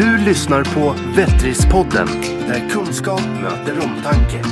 Du 0.00 0.18
lyssnar 0.18 0.64
på 0.64 0.94
Vettrispodden, 1.16 2.06
där 2.48 2.68
kunskap 2.70 3.20
möter 3.20 3.84
omtanke. 3.84 4.42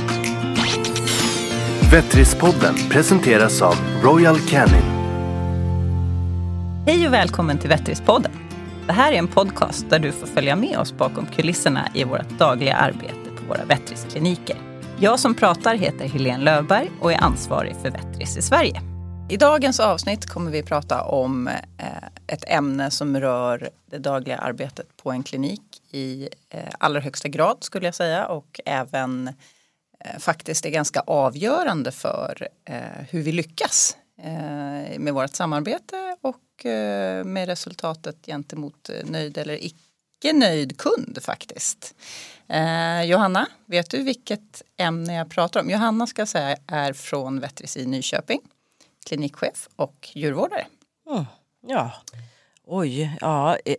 Vettrispodden 1.91 2.75
presenteras 2.89 3.61
av 3.61 3.75
Royal 4.03 4.39
Canin. 4.39 4.83
Hej 6.85 7.07
och 7.07 7.13
välkommen 7.13 7.57
till 7.57 7.69
Vettrispodden. 7.69 8.31
Det 8.87 8.93
här 8.93 9.11
är 9.11 9.17
en 9.17 9.27
podcast 9.27 9.89
där 9.89 9.99
du 9.99 10.11
får 10.11 10.27
följa 10.27 10.55
med 10.55 10.77
oss 10.77 10.93
bakom 10.93 11.25
kulisserna 11.25 11.87
i 11.93 12.03
vårt 12.03 12.29
dagliga 12.29 12.75
arbete 12.75 13.29
på 13.37 13.43
våra 13.47 13.65
Vettriskliniker. 13.65 14.57
Jag 14.99 15.19
som 15.19 15.35
pratar 15.35 15.75
heter 15.75 16.07
Helene 16.07 16.43
Lövberg 16.43 16.91
och 17.01 17.13
är 17.13 17.17
ansvarig 17.17 17.75
för 17.81 17.89
Vettris 17.89 18.37
i 18.37 18.41
Sverige. 18.41 18.81
I 19.29 19.37
dagens 19.37 19.79
avsnitt 19.79 20.25
kommer 20.25 20.51
vi 20.51 20.63
prata 20.63 21.01
om 21.01 21.47
eh, 21.47 21.53
ett 22.29 22.43
ämne 22.47 22.91
som 22.91 23.19
rör 23.19 23.69
det 23.85 23.97
dagliga 23.97 24.37
arbetet 24.37 24.97
på 24.97 25.11
en 25.11 25.23
klinik 25.23 25.81
i 25.91 26.29
eh, 26.49 26.73
allra 26.79 26.99
högsta 26.99 27.27
grad 27.27 27.57
skulle 27.63 27.87
jag 27.87 27.95
säga 27.95 28.27
och 28.27 28.59
även 28.65 29.27
eh, 29.99 30.19
faktiskt 30.19 30.65
är 30.65 30.69
ganska 30.69 30.99
avgörande 30.99 31.91
för 31.91 32.47
eh, 32.65 32.79
hur 33.09 33.21
vi 33.21 33.31
lyckas 33.31 33.97
med 34.97 35.13
vårt 35.13 35.35
samarbete 35.35 36.17
och 36.21 36.65
med 37.25 37.45
resultatet 37.45 38.25
gentemot 38.25 38.89
nöjd 39.03 39.37
eller 39.37 39.65
icke 39.65 40.33
nöjd 40.33 40.77
kund 40.77 41.19
faktiskt. 41.21 41.95
Johanna, 43.05 43.47
vet 43.65 43.89
du 43.89 44.03
vilket 44.03 44.61
ämne 44.77 45.15
jag 45.15 45.29
pratar 45.29 45.59
om? 45.59 45.69
Johanna 45.69 46.07
ska 46.07 46.25
säga 46.25 46.57
är 46.67 46.93
från 46.93 47.39
Vetris 47.39 47.77
i 47.77 47.85
Nyköping 47.85 48.41
klinikchef 49.05 49.69
och 49.75 50.09
djurvårdare. 50.13 50.67
Oh 51.05 51.23
ja, 51.67 51.91
oj, 52.65 53.17
ja. 53.21 53.57
Eh, 53.65 53.75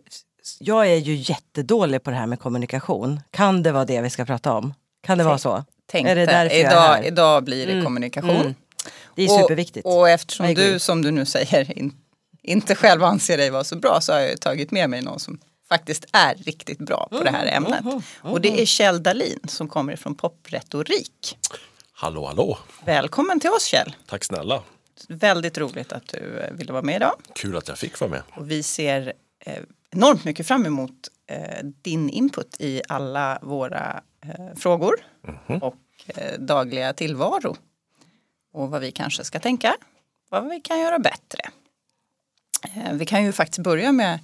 jag 0.59 0.87
är 0.87 0.95
ju 0.95 1.15
jättedålig 1.15 2.03
på 2.03 2.09
det 2.09 2.15
här 2.15 2.27
med 2.27 2.39
kommunikation. 2.39 3.19
Kan 3.31 3.63
det 3.63 3.71
vara 3.71 3.85
det 3.85 4.01
vi 4.01 4.09
ska 4.09 4.25
prata 4.25 4.53
om? 4.53 4.73
Kan 5.03 5.17
det 5.17 5.23
vara 5.23 5.37
så? 5.37 5.65
Tänkte, 5.85 6.11
är 6.11 6.15
det 6.15 6.25
därför 6.25 6.55
idag, 6.55 6.71
jag 6.71 6.83
är 6.83 6.95
här? 6.95 7.07
idag 7.07 7.43
blir 7.43 7.65
det 7.65 7.71
mm. 7.71 7.85
kommunikation. 7.85 8.29
Mm. 8.29 8.55
Det 9.15 9.23
är 9.23 9.27
superviktigt. 9.27 9.85
Och, 9.85 9.99
och 9.99 10.09
eftersom 10.09 10.53
du 10.53 10.79
som 10.79 11.01
du 11.01 11.11
nu 11.11 11.25
säger 11.25 11.77
in, 11.77 11.93
inte 12.43 12.75
själv 12.75 13.03
anser 13.03 13.37
dig 13.37 13.49
vara 13.49 13.63
så 13.63 13.75
bra 13.75 14.01
så 14.01 14.13
har 14.13 14.19
jag 14.19 14.41
tagit 14.41 14.71
med 14.71 14.89
mig 14.89 15.01
någon 15.01 15.19
som 15.19 15.39
faktiskt 15.69 16.05
är 16.13 16.35
riktigt 16.35 16.79
bra 16.79 17.07
på 17.11 17.23
det 17.23 17.29
här 17.29 17.45
mm, 17.45 17.53
ämnet. 17.55 17.81
Mm, 17.81 17.91
mm, 17.91 18.33
och 18.33 18.41
det 18.41 18.61
är 18.61 18.65
Kjell 18.65 19.03
Dahlin 19.03 19.39
som 19.47 19.67
kommer 19.67 19.95
från 19.95 20.15
Popretorik. 20.15 21.37
Hallå 21.93 22.25
hallå! 22.25 22.57
Välkommen 22.85 23.39
till 23.39 23.49
oss 23.49 23.65
Kjell! 23.65 23.95
Tack 24.05 24.23
snälla! 24.23 24.61
Väldigt 25.09 25.57
roligt 25.57 25.91
att 25.91 26.07
du 26.07 26.39
eh, 26.39 26.53
ville 26.53 26.73
vara 26.73 26.83
med 26.83 26.95
idag. 26.95 27.13
Kul 27.35 27.57
att 27.57 27.67
jag 27.67 27.77
fick 27.77 27.99
vara 27.99 28.11
med. 28.11 28.21
Och 28.31 28.51
vi 28.51 28.63
ser 28.63 29.13
eh, 29.39 29.63
enormt 29.89 30.25
mycket 30.25 30.47
fram 30.47 30.65
emot 30.65 31.09
eh, 31.27 31.65
din 31.81 32.09
input 32.09 32.55
i 32.59 32.81
alla 32.87 33.39
våra 33.41 34.01
frågor 34.55 34.95
mm 35.27 35.39
-hmm. 35.47 35.59
och 35.59 35.75
dagliga 36.39 36.93
tillvaro. 36.93 37.55
Och 38.53 38.69
vad 38.69 38.81
vi 38.81 38.91
kanske 38.91 39.23
ska 39.23 39.39
tänka, 39.39 39.75
vad 40.29 40.49
vi 40.49 40.59
kan 40.59 40.79
göra 40.79 40.99
bättre. 40.99 41.39
Vi 42.93 43.05
kan 43.05 43.23
ju 43.23 43.31
faktiskt 43.31 43.59
börja 43.59 43.91
med 43.91 44.19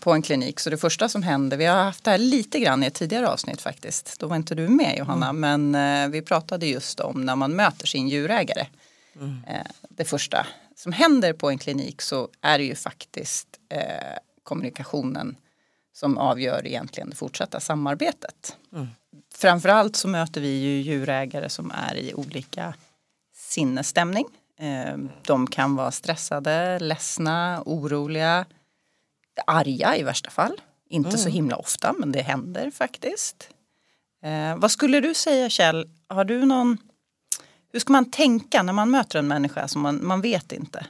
på 0.00 0.12
en 0.12 0.22
klinik. 0.22 0.60
Så 0.60 0.70
det 0.70 0.78
första 0.78 1.08
som 1.08 1.22
händer, 1.22 1.56
vi 1.56 1.64
har 1.64 1.84
haft 1.84 2.04
det 2.04 2.10
här 2.10 2.18
lite 2.18 2.60
grann 2.60 2.82
i 2.82 2.86
ett 2.86 2.94
tidigare 2.94 3.28
avsnitt 3.28 3.60
faktiskt. 3.60 4.20
Då 4.20 4.26
var 4.26 4.36
inte 4.36 4.54
du 4.54 4.68
med 4.68 4.98
Johanna, 4.98 5.28
mm. 5.28 5.70
men 5.70 6.10
vi 6.10 6.22
pratade 6.22 6.66
just 6.66 7.00
om 7.00 7.24
när 7.24 7.36
man 7.36 7.56
möter 7.56 7.86
sin 7.86 8.08
djurägare. 8.08 8.66
Mm. 9.16 9.42
Det 9.88 10.04
första 10.04 10.46
som 10.76 10.92
händer 10.92 11.32
på 11.32 11.50
en 11.50 11.58
klinik 11.58 12.02
så 12.02 12.28
är 12.40 12.58
det 12.58 12.64
ju 12.64 12.74
faktiskt 12.74 13.48
eh, 13.68 14.18
kommunikationen 14.42 15.36
som 15.92 16.18
avgör 16.18 16.66
egentligen 16.66 17.10
det 17.10 17.16
fortsatta 17.16 17.60
samarbetet. 17.60 18.56
Mm. 18.72 18.88
Framförallt 19.34 19.96
så 19.96 20.08
möter 20.08 20.40
vi 20.40 20.58
ju 20.58 20.80
djurägare 20.80 21.48
som 21.48 21.70
är 21.70 21.94
i 21.96 22.14
olika 22.14 22.74
sinnesstämning. 23.34 24.24
Eh, 24.58 24.96
de 25.22 25.46
kan 25.46 25.76
vara 25.76 25.90
stressade, 25.90 26.78
ledsna, 26.78 27.62
oroliga, 27.66 28.44
arga 29.46 29.96
i 29.96 30.02
värsta 30.02 30.30
fall. 30.30 30.60
Inte 30.88 31.08
mm. 31.08 31.18
så 31.18 31.28
himla 31.28 31.56
ofta 31.56 31.94
men 31.98 32.12
det 32.12 32.22
händer 32.22 32.70
faktiskt. 32.70 33.48
Vad 34.56 34.70
skulle 34.70 35.00
du 35.00 35.14
säga 35.14 35.50
Kjell, 35.50 35.90
har 36.08 36.24
du 36.24 36.44
någon 36.46 36.78
hur 37.72 37.80
ska 37.80 37.92
man 37.92 38.10
tänka 38.10 38.62
när 38.62 38.72
man 38.72 38.90
möter 38.90 39.18
en 39.18 39.28
människa 39.28 39.68
som 39.68 39.82
man, 39.82 40.06
man 40.06 40.20
vet 40.20 40.52
inte 40.52 40.86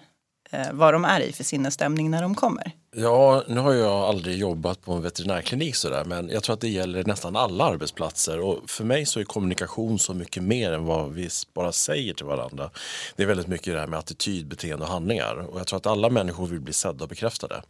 eh, 0.51 0.67
vad 0.73 0.95
de 0.95 1.05
är 1.05 1.21
i 1.21 1.33
för 1.33 1.45
sinnesstämning 1.45 2.11
när 2.11 2.23
de 2.23 2.35
kommer? 2.35 2.73
Ja, 2.97 3.45
nu 3.49 3.61
har 3.61 3.73
jag 3.73 3.93
aldrig 3.93 4.39
jobbat 4.39 4.83
på 4.83 4.93
en 4.93 5.03
veterinärklinik 5.03 5.77
sådär 5.77 6.05
men 6.05 6.29
jag 6.29 6.43
tror 6.43 6.55
att 6.55 6.61
det 6.61 6.69
gäller 6.69 7.05
nästan 7.05 7.37
alla 7.37 7.65
arbetsplatser 7.65 8.41
och 8.41 8.71
för 8.71 8.85
mig 8.85 9.07
så 9.07 9.21
är 9.21 9.25
kommunikation 9.25 9.99
så 9.99 10.15
mycket 10.15 10.43
mer 10.43 10.73
än 10.73 10.85
vad 10.85 11.13
vi 11.13 11.29
bara 11.55 11.73
säger 11.73 12.15
till 12.15 12.27
varandra. 12.27 12.71
Det 13.17 13.23
är 13.23 13.27
väldigt 13.27 13.47
mycket 13.47 13.75
det 13.75 13.81
här 13.81 13.87
med 13.87 13.99
attityd, 13.99 14.49
beteende 14.49 14.85
och 14.85 14.91
handlingar 14.91 15.35
och 15.37 15.61
jag 15.61 15.67
tror 15.67 15.77
att 15.77 15.87
alla 15.87 16.11
människor 16.11 16.47
vill 16.47 16.61
bli 16.61 16.73
sedda 16.73 17.05
och 17.05 17.09
bekräftade. 17.09 17.63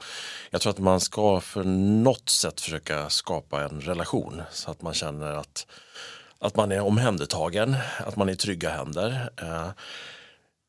Jag 0.50 0.60
tror 0.60 0.70
att 0.70 0.78
man 0.78 1.00
ska 1.00 1.40
för 1.40 1.64
något 1.64 2.28
sätt 2.28 2.60
försöka 2.60 3.10
skapa 3.10 3.64
en 3.64 3.80
relation 3.80 4.42
så 4.52 4.70
att 4.70 4.82
man 4.82 4.94
känner 4.94 5.32
att 5.32 5.66
att 6.40 6.56
man 6.56 6.72
är 6.72 6.80
omhändertagen, 6.80 7.76
att 7.98 8.16
man 8.16 8.28
är 8.28 8.32
i 8.32 8.36
trygga 8.36 8.70
händer. 8.70 9.30
Eh, 9.36 9.70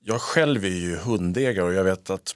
jag 0.04 0.22
själv 0.22 0.66
är 0.66 0.70
ju 0.70 0.98
hundägare 0.98 1.66
och 1.66 1.74
jag 1.74 1.84
vet 1.84 2.10
att 2.10 2.36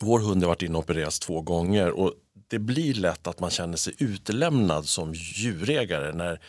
vår 0.00 0.18
hund 0.18 0.42
har 0.42 0.48
varit 0.48 0.62
inne 0.62 0.78
och 0.78 0.84
opererats 0.84 1.20
två 1.20 1.40
gånger 1.40 1.90
och 1.90 2.14
det 2.48 2.58
blir 2.58 2.94
lätt 2.94 3.26
att 3.26 3.40
man 3.40 3.50
känner 3.50 3.76
sig 3.76 3.94
utelämnad 3.98 4.86
som 4.86 5.12
djurägare 5.14 6.12
när 6.12 6.40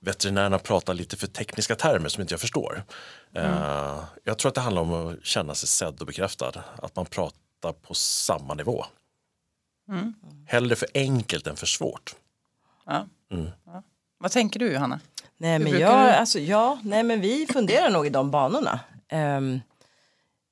veterinärerna 0.00 0.58
pratar 0.58 0.94
lite 0.94 1.16
för 1.16 1.26
tekniska 1.26 1.74
termer 1.74 2.08
som 2.08 2.20
inte 2.20 2.32
jag 2.32 2.40
förstår. 2.40 2.84
Mm. 3.34 4.02
Jag 4.24 4.38
tror 4.38 4.48
att 4.48 4.54
det 4.54 4.60
handlar 4.60 4.82
om 4.82 4.92
att 4.92 5.24
känna 5.24 5.54
sig 5.54 5.68
sedd 5.68 6.00
och 6.00 6.06
bekräftad. 6.06 6.52
Att 6.82 6.96
man 6.96 7.06
pratar 7.06 7.72
på 7.72 7.94
samma 7.94 8.54
nivå. 8.54 8.84
Mm. 9.88 10.14
Hellre 10.46 10.76
för 10.76 10.88
enkelt 10.94 11.46
än 11.46 11.56
för 11.56 11.66
svårt. 11.66 12.14
Ja. 12.86 13.06
Mm. 13.30 13.50
Ja. 13.66 13.82
Vad 14.18 14.30
tänker 14.30 14.60
du 14.60 14.72
Johanna? 14.72 15.00
Nej 15.40 15.58
men, 15.58 15.78
jag, 15.78 15.92
alltså, 15.92 16.38
ja, 16.38 16.78
nej 16.82 17.02
men 17.02 17.20
vi 17.20 17.46
funderar 17.52 17.90
nog 17.90 18.06
i 18.06 18.10
de 18.10 18.30
banorna. 18.30 18.80
Um, 19.12 19.60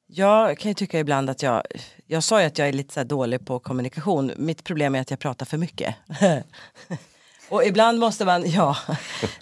jag 0.07 0.59
kan 0.59 0.71
ju 0.71 0.75
tycka 0.75 0.99
ibland 0.99 1.31
att 1.31 1.43
jag, 1.43 1.63
jag 2.07 2.23
sa 2.23 2.41
ju 2.41 2.47
att 2.47 2.59
jag 2.59 2.69
är 2.69 2.73
lite 2.73 2.95
så 2.95 3.05
dålig 3.05 3.47
på 3.47 3.59
kommunikation. 3.59 4.33
Mitt 4.37 4.65
problem 4.65 4.95
är 4.95 5.01
att 5.01 5.11
jag 5.11 5.19
pratar 5.19 5.47
för 5.47 5.59
mycket. 5.59 5.95
och 7.49 7.65
ibland 7.65 7.99
måste 7.99 8.25
man, 8.25 8.51
ja, 8.51 8.77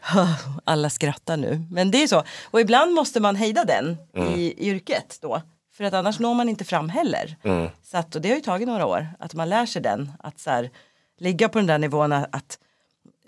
alla 0.64 0.90
skrattar 0.90 1.36
nu, 1.36 1.66
men 1.70 1.90
det 1.90 2.02
är 2.02 2.06
så. 2.06 2.22
Och 2.44 2.60
ibland 2.60 2.94
måste 2.94 3.20
man 3.20 3.36
hejda 3.36 3.64
den 3.64 3.96
mm. 4.14 4.34
i 4.34 4.54
yrket 4.58 5.18
då. 5.22 5.42
För 5.76 5.84
att 5.84 5.94
annars 5.94 6.18
når 6.18 6.34
man 6.34 6.48
inte 6.48 6.64
fram 6.64 6.88
heller. 6.88 7.36
Mm. 7.42 7.68
Så 7.82 7.98
att, 7.98 8.14
och 8.14 8.20
det 8.20 8.28
har 8.28 8.36
ju 8.36 8.42
tagit 8.42 8.68
några 8.68 8.86
år, 8.86 9.08
att 9.18 9.34
man 9.34 9.48
lär 9.48 9.66
sig 9.66 9.82
den. 9.82 10.12
Att 10.18 10.40
så 10.40 10.50
här, 10.50 10.70
ligga 11.18 11.48
på 11.48 11.58
den 11.58 11.66
där 11.66 11.78
nivån 11.78 12.12
att 12.12 12.58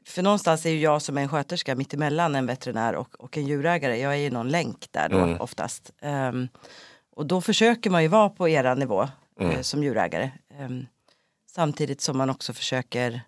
för 0.08 0.22
någonstans 0.22 0.66
är 0.66 0.70
ju 0.70 0.80
jag 0.80 1.02
som 1.02 1.18
en 1.18 1.28
sköterska 1.28 1.76
mittemellan 1.76 2.34
en 2.34 2.46
veterinär 2.46 2.94
och, 2.94 3.24
och 3.24 3.38
en 3.38 3.46
djurägare. 3.46 3.98
Jag 3.98 4.12
är 4.12 4.18
ju 4.18 4.30
någon 4.30 4.48
länk 4.48 4.86
där 4.90 5.08
då 5.08 5.18
mm. 5.18 5.40
oftast. 5.40 5.92
Um, 6.02 6.48
och 7.16 7.26
då 7.26 7.40
försöker 7.40 7.90
man 7.90 8.02
ju 8.02 8.08
vara 8.08 8.28
på 8.28 8.48
era 8.48 8.74
nivå 8.74 9.08
mm. 9.40 9.56
uh, 9.56 9.62
som 9.62 9.84
djurägare. 9.84 10.30
Um, 10.60 10.86
samtidigt 11.50 12.00
som 12.00 12.18
man 12.18 12.30
också 12.30 12.52
försöker 12.52 13.20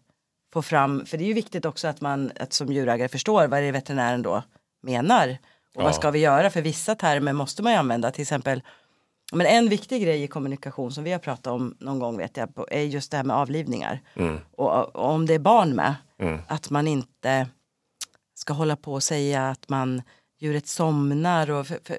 få 0.52 0.62
fram, 0.62 1.06
för 1.06 1.18
det 1.18 1.24
är 1.24 1.28
ju 1.28 1.34
viktigt 1.34 1.64
också 1.64 1.88
att 1.88 2.00
man 2.00 2.32
att 2.40 2.52
som 2.52 2.72
djurägare 2.72 3.08
förstår 3.08 3.46
vad 3.46 3.62
det 3.62 3.66
är 3.66 3.72
veterinären 3.72 4.22
då 4.22 4.42
menar. 4.82 5.38
Och 5.74 5.82
ja. 5.82 5.84
vad 5.84 5.94
ska 5.94 6.10
vi 6.10 6.18
göra? 6.18 6.50
För 6.50 6.62
vissa 6.62 6.94
termer 6.94 7.32
måste 7.32 7.62
man 7.62 7.72
ju 7.72 7.78
använda, 7.78 8.10
till 8.10 8.22
exempel 8.22 8.62
men 9.32 9.46
en 9.46 9.68
viktig 9.68 10.02
grej 10.02 10.22
i 10.22 10.28
kommunikation 10.28 10.92
som 10.92 11.04
vi 11.04 11.12
har 11.12 11.18
pratat 11.18 11.46
om 11.46 11.76
någon 11.78 11.98
gång 11.98 12.16
vet 12.16 12.36
jag 12.36 12.48
är 12.70 12.82
just 12.82 13.10
det 13.10 13.16
här 13.16 13.24
med 13.24 13.36
avlivningar. 13.36 14.00
Mm. 14.14 14.38
Och, 14.56 14.70
och, 14.70 15.12
om 15.12 15.26
det 15.26 15.34
är 15.34 15.38
barn 15.38 15.74
med, 15.74 15.94
mm. 16.18 16.40
att 16.48 16.70
man 16.70 16.86
inte 16.86 17.46
ska 18.34 18.52
hålla 18.52 18.76
på 18.76 18.92
och 18.92 19.02
säga 19.02 19.48
att 19.48 19.68
man 19.68 20.02
djuret 20.38 20.66
somnar 20.66 21.50
och 21.50 21.66
för, 21.66 21.78
för, 21.84 21.98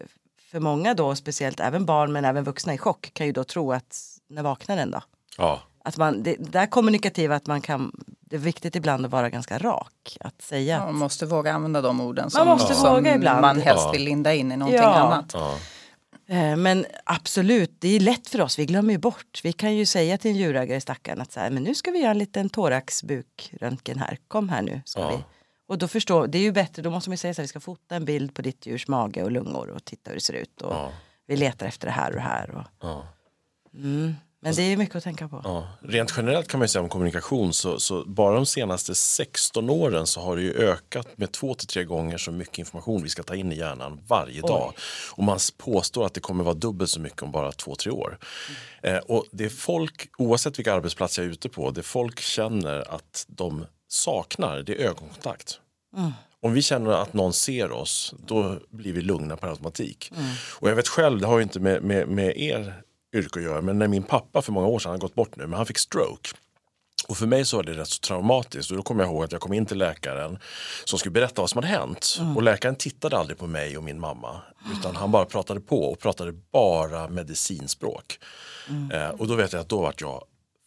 för, 0.51 0.59
många 0.59 0.93
då, 0.93 1.15
speciellt 1.15 1.59
även 1.59 1.85
barn 1.85 2.11
men 2.11 2.25
även 2.25 2.43
vuxna 2.43 2.73
i 2.73 2.77
chock 2.77 3.13
kan 3.13 3.27
ju 3.27 3.33
då 3.33 3.43
tro 3.43 3.71
att 3.71 3.97
när 4.29 4.43
vaknar 4.43 4.75
den 4.75 4.91
då? 4.91 5.01
Ja. 5.37 5.61
Att 5.83 5.97
man, 5.97 6.23
det, 6.23 6.35
det 6.39 6.51
där 6.51 6.65
kommunikativa 6.65 7.35
att 7.35 7.47
man 7.47 7.61
kan, 7.61 7.91
det 8.21 8.35
är 8.35 8.39
viktigt 8.39 8.75
ibland 8.75 9.05
att 9.05 9.11
vara 9.11 9.29
ganska 9.29 9.57
rak. 9.57 10.17
Att 10.19 10.41
säga 10.41 10.77
ja, 10.77 10.85
man 10.85 10.95
måste 10.95 11.25
våga 11.25 11.53
använda 11.53 11.81
de 11.81 12.01
orden 12.01 12.29
som 12.29 12.47
man, 12.47 12.57
måste 12.57 12.73
som 12.73 12.95
våga 12.95 13.15
ibland. 13.15 13.41
man 13.41 13.61
helst 13.61 13.93
vill 13.93 14.03
linda 14.03 14.33
in 14.33 14.51
i 14.51 14.57
någonting 14.57 14.81
ja. 14.81 14.93
annat. 14.93 15.35
Eh, 16.31 16.57
men 16.57 16.85
absolut, 17.03 17.71
det 17.79 17.95
är 17.95 17.99
lätt 17.99 18.29
för 18.29 18.41
oss. 18.41 18.59
Vi 18.59 18.65
glömmer 18.65 18.93
ju 18.93 18.97
bort. 18.97 19.41
Vi 19.43 19.53
kan 19.53 19.75
ju 19.75 19.85
säga 19.85 20.17
till 20.17 20.31
en 20.31 20.37
djurägare 20.37 20.81
stackaren 20.81 21.21
att 21.21 21.31
så 21.31 21.39
här, 21.39 21.49
men 21.49 21.63
nu 21.63 21.75
ska 21.75 21.91
vi 21.91 21.99
göra 21.99 22.11
en 22.11 22.17
liten 22.17 22.49
thoraxbukröntgen 22.49 23.99
här. 23.99 24.17
Kom 24.27 24.49
här 24.49 24.61
nu. 24.61 24.81
Ska 24.85 25.01
ja. 25.01 25.09
vi. 25.09 25.23
Och 25.67 25.77
då 25.77 25.87
förstår, 25.87 26.27
det 26.27 26.37
är 26.37 26.41
ju 26.41 26.51
bättre, 26.51 26.81
då 26.81 26.89
måste 26.89 27.09
man 27.09 27.17
säga 27.17 27.33
så 27.33 27.41
här, 27.41 27.43
vi 27.43 27.47
ska 27.47 27.59
fota 27.59 27.95
en 27.95 28.05
bild 28.05 28.33
på 28.33 28.41
ditt 28.41 28.65
djurs 28.65 28.87
mage 28.87 29.23
och 29.23 29.31
lungor 29.31 29.69
och 29.69 29.85
titta 29.85 30.09
hur 30.09 30.15
det 30.15 30.21
ser 30.21 30.33
ut. 30.33 30.61
Och 30.61 30.73
ja. 30.73 30.91
Vi 31.27 31.37
letar 31.37 31.67
efter 31.67 31.87
det 31.87 31.93
här 31.93 32.09
och 32.09 32.15
det 32.15 32.21
här. 32.21 32.51
Och, 32.51 32.63
ja. 32.79 33.07
mm. 33.73 34.15
Men 34.43 34.55
det 34.55 34.61
är 34.61 34.77
mycket 34.77 34.95
att 34.95 35.03
tänka 35.03 35.27
på. 35.27 35.41
Ja, 35.43 35.67
rent 35.81 36.13
generellt 36.17 36.47
kan 36.47 36.59
man 36.59 36.63
ju 36.63 36.67
säga 36.67 36.81
om 36.81 36.89
kommunikation 36.89 37.53
så, 37.53 37.79
så 37.79 38.05
bara 38.05 38.35
de 38.35 38.45
senaste 38.45 38.95
16 38.95 39.69
åren 39.69 40.07
så 40.07 40.21
har 40.21 40.35
det 40.35 40.41
ju 40.41 40.53
ökat 40.53 41.17
med 41.17 41.31
två 41.31 41.53
till 41.53 41.67
tre 41.67 41.83
gånger 41.83 42.17
så 42.17 42.31
mycket 42.31 42.57
information 42.57 43.03
vi 43.03 43.09
ska 43.09 43.23
ta 43.23 43.35
in 43.35 43.51
i 43.51 43.57
hjärnan 43.57 44.01
varje 44.07 44.41
dag. 44.41 44.73
Och 45.11 45.23
man 45.23 45.39
påstår 45.57 46.05
att 46.05 46.13
det 46.13 46.19
kommer 46.19 46.43
vara 46.43 46.53
dubbelt 46.53 46.89
så 46.89 46.99
mycket 46.99 47.21
om 47.21 47.31
bara 47.31 47.51
två, 47.51 47.75
tre 47.75 47.91
år. 47.91 48.17
Eh, 48.83 48.97
och 48.97 49.25
det 49.31 49.49
folk, 49.49 50.09
oavsett 50.17 50.59
vilka 50.59 50.73
arbetsplatser 50.73 51.21
jag 51.21 51.29
är 51.29 51.33
ute 51.33 51.49
på, 51.49 51.71
det 51.71 51.83
folk 51.83 52.19
känner 52.19 52.95
att 52.95 53.25
de 53.27 53.65
saknar, 53.87 54.61
det 54.61 54.81
är 54.81 54.87
ögonkontakt. 54.87 55.59
Om 56.41 56.53
vi 56.53 56.61
känner 56.61 56.91
att 56.91 57.13
någon 57.13 57.33
ser 57.33 57.71
oss, 57.71 58.13
då 58.27 58.59
blir 58.69 58.93
vi 58.93 59.01
lugna 59.01 59.37
per 59.37 59.47
automatik. 59.47 60.11
Och 60.59 60.69
jag 60.69 60.75
vet 60.75 60.87
själv, 60.87 61.21
det 61.21 61.27
har 61.27 61.37
ju 61.37 61.43
inte 61.43 61.59
med, 61.59 61.83
med, 61.83 62.07
med 62.07 62.37
er 62.37 62.83
yrke 63.13 63.39
att 63.39 63.45
göra, 63.45 63.61
men 63.61 63.79
när 63.79 63.87
min 63.87 64.03
pappa 64.03 64.41
för 64.41 64.51
många 64.51 64.67
år 64.67 64.79
sedan, 64.79 64.89
han 64.89 64.99
har 64.99 65.07
gått 65.07 65.15
bort 65.15 65.35
nu, 65.35 65.47
men 65.47 65.57
han 65.57 65.65
fick 65.65 65.77
stroke. 65.77 66.29
Och 67.07 67.17
för 67.17 67.27
mig 67.27 67.45
så 67.45 67.57
var 67.57 67.63
det 67.63 67.73
rätt 67.73 67.87
så 67.87 67.99
traumatiskt 67.99 68.71
och 68.71 68.77
då 68.77 68.83
kommer 68.83 69.03
jag 69.03 69.11
ihåg 69.13 69.23
att 69.23 69.31
jag 69.31 69.41
kom 69.41 69.53
in 69.53 69.65
till 69.65 69.77
läkaren 69.77 70.39
som 70.85 70.99
skulle 70.99 71.11
berätta 71.11 71.41
vad 71.41 71.49
som 71.49 71.57
hade 71.63 71.67
hänt. 71.67 72.19
Och 72.35 72.43
läkaren 72.43 72.75
tittade 72.75 73.17
aldrig 73.17 73.37
på 73.37 73.47
mig 73.47 73.77
och 73.77 73.83
min 73.83 73.99
mamma 73.99 74.41
utan 74.79 74.95
han 74.95 75.11
bara 75.11 75.25
pratade 75.25 75.59
på 75.59 75.91
och 75.91 75.99
pratade 75.99 76.33
bara 76.51 77.07
medicinspråk. 77.07 78.19
Eh, 78.93 79.09
och 79.09 79.27
då 79.27 79.35
vet 79.35 79.53
jag 79.53 79.59
att 79.59 79.69
då 79.69 79.81
vart 79.81 80.01
jag 80.01 80.23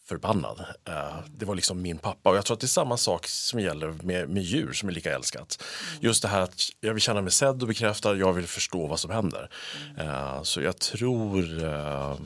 förbannad. 0.08 0.64
Eh, 0.88 1.16
det 1.36 1.44
var 1.44 1.54
liksom 1.54 1.82
min 1.82 1.98
pappa 1.98 2.30
och 2.30 2.36
jag 2.36 2.44
tror 2.44 2.54
att 2.54 2.60
det 2.60 2.64
är 2.64 2.68
samma 2.68 2.96
sak 2.96 3.26
som 3.26 3.60
gäller 3.60 3.94
med, 4.02 4.28
med 4.28 4.42
djur 4.42 4.72
som 4.72 4.88
är 4.88 4.92
lika 4.92 5.14
älskat. 5.14 5.62
Just 6.00 6.22
det 6.22 6.28
här 6.28 6.40
att 6.40 6.60
jag 6.80 6.94
vill 6.94 7.02
känna 7.02 7.20
mig 7.20 7.32
sedd 7.32 7.62
och 7.62 7.68
bekräftad, 7.68 8.14
jag 8.14 8.32
vill 8.32 8.46
förstå 8.46 8.86
vad 8.86 9.00
som 9.00 9.10
händer. 9.10 9.50
Eh, 9.98 10.42
så 10.42 10.60
jag 10.60 10.78
tror, 10.78 11.64
eh, 11.64 12.16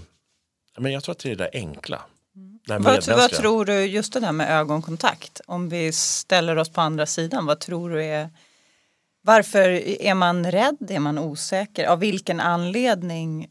men 0.78 0.92
jag 0.92 1.04
tror 1.04 1.12
att 1.12 1.18
det 1.18 1.30
är 1.30 1.36
det 1.36 1.44
där 1.44 1.50
enkla. 1.52 2.02
Det 2.66 2.78
Vad, 2.78 3.08
vad 3.08 3.30
tror 3.30 3.64
du, 3.64 3.84
just 3.84 4.12
det 4.12 4.20
där 4.20 4.32
med 4.32 4.50
ögonkontakt, 4.50 5.40
om 5.46 5.68
vi 5.68 5.92
ställer 5.92 6.56
oss 6.56 6.68
på 6.68 6.80
andra 6.80 7.06
sidan, 7.06 7.46
vad 7.46 7.60
tror 7.60 7.90
du 7.90 8.04
är 8.04 8.30
varför 9.22 9.68
är 10.02 10.14
man 10.14 10.50
rädd, 10.50 10.90
är 10.90 10.98
man 10.98 11.18
osäker, 11.18 11.86
av 11.86 11.98
vilken 11.98 12.40
anledning 12.40 13.48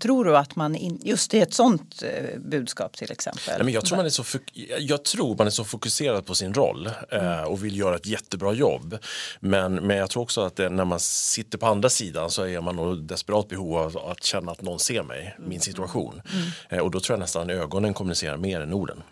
tror 0.00 0.24
du 0.24 0.36
att 0.36 0.56
man, 0.56 0.76
in, 0.76 1.00
just 1.02 1.34
i 1.34 1.38
ett 1.38 1.54
sånt 1.54 2.02
eh, 2.02 2.38
budskap 2.38 2.96
till 2.96 3.12
exempel. 3.12 3.42
Nej, 3.48 3.64
men 3.64 3.74
jag, 3.74 3.84
tror 3.84 3.96
man 3.96 4.06
är 4.06 4.10
så 4.10 4.38
jag 4.78 5.04
tror 5.04 5.36
man 5.36 5.46
är 5.46 5.50
så 5.50 5.64
fokuserad 5.64 6.26
på 6.26 6.34
sin 6.34 6.54
roll 6.54 6.90
eh, 7.08 7.42
och 7.42 7.64
vill 7.64 7.76
göra 7.78 7.96
ett 7.96 8.06
jättebra 8.06 8.52
jobb. 8.52 8.98
Men, 9.40 9.74
men 9.74 9.96
jag 9.96 10.10
tror 10.10 10.22
också 10.22 10.40
att 10.40 10.56
det, 10.56 10.68
när 10.68 10.84
man 10.84 11.00
sitter 11.00 11.58
på 11.58 11.66
andra 11.66 11.88
sidan 11.88 12.30
så 12.30 12.46
är 12.46 12.60
man 12.60 12.76
nog 12.76 13.02
desperat 13.02 13.48
behov 13.48 13.76
av 13.76 13.98
att 13.98 14.24
känna 14.24 14.52
att 14.52 14.62
någon 14.62 14.78
ser 14.78 15.02
mig, 15.02 15.36
min 15.38 15.60
situation. 15.60 16.22
Eh, 16.68 16.78
och 16.78 16.90
då 16.90 17.00
tror 17.00 17.14
jag 17.14 17.20
nästan 17.20 17.50
ögonen 17.50 17.94
kommunicerar 17.94 18.36
mer 18.36 18.60
än 18.60 18.72
orden. 18.72 19.02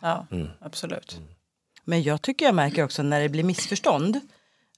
Ja, 0.00 0.26
absolut. 0.60 1.20
Men 1.84 2.02
jag 2.02 2.22
tycker 2.22 2.46
jag 2.46 2.54
märker 2.54 2.84
också 2.84 3.02
när 3.02 3.20
det 3.20 3.28
blir 3.28 3.44
missförstånd. 3.44 4.20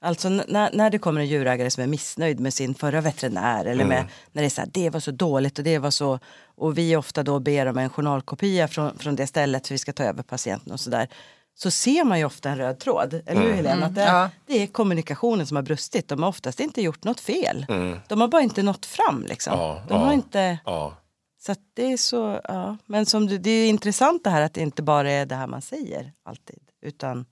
Alltså 0.02 0.28
när, 0.28 0.70
när 0.72 0.90
det 0.90 0.98
kommer 0.98 1.20
en 1.20 1.26
djurägare 1.26 1.70
som 1.70 1.82
är 1.82 1.86
missnöjd 1.86 2.40
med 2.40 2.54
sin 2.54 2.74
förra 2.74 3.00
veterinär 3.00 3.64
eller 3.64 3.84
med 3.84 4.04
när 4.32 4.42
det 4.42 4.46
är 4.48 4.50
så 4.50 4.60
här, 4.60 4.68
det 4.72 4.90
var 4.90 5.00
så 5.00 5.10
dåligt 5.10 5.58
och 5.58 5.64
det 5.64 5.78
var 5.78 5.90
så 5.90 6.18
och 6.56 6.78
vi 6.78 6.96
ofta 6.96 7.22
då 7.22 7.38
ber 7.38 7.66
om 7.66 7.78
en 7.78 7.90
journalkopia 7.90 8.68
från, 8.68 8.98
från 8.98 9.16
det 9.16 9.26
stället 9.26 9.66
för 9.66 9.74
vi 9.74 9.78
ska 9.78 9.92
ta 9.92 10.04
över 10.04 10.22
patienten 10.22 10.72
och 10.72 10.80
sådär. 10.80 11.08
Så 11.54 11.70
ser 11.70 12.04
man 12.04 12.18
ju 12.18 12.24
ofta 12.24 12.50
en 12.50 12.56
röd 12.58 12.78
tråd, 12.78 13.22
eller 13.26 13.42
hur 13.42 13.52
Helena? 13.52 13.86
Att 13.86 13.94
det, 13.94 14.00
Ja. 14.04 14.30
det 14.46 14.62
är 14.62 14.66
kommunikationen 14.66 15.46
som 15.46 15.56
har 15.56 15.62
brustit. 15.62 16.08
De 16.08 16.22
har 16.22 16.28
oftast 16.28 16.60
inte 16.60 16.82
gjort 16.82 17.04
något 17.04 17.20
fel. 17.20 17.66
De 18.08 18.20
har 18.20 18.28
bara 18.28 18.42
inte 18.42 18.62
nått 18.62 18.86
fram 18.86 19.24
liksom. 19.28 19.58
Ja, 19.58 19.82
De 19.88 19.94
ja. 19.94 20.04
har 20.06 20.12
inte... 20.12 20.58
Ja, 20.64 20.96
Så 21.40 21.52
att 21.52 21.58
det 21.74 21.92
är 21.92 21.96
så, 21.96 22.40
ja. 22.44 22.76
Men 22.86 23.06
som 23.06 23.26
du, 23.26 23.38
det 23.38 23.50
är 23.50 23.68
intressant 23.68 24.24
det 24.24 24.30
här 24.30 24.42
att 24.42 24.54
det 24.54 24.60
inte 24.60 24.82
bara 24.82 25.10
är 25.10 25.26
det 25.26 25.34
här 25.34 25.46
man 25.46 25.62
säger 25.62 26.12
alltid. 26.24 26.60
Utan 26.82 27.26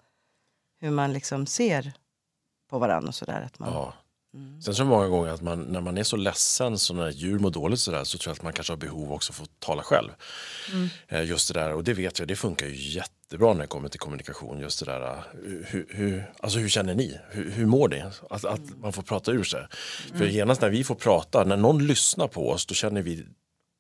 hur 0.81 0.91
man 0.91 1.13
liksom 1.13 1.47
ser 1.47 1.93
på 2.69 2.79
varandra 2.79 3.09
och 3.09 3.15
sådär. 3.15 3.43
Att 3.47 3.59
man, 3.59 3.73
ja. 3.73 3.95
Sen 4.65 4.75
tror 4.75 4.89
jag 4.89 4.97
många 4.97 5.09
gånger 5.09 5.31
att 5.31 5.43
man, 5.43 5.63
när 5.63 5.81
man 5.81 5.99
är 5.99 6.03
så 6.03 6.17
ledsen 6.17 6.79
så 6.79 6.95
när 6.95 7.11
djur 7.11 7.39
mår 7.39 7.51
dåligt 7.51 7.81
så, 7.81 7.91
där, 7.91 8.05
så 8.05 8.19
tror 8.19 8.31
jag 8.31 8.37
att 8.37 8.43
man 8.43 8.53
kanske 8.53 8.73
har 8.73 8.79
behov 8.79 9.13
också 9.13 9.33
för 9.33 9.43
att 9.43 9.61
tala 9.61 9.83
själv. 9.83 10.11
Eh, 11.09 11.25
Just 11.25 11.53
det 11.55 11.61
där, 11.61 11.73
och 11.73 11.85
det 11.85 11.95
vet 11.95 12.19
jag, 12.19 12.29
det 12.29 12.37
funkar 12.37 12.67
ju 12.67 12.75
jättebra 12.95 13.53
när 13.53 13.61
det 13.61 13.67
kommer 13.67 13.89
till 13.89 14.01
kommunikation. 14.01 14.61
Just 14.61 14.81
det 14.81 14.87
där, 14.87 15.17
eh, 15.17 15.23
hur, 15.67 15.87
hur, 15.91 16.33
alltså 16.41 16.59
hur 16.59 16.69
känner 16.69 16.95
ni? 16.95 17.19
Hur, 17.31 17.51
hur 17.51 17.67
mår 17.67 17.89
ni? 17.89 18.01
Att, 18.31 18.45
att 18.45 18.77
man 18.81 18.93
får 18.93 19.03
prata 19.03 19.33
ur 19.33 19.45
sig. 19.45 19.67
För 20.15 20.25
genast 20.27 20.61
när 20.61 20.71
vi 20.71 20.85
får 20.85 20.95
prata, 20.95 21.45
när 21.45 21.57
någon 21.57 21.87
lyssnar 21.87 22.29
på 22.29 22.51
oss, 22.51 22.67
då 22.67 22.75
känner 22.75 23.03
vi 23.03 23.27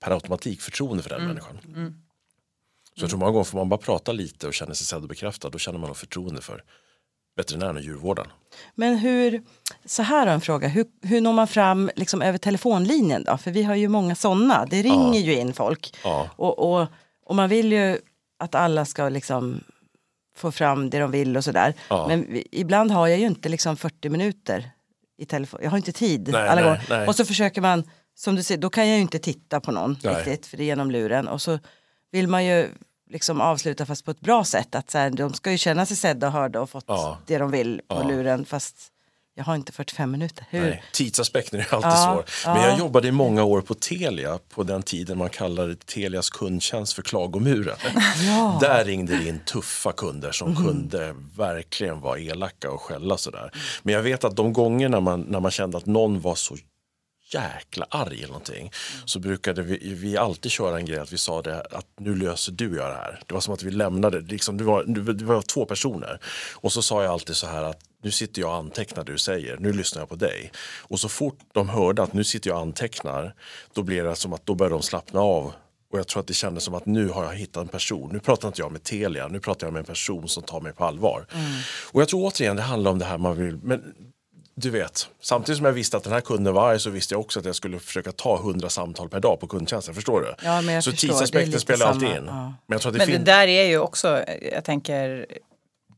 per 0.00 0.10
automatik 0.10 0.60
förtroende 0.60 1.02
för 1.02 1.10
den 1.10 1.26
människan. 1.26 1.58
Så 2.96 3.02
jag 3.04 3.10
tror 3.10 3.18
många 3.18 3.32
gånger 3.32 3.44
får 3.44 3.58
man 3.58 3.68
bara 3.68 3.80
prata 3.80 4.12
lite 4.12 4.46
och 4.46 4.54
känna 4.54 4.74
sig 4.74 4.86
sedd 4.86 5.02
och 5.02 5.08
bekräftad, 5.08 5.50
då 5.50 5.58
känner 5.58 5.78
man 5.78 5.88
nog 5.88 5.96
förtroende 5.96 6.40
för 6.42 6.64
veterinären 7.38 7.76
och 7.76 7.82
djurvårdaren. 7.82 8.30
Men 8.74 8.96
hur, 8.96 9.42
så 9.84 10.02
här 10.02 10.26
har 10.26 10.34
en 10.34 10.40
fråga, 10.40 10.68
hur, 10.68 10.86
hur 11.02 11.20
når 11.20 11.32
man 11.32 11.48
fram 11.48 11.90
liksom 11.96 12.22
över 12.22 12.38
telefonlinjen 12.38 13.24
då? 13.24 13.36
För 13.36 13.50
vi 13.50 13.62
har 13.62 13.74
ju 13.74 13.88
många 13.88 14.14
sådana, 14.14 14.66
det 14.66 14.82
ringer 14.82 15.20
ju 15.20 15.34
in 15.34 15.52
folk. 15.52 15.96
Ja. 16.04 16.30
Och, 16.36 16.58
och, 16.58 16.88
och 17.26 17.36
man 17.36 17.48
vill 17.48 17.72
ju 17.72 17.98
att 18.38 18.54
alla 18.54 18.84
ska 18.84 19.08
liksom 19.08 19.60
få 20.36 20.52
fram 20.52 20.90
det 20.90 20.98
de 20.98 21.10
vill 21.10 21.36
och 21.36 21.44
sådär. 21.44 21.74
Ja. 21.90 22.08
Men 22.08 22.42
ibland 22.52 22.90
har 22.90 23.08
jag 23.08 23.18
ju 23.18 23.26
inte 23.26 23.48
liksom 23.48 23.76
40 23.76 24.08
minuter 24.08 24.70
i 25.18 25.26
telefon, 25.26 25.60
jag 25.62 25.70
har 25.70 25.76
inte 25.76 25.92
tid 25.92 26.28
Nej, 26.32 26.48
alla 26.48 26.60
nej, 26.60 26.64
gånger. 26.64 26.86
nej. 26.90 27.08
Och 27.08 27.16
så 27.16 27.24
försöker 27.24 27.60
man, 27.60 27.84
som 28.14 28.34
du 28.34 28.42
säger, 28.42 28.60
då 28.60 28.70
kan 28.70 28.88
jag 28.88 28.96
ju 28.96 29.02
inte 29.02 29.18
titta 29.18 29.60
på 29.60 29.72
någon 29.72 29.96
Nej. 30.04 30.14
riktigt 30.14 30.46
för 30.46 30.56
det 30.56 30.62
är 30.62 30.66
genom 30.66 30.90
luren. 30.90 31.28
Och 31.28 31.42
så 31.42 31.58
vill 32.12 32.28
man 32.28 32.44
ju 32.44 32.68
liksom 33.10 33.40
avsluta 33.40 33.86
fast 33.86 34.04
på 34.04 34.10
ett 34.10 34.20
bra 34.20 34.44
sätt. 34.44 34.74
Att 34.74 34.90
så 34.90 34.98
här, 34.98 35.10
de 35.10 35.34
ska 35.34 35.50
ju 35.50 35.58
känna 35.58 35.86
sig 35.86 35.96
sedda 35.96 36.26
och 36.26 36.32
hörda 36.32 36.60
och 36.60 36.70
fått 36.70 36.84
Ja. 36.88 37.18
det 37.26 37.38
de 37.38 37.50
vill 37.50 37.80
på 37.88 37.94
Ja. 37.94 38.02
luren 38.08 38.44
fast 38.44 38.76
jag 39.34 39.44
har 39.44 39.54
inte 39.54 39.72
45 39.72 40.10
minuter. 40.10 40.46
Hur? 40.50 40.60
Nej, 40.60 40.82
tidsaspekten 40.92 41.60
är 41.60 41.74
alltid 41.74 41.90
Ja, 41.90 42.24
svår. 42.44 42.52
Men 42.52 42.62
ja. 42.62 42.68
jag 42.68 42.78
jobbade 42.78 43.08
i 43.08 43.12
många 43.12 43.44
år 43.44 43.60
på 43.60 43.74
Telia 43.74 44.38
på 44.54 44.62
den 44.62 44.82
tiden 44.82 45.18
man 45.18 45.28
kallade 45.30 45.76
Telias 45.76 46.30
kundtjänst 46.30 46.92
för 46.92 47.02
klagomuren. 47.02 47.76
Där 48.60 48.84
ringde 48.84 49.16
det 49.16 49.28
in 49.28 49.40
tuffa 49.44 49.92
kunder 49.92 50.32
som 50.32 50.50
Mhm. 50.50 50.64
kunde 50.66 51.14
verkligen 51.36 52.00
vara 52.00 52.18
elaka 52.18 52.70
och 52.70 52.80
skälla 52.82 53.16
sådär. 53.16 53.50
Men 53.82 53.94
jag 53.94 54.02
vet 54.02 54.24
att 54.24 54.36
de 54.36 54.52
gånger 54.52 54.88
när 54.88 55.00
man, 55.00 55.20
när 55.20 55.40
man 55.40 55.50
kände 55.50 55.78
att 55.78 55.86
någon 55.86 56.20
var 56.20 56.34
så 56.34 56.56
jäkla 57.34 57.86
arg 57.90 58.18
eller 58.18 58.28
någonting 58.28 58.72
så 59.04 59.18
brukade 59.18 59.62
vi, 59.62 59.94
vi 59.94 60.16
alltid 60.16 60.52
köra 60.52 60.76
en 60.78 60.84
grej 60.84 60.98
att 60.98 61.12
vi 61.12 61.18
sa 61.18 61.42
det 61.42 61.60
att 61.60 61.86
nu 62.00 62.14
löser 62.14 62.52
du 62.52 62.76
jag 62.76 62.90
det 62.90 62.94
här. 62.94 63.20
Det 63.26 63.34
var 63.34 63.40
som 63.40 63.54
att 63.54 63.62
vi 63.62 63.70
lämnade, 63.70 64.20
liksom, 64.20 64.56
det, 64.56 64.64
var, 64.64 64.84
det 65.12 65.24
var 65.24 65.42
två 65.42 65.64
personer. 65.64 66.20
Och 66.54 66.72
så 66.72 66.82
sa 66.82 67.02
jag 67.02 67.12
alltid 67.12 67.36
så 67.36 67.46
här 67.46 67.62
att 67.62 67.80
nu 68.02 68.10
sitter 68.10 68.40
jag 68.40 68.50
och 68.50 68.56
antecknar 68.56 69.04
det 69.04 69.12
du 69.12 69.18
säger, 69.18 69.56
nu 69.56 69.72
lyssnar 69.72 70.02
jag 70.02 70.08
på 70.08 70.16
dig. 70.16 70.52
Och 70.78 71.00
så 71.00 71.08
fort 71.08 71.38
de 71.52 71.68
hörde 71.68 72.02
att 72.02 72.12
nu 72.12 72.24
sitter 72.24 72.50
jag 72.50 72.56
och 72.56 72.62
antecknar, 72.62 73.34
då 73.72 73.82
blev 73.82 74.04
det 74.04 74.16
som 74.16 74.32
att 74.32 74.46
då 74.46 74.54
började 74.54 74.74
de 74.74 74.82
slappna 74.82 75.20
av. 75.20 75.52
Och 75.92 75.98
jag 75.98 76.06
tror 76.06 76.20
att 76.20 76.26
det 76.26 76.34
kändes 76.34 76.64
som 76.64 76.74
att 76.74 76.86
nu 76.86 77.08
har 77.08 77.24
jag 77.24 77.34
hittat 77.34 77.62
en 77.62 77.68
person. 77.68 78.10
Nu 78.12 78.20
pratar 78.20 78.48
inte 78.48 78.60
jag 78.60 78.72
med 78.72 78.82
Telia, 78.82 79.28
nu 79.28 79.40
pratar 79.40 79.66
jag 79.66 79.72
med 79.72 79.80
en 79.80 79.86
person 79.86 80.28
som 80.28 80.42
tar 80.42 80.60
mig 80.60 80.72
på 80.72 80.84
allvar. 80.84 81.26
Och 81.92 82.00
jag 82.00 82.08
tror 82.08 82.24
återigen 82.24 82.56
det 82.56 82.62
handlar 82.62 82.90
om 82.90 82.98
det 82.98 83.04
här 83.04 83.18
man 83.18 83.36
vill, 83.36 83.58
men 83.62 83.94
du 84.60 84.70
vet, 84.70 85.08
samtidigt 85.20 85.56
som 85.56 85.66
jag 85.66 85.72
visste 85.72 85.96
att 85.96 86.04
den 86.04 86.12
här 86.12 86.20
kunden 86.20 86.54
var 86.54 86.70
arg 86.70 86.80
så 86.80 86.90
visste 86.90 87.14
jag 87.14 87.20
också 87.20 87.38
att 87.38 87.44
jag 87.44 87.54
skulle 87.54 87.78
försöka 87.78 88.12
ta 88.12 88.36
100 88.38 88.68
samtal 88.68 89.08
per 89.08 89.20
dag 89.20 89.40
på 89.40 89.46
kundtjänsten. 89.46 89.94
Förstår 89.94 90.20
du? 90.20 90.34
Ja, 90.44 90.62
men 90.62 90.74
jag 90.74 90.84
så 90.84 90.90
förstår. 90.90 91.08
Tidsaspekten 91.08 91.60
spelar 91.60 91.86
alltid 91.86 92.08
samma, 92.08 92.18
in. 92.18 92.24
ja. 92.26 92.32
Men 92.32 92.54
jag 92.66 92.80
tror 92.80 92.92
att 92.92 92.98
det 92.98 93.06
Men 93.06 93.24
det 93.24 93.32
där 93.32 93.46
är 93.46 93.64
ju 93.64 93.78
också, 93.78 94.24
jag 94.52 94.64
tänker, 94.64 95.26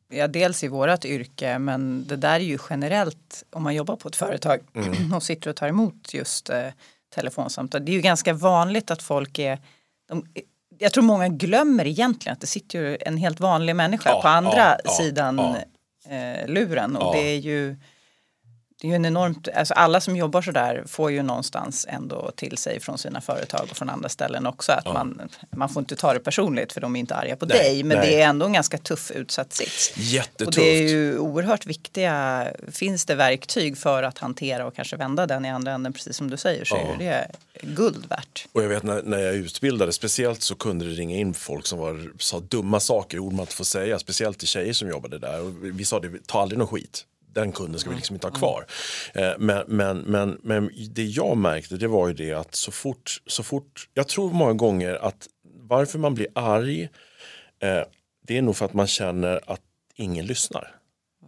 ja, 0.08 0.28
dels 0.28 0.64
i 0.64 0.68
vårat 0.68 1.04
yrke 1.04 1.58
men 1.58 2.06
det 2.06 2.16
där 2.16 2.34
är 2.34 2.44
ju 2.44 2.58
generellt 2.70 3.44
om 3.50 3.62
man 3.62 3.74
jobbar 3.74 3.96
på 3.96 4.08
ett 4.08 4.16
företag 4.16 4.60
och 5.14 5.22
sitter 5.22 5.50
och 5.50 5.56
tar 5.56 5.68
emot 5.68 6.14
just 6.14 6.50
eh, 6.50 6.66
telefonsamtal. 7.14 7.84
Det 7.84 7.92
är 7.92 7.94
ju 7.96 8.02
ganska 8.02 8.32
vanligt 8.32 8.90
att 8.90 9.02
folk 9.02 9.38
är, 9.38 9.58
de, 10.08 10.26
jag 10.78 10.92
tror 10.92 11.04
många 11.04 11.28
glömmer 11.28 11.86
egentligen 11.86 12.32
att 12.32 12.40
det 12.40 12.46
sitter 12.46 12.78
ju 12.78 12.98
en 13.00 13.16
helt 13.16 13.40
vanlig 13.40 13.76
människa 13.76 14.10
Ja, 14.10 14.22
på 14.22 14.28
andra 14.28 14.76
ja, 14.84 14.90
sidan 14.90 15.38
ja. 15.38 15.56
Eh, 16.08 16.48
luren 16.48 16.96
och 16.96 17.14
det 17.14 17.20
är 17.20 17.38
ju 17.38 17.76
det 18.80 18.86
är 18.86 18.90
ju 18.90 18.94
en 18.96 19.04
enormt, 19.04 19.48
alltså 19.54 19.74
alla 19.74 20.00
som 20.00 20.16
jobbar 20.16 20.42
så 20.42 20.50
där 20.50 20.84
får 20.86 21.10
ju 21.10 21.22
någonstans 21.22 21.86
ändå 21.88 22.30
till 22.36 22.56
sig 22.58 22.80
från 22.80 22.98
sina 22.98 23.20
företag 23.20 23.68
och 23.70 23.76
från 23.76 23.90
andra 23.90 24.08
ställen 24.08 24.46
också 24.46 24.72
att 24.72 24.84
man, 24.84 25.20
man 25.50 25.68
får 25.68 25.80
inte 25.80 25.96
ta 25.96 26.12
det 26.14 26.20
personligt 26.20 26.72
för 26.72 26.80
de 26.80 26.96
är 26.96 27.00
inte 27.00 27.14
arga 27.14 27.36
på 27.36 27.46
Nej, 27.46 27.58
dig 27.58 27.84
men 27.84 27.98
nej. 27.98 28.06
det 28.10 28.20
är 28.22 28.28
ändå 28.28 28.46
en 28.46 28.52
ganska 28.52 28.78
tuff 28.78 29.10
utsatt 29.10 29.52
sits. 29.52 29.92
Och 29.96 29.98
Jättetufft. 30.02 30.56
det 30.58 30.78
är 30.78 30.88
ju 30.88 31.18
oerhört 31.18 31.66
viktiga, 31.66 32.46
finns 32.72 33.04
det 33.04 33.14
verktyg 33.14 33.78
för 33.78 34.02
att 34.02 34.18
hantera 34.18 34.66
och 34.66 34.74
kanske 34.76 34.96
vända 34.96 35.26
den 35.26 35.44
i 35.44 35.50
andra 35.50 35.72
änden 35.72 35.92
precis 35.92 36.16
som 36.16 36.30
du 36.30 36.36
säger 36.36 36.64
så 36.64 36.76
Ja. 36.76 36.94
är 36.94 36.98
det 36.98 37.26
guld 37.62 38.06
värt. 38.08 38.46
Och 38.52 38.62
jag 38.62 38.68
vet 38.68 38.82
när, 38.82 39.02
när 39.02 39.18
jag 39.18 39.34
utbildade, 39.34 39.92
speciellt 39.92 40.42
så 40.42 40.54
kunde 40.54 40.84
det 40.84 40.90
ringa 40.90 41.16
in 41.16 41.34
folk 41.34 41.66
som 41.66 41.78
var, 41.78 42.10
sa 42.18 42.40
dumma 42.40 42.80
saker, 42.80 43.18
ord 43.18 43.32
man 43.32 43.40
inte 43.40 43.54
får 43.54 43.64
säga, 43.64 43.98
speciellt 43.98 44.38
till 44.38 44.48
tjejer 44.48 44.72
som 44.72 44.88
jobbade 44.88 45.18
där. 45.18 45.40
Och 45.40 45.52
vi 45.62 45.84
sa 45.84 46.00
det, 46.00 46.26
ta 46.26 46.40
aldrig 46.42 46.58
någon 46.58 46.68
skit. 46.68 47.04
Den 47.32 47.52
kunden 47.52 47.80
ska 47.80 47.90
vi 47.90 47.96
liksom 47.96 48.16
inte 48.16 48.26
ha 48.26 48.34
kvar. 48.34 48.66
Eh, 49.14 49.32
Men, 49.38 49.64
men, 49.66 49.98
men, 49.98 50.38
men 50.42 50.70
det 50.90 51.04
jag 51.04 51.36
märkte 51.36 51.76
det 51.76 51.88
var 51.88 52.08
ju 52.08 52.14
det 52.14 52.32
att 52.32 52.54
så 52.54 52.72
fort, 52.72 53.22
så 53.26 53.42
fort, 53.42 53.88
jag 53.94 54.08
tror 54.08 54.32
många 54.32 54.52
gånger 54.52 54.94
att 54.94 55.28
varför 55.68 55.98
man 55.98 56.14
blir 56.14 56.26
arg, 56.34 56.82
eh, 57.62 57.82
det 58.26 58.38
är 58.38 58.42
nog 58.42 58.56
för 58.56 58.64
att 58.64 58.74
man 58.74 58.86
känner 58.86 59.40
att 59.46 59.60
ingen 59.94 60.26
lyssnar. 60.26 60.76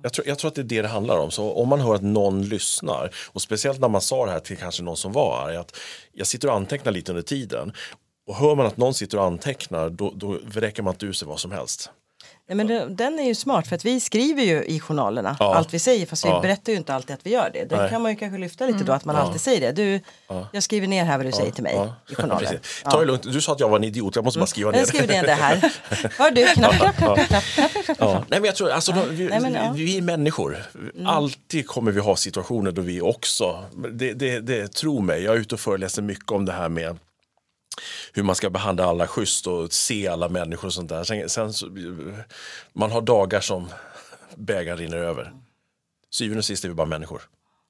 Jag 0.03 0.13
tror, 0.13 0.29
jag 0.29 0.39
tror 0.39 0.49
att 0.49 0.55
det 0.55 0.61
är 0.61 0.65
det 0.65 0.83
det 0.83 0.89
handlar 0.89 1.19
om. 1.19 1.31
Så 1.31 1.53
om 1.53 1.69
man 1.69 1.81
hör 1.81 1.95
att 1.95 2.03
någon 2.03 2.43
lyssnar, 2.43 3.11
och 3.33 3.43
speciellt 3.43 3.81
när 3.81 3.89
man 3.89 4.01
sa 4.01 4.27
det 4.27 4.33
här 4.33 4.41
till 4.41 4.57
kanske 4.57 4.83
någon 4.83 4.97
som 4.97 5.13
var 5.13 5.49
arg, 5.49 5.57
att 5.57 5.77
jag 6.13 6.27
sitter 6.27 6.49
och 6.49 6.55
antecknar 6.55 6.93
lite 6.93 7.13
under 7.13 7.23
tiden. 7.23 7.73
Och 8.27 8.37
hör 8.37 8.55
man 8.55 8.67
att 8.67 8.77
någon 8.77 8.95
sitter 8.95 9.19
och 9.19 9.25
antecknar, 9.25 9.91
då, 9.91 10.13
då 10.17 10.39
vräker 10.45 10.83
man 10.83 10.95
inte 10.95 11.07
ur 11.07 11.13
sig 11.13 11.29
vad 11.29 11.41
som 11.41 11.53
helst. 11.53 11.91
Nej, 12.55 12.57
men 12.57 12.67
det, 12.67 12.95
den 12.95 13.19
är 13.19 13.25
ju 13.25 13.35
smart 13.35 13.67
för 13.67 13.77
att 13.77 13.85
vi 13.85 14.01
skriver 14.01 14.43
ju 14.43 14.65
i 14.65 14.81
journalerna 14.81 15.37
Ja. 15.41 15.55
allt 15.55 15.75
vi 15.75 15.79
säger 15.79 16.07
fast 16.07 16.25
Ja. 16.25 16.37
vi 16.41 16.49
berättar 16.49 16.73
ju 16.73 16.79
inte 16.79 16.95
alltid 16.95 17.15
att 17.15 17.27
vi 17.27 17.31
gör 17.31 17.51
det. 17.53 17.65
Det 17.65 17.77
Nej. 17.77 17.91
kan 17.91 18.03
man 18.03 18.11
ju 18.11 18.17
kanske 18.17 18.39
lyfta 18.39 18.67
lite 18.67 18.85
då 18.85 18.93
att 18.93 19.05
man 19.05 19.17
alltid 19.17 19.41
säger 19.41 19.61
det. 19.61 19.73
Du, 19.73 20.01
jag 20.53 20.63
skriver 20.63 20.87
ner 20.87 21.05
här 21.05 21.17
vad 21.17 21.27
du 21.27 21.33
säger 21.33 21.51
till 21.53 21.63
mig 21.63 21.75
Ja. 21.77 21.95
i 22.11 22.15
journalen. 22.15 22.55
Ta 22.85 23.01
det 23.01 23.07
lugnt, 23.07 23.23
du 23.23 23.41
sa 23.41 23.53
att 23.53 23.61
jag 23.61 23.69
var 23.69 23.77
en 23.77 23.85
idiot, 23.85 24.17
jag 24.17 24.25
måste 24.25 24.39
bara 24.41 24.47
skriva 24.47 24.71
ner 24.71 24.79
Jag 24.79 24.89
skriver 24.89 25.07
ner 25.07 25.23
det 25.23 25.33
här. 25.35 25.57
Hör 26.19 26.31
du, 26.31 26.45
knapp, 26.45 26.73
knapp, 26.75 26.97
knapp, 26.97 27.19
knapp, 27.27 27.45
knapp, 27.45 27.71
knapp, 27.73 27.85
knapp. 27.85 27.97
Ja. 28.01 28.13
Nej, 28.29 28.41
men 28.41 28.45
jag 28.45 28.57
tror, 28.57 28.71
alltså, 28.71 28.93
vi, 29.11 29.29
Nej, 29.29 29.41
men, 29.41 29.55
ja. 29.55 29.61
Mm. 29.61 29.75
vi, 29.75 29.99
är 29.99 30.03
människor. 30.03 30.57
Alltid 31.07 31.67
kommer 31.67 31.93
vi 31.93 32.01
ha 32.01 32.17
situationer 32.17 32.73
då 32.73 32.83
vi 32.83 33.01
också, 33.01 33.65
det, 33.93 34.13
det, 34.13 34.41
det, 34.41 34.73
tro 34.73 35.01
mig, 35.01 35.23
jag 35.23 35.35
är 35.35 35.39
ute 35.39 35.55
och 35.55 35.61
föreläser 35.61 36.03
mycket 36.03 36.31
om 36.31 36.45
det 36.45 36.53
här 36.53 36.69
med 36.69 36.99
hur 38.12 38.23
man 38.23 38.35
ska 38.35 38.50
behandla 38.50 38.85
alla 38.85 39.07
schysst 39.07 39.47
och 39.47 39.73
se 39.73 40.09
alla 40.09 40.29
människor 40.29 40.69
och 40.69 40.75
sånt 40.75 40.88
där. 40.88 41.05
Sen, 41.05 41.29
sen 41.29 41.52
så, 41.52 41.67
man 42.73 42.91
har 42.91 43.00
dagar 43.00 43.41
som 43.41 43.69
bägaren 44.37 44.79
rinner 44.79 44.97
över. 44.97 45.33
Syvende 46.11 46.38
och 46.38 46.45
sist 46.45 46.64
är 46.64 46.69
vi 46.69 46.75
bara 46.75 46.87
människor. 46.87 47.23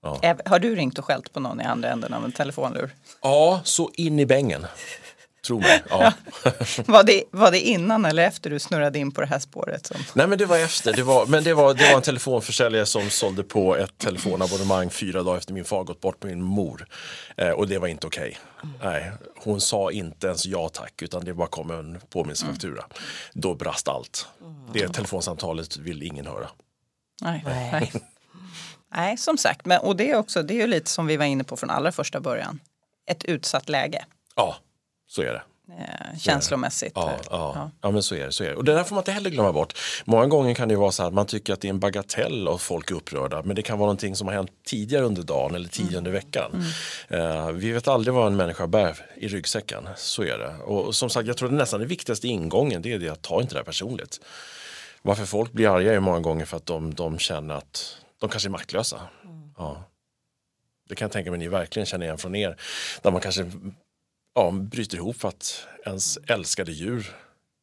Ja. 0.02 0.36
Har 0.46 0.58
du 0.58 0.74
ringt 0.76 0.98
och 0.98 1.04
skällt 1.04 1.32
på 1.32 1.40
någon 1.40 1.60
i 1.60 1.64
andra 1.64 1.88
änden 1.88 2.14
av 2.14 2.24
en 2.24 2.32
telefonlur? 2.32 2.90
ja, 3.22 3.60
så 3.64 3.90
in 3.94 4.18
i 4.18 4.26
bängen. 4.26 4.66
Tro 5.46 5.60
mig. 5.60 5.82
Ja. 5.90 6.12
Var 6.86 7.02
det, 7.02 7.24
var 7.30 7.50
det 7.50 7.60
innan 7.60 8.04
eller 8.04 8.22
efter 8.22 8.50
du 8.50 8.58
snurrade 8.58 8.98
in 8.98 9.12
på 9.12 9.20
det 9.20 9.26
här 9.26 9.38
spåret? 9.38 9.86
Som... 9.86 9.96
Nej 10.14 10.26
men 10.26 10.38
det 10.38 10.46
var 10.46 10.58
efter, 10.58 10.92
det 10.92 11.02
var, 11.02 11.26
men 11.26 11.44
det 11.44 11.54
var, 11.54 11.74
det 11.74 11.88
var 11.90 11.96
en 11.96 12.02
telefonförsäljare 12.02 12.86
som 12.86 13.10
sålde 13.10 13.42
på 13.42 13.76
ett 13.76 13.98
telefonabonnemang 13.98 14.90
fyra 14.90 15.22
dagar 15.22 15.38
efter 15.38 15.52
min 15.52 15.64
far 15.64 15.84
gått 15.84 16.00
bort 16.00 16.22
med 16.22 16.36
min 16.36 16.44
mor. 16.44 16.86
Eh, 17.36 17.50
och 17.50 17.68
det 17.68 17.78
var 17.78 17.88
inte 17.88 18.06
okej. 18.06 18.38
Nej, 18.82 19.12
hon 19.36 19.60
sa 19.60 19.90
inte 19.90 20.26
ens 20.26 20.46
ja 20.46 20.68
tack 20.68 21.02
utan 21.02 21.24
det 21.24 21.34
bara 21.34 21.48
kom 21.48 21.70
en 21.70 22.00
påminnelsefaktura. 22.10 22.84
Då 23.32 23.54
brast 23.54 23.88
allt. 23.88 24.26
Det 24.72 24.88
telefonsamtalet 24.88 25.76
vill 25.76 26.02
ingen 26.02 26.26
höra. 26.26 26.48
Nej. 27.22 27.42
Nej. 27.46 27.70
Nej. 27.72 27.92
Nej, 28.94 29.16
som 29.16 29.38
sagt. 29.38 29.66
Men, 29.66 29.80
och 29.80 29.96
det 29.96 30.10
är, 30.10 30.16
också, 30.16 30.42
det 30.42 30.54
är 30.54 30.60
ju 30.60 30.66
lite 30.66 30.90
som 30.90 31.06
vi 31.06 31.16
var 31.16 31.24
inne 31.24 31.44
på 31.44 31.56
från 31.56 31.70
allra 31.70 31.92
första 31.92 32.20
början. 32.20 32.60
Ett 33.06 33.24
utsatt 33.24 33.68
läge 33.68 34.04
Ja, 34.36 34.56
så 35.12 35.22
är 35.22 35.26
det. 35.32 35.42
eh, 35.78 36.18
känslomässigt. 36.18 36.92
Ja, 36.94 37.10
Eh, 37.10 37.18
ja. 37.30 37.70
ja, 37.80 37.90
men 37.90 38.02
så 38.02 38.14
är 38.14 38.26
det. 38.26 38.32
Så 38.32 38.44
är 38.44 38.48
det. 38.48 38.56
Och 38.56 38.64
det 38.64 38.74
där 38.74 38.84
får 38.84 38.94
man 38.94 39.00
inte 39.02 39.12
heller 39.12 39.30
glömma 39.30 39.52
bort. 39.52 39.78
Många 40.04 40.26
gånger 40.26 40.54
kan 40.54 40.68
det 40.68 40.76
vara 40.76 40.92
så 40.92 41.02
att 41.02 41.14
man 41.14 41.26
tycker 41.26 41.52
att 41.52 41.60
det 41.60 41.68
är 41.68 41.70
en 41.70 41.80
bagatell 41.80 42.48
och 42.48 42.60
folk 42.60 42.90
är 42.90 42.94
upprörda. 42.94 43.42
Men 43.42 43.56
det 43.56 43.62
kan 43.62 43.78
vara 43.78 43.86
någonting 43.86 44.16
som 44.16 44.26
har 44.28 44.34
hänt 44.34 44.50
tidigare 44.66 45.04
under 45.04 45.22
dagen 45.22 45.54
eller 45.54 45.68
tidigare 45.68 45.98
under 45.98 46.10
veckan. 46.10 46.64
Eh, 47.08 47.50
vi 47.50 47.72
vet 47.72 47.88
aldrig 47.88 48.14
vad 48.14 48.26
en 48.26 48.36
människa 48.36 48.66
bär 48.66 49.06
i 49.16 49.28
ryggsäcken. 49.28 49.88
Så 49.96 50.22
är 50.22 50.38
det. 50.38 50.54
Och, 50.64 50.94
som 50.94 51.10
sagt, 51.10 51.26
jag 51.28 51.36
tror 51.36 51.48
att 51.48 51.54
nästan 51.54 51.80
det 51.80 51.86
viktigaste 51.86 52.28
ingången 52.28 52.82
det 52.82 52.92
är 52.92 52.98
det 52.98 53.08
att 53.08 53.22
ta 53.22 53.40
inte 53.40 53.54
det 53.54 53.58
här 53.58 53.64
personligt. 53.64 54.20
Varför 55.02 55.24
folk 55.24 55.52
blir 55.52 55.76
arga 55.76 55.92
är 55.94 56.00
många 56.00 56.20
gånger 56.20 56.44
för 56.44 56.56
att 56.56 56.66
de, 56.66 56.94
de 56.94 57.18
känner 57.18 57.54
att 57.54 57.96
de 58.20 58.28
kanske 58.30 58.48
är 58.48 58.50
maktlösa. 58.50 59.00
Ja. 59.58 59.84
Det 60.88 60.94
kan 60.94 61.04
jag 61.06 61.12
tänka 61.12 61.30
mig 61.30 61.38
ni 61.38 61.48
verkligen 61.48 61.86
känner 61.86 62.06
igen 62.06 62.18
från 62.18 62.34
er. 62.34 62.56
Där 63.02 63.10
man 63.10 63.20
kanske 63.20 63.50
ja, 64.34 64.50
bryter 64.50 64.96
ihop 64.96 65.16
för 65.16 65.28
att 65.28 65.66
ens 65.86 66.16
älskade 66.16 66.72
djur 66.72 67.16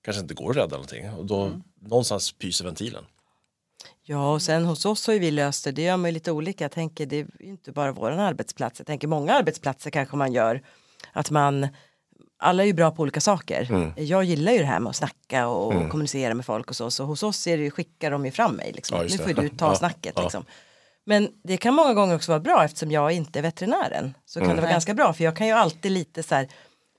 kanske 0.03 0.21
inte 0.21 0.33
går 0.33 0.49
att 0.51 0.57
rädda 0.57 0.71
någonting. 0.75 1.09
Och 1.09 1.25
då 1.25 1.51
någonstans 1.81 2.31
pyser 2.31 2.65
ventilen. 2.65 3.03
Ja 4.03 4.33
och 4.33 4.41
sen 4.41 4.65
hos 4.65 4.85
oss 4.85 5.07
har 5.07 5.13
vi 5.13 5.31
löst 5.31 5.63
det, 5.63 5.71
det 5.71 5.81
gör 5.81 5.97
man 5.97 6.09
ju 6.09 6.13
lite 6.13 6.31
olika. 6.31 6.63
Jag 6.63 6.71
tänker 6.71 7.05
det 7.05 7.15
är 7.15 7.27
ju 7.39 7.49
inte 7.49 7.71
bara 7.71 7.91
vår 7.91 8.11
arbetsplats. 8.11 8.79
Jag 8.79 8.87
tänker 8.87 9.07
många 9.07 9.33
arbetsplatser 9.33 9.91
kanske 9.91 10.15
man 10.17 10.33
gör 10.33 10.61
att 11.13 11.31
man 11.31 11.67
alla 12.37 12.63
är 12.63 12.67
ju 12.67 12.73
bra 12.73 12.91
på 12.91 13.01
olika 13.01 13.21
saker. 13.21 13.67
Mm. 13.71 13.91
Jag 13.97 14.23
gillar 14.23 14.51
ju 14.51 14.57
det 14.59 14.65
här 14.65 14.79
med 14.79 14.89
att 14.89 14.95
snacka 14.95 15.47
och 15.47 15.89
kommunicera 15.89 16.33
med 16.33 16.45
folk 16.45 16.69
och 16.69 16.75
så. 16.75 16.91
Så 16.91 17.03
hos 17.03 17.23
oss 17.23 17.47
är 17.47 17.57
det 17.57 17.63
ju, 17.63 17.71
skickar 17.71 18.11
de 18.11 18.25
ju 18.25 18.31
fram 18.31 18.55
mig. 18.55 18.71
Liksom. 18.75 18.97
Ja, 18.97 19.03
nu 19.03 19.17
får 19.17 19.41
du 19.41 19.49
ta 19.49 19.65
Ja, 19.67 19.75
snacket. 19.75 20.13
ja. 20.15 20.43
Men 21.09 21.29
det 21.43 21.57
kan 21.57 21.73
många 21.73 21.93
gånger 21.93 22.15
också 22.15 22.31
vara 22.31 22.39
bra 22.39 22.63
eftersom 22.65 22.91
jag 22.91 23.11
inte 23.11 23.39
är 23.39 23.43
veterinären. 23.43 24.13
Så 24.25 24.39
kan 24.39 24.55
det 24.55 24.61
vara 24.61 24.71
ganska 24.71 24.93
bra 24.93 25.13
för 25.13 25.23
jag 25.23 25.35
kan 25.35 25.47
ju 25.47 25.53
alltid 25.53 25.91
lite 25.91 26.23
så 26.23 26.35
här 26.35 26.47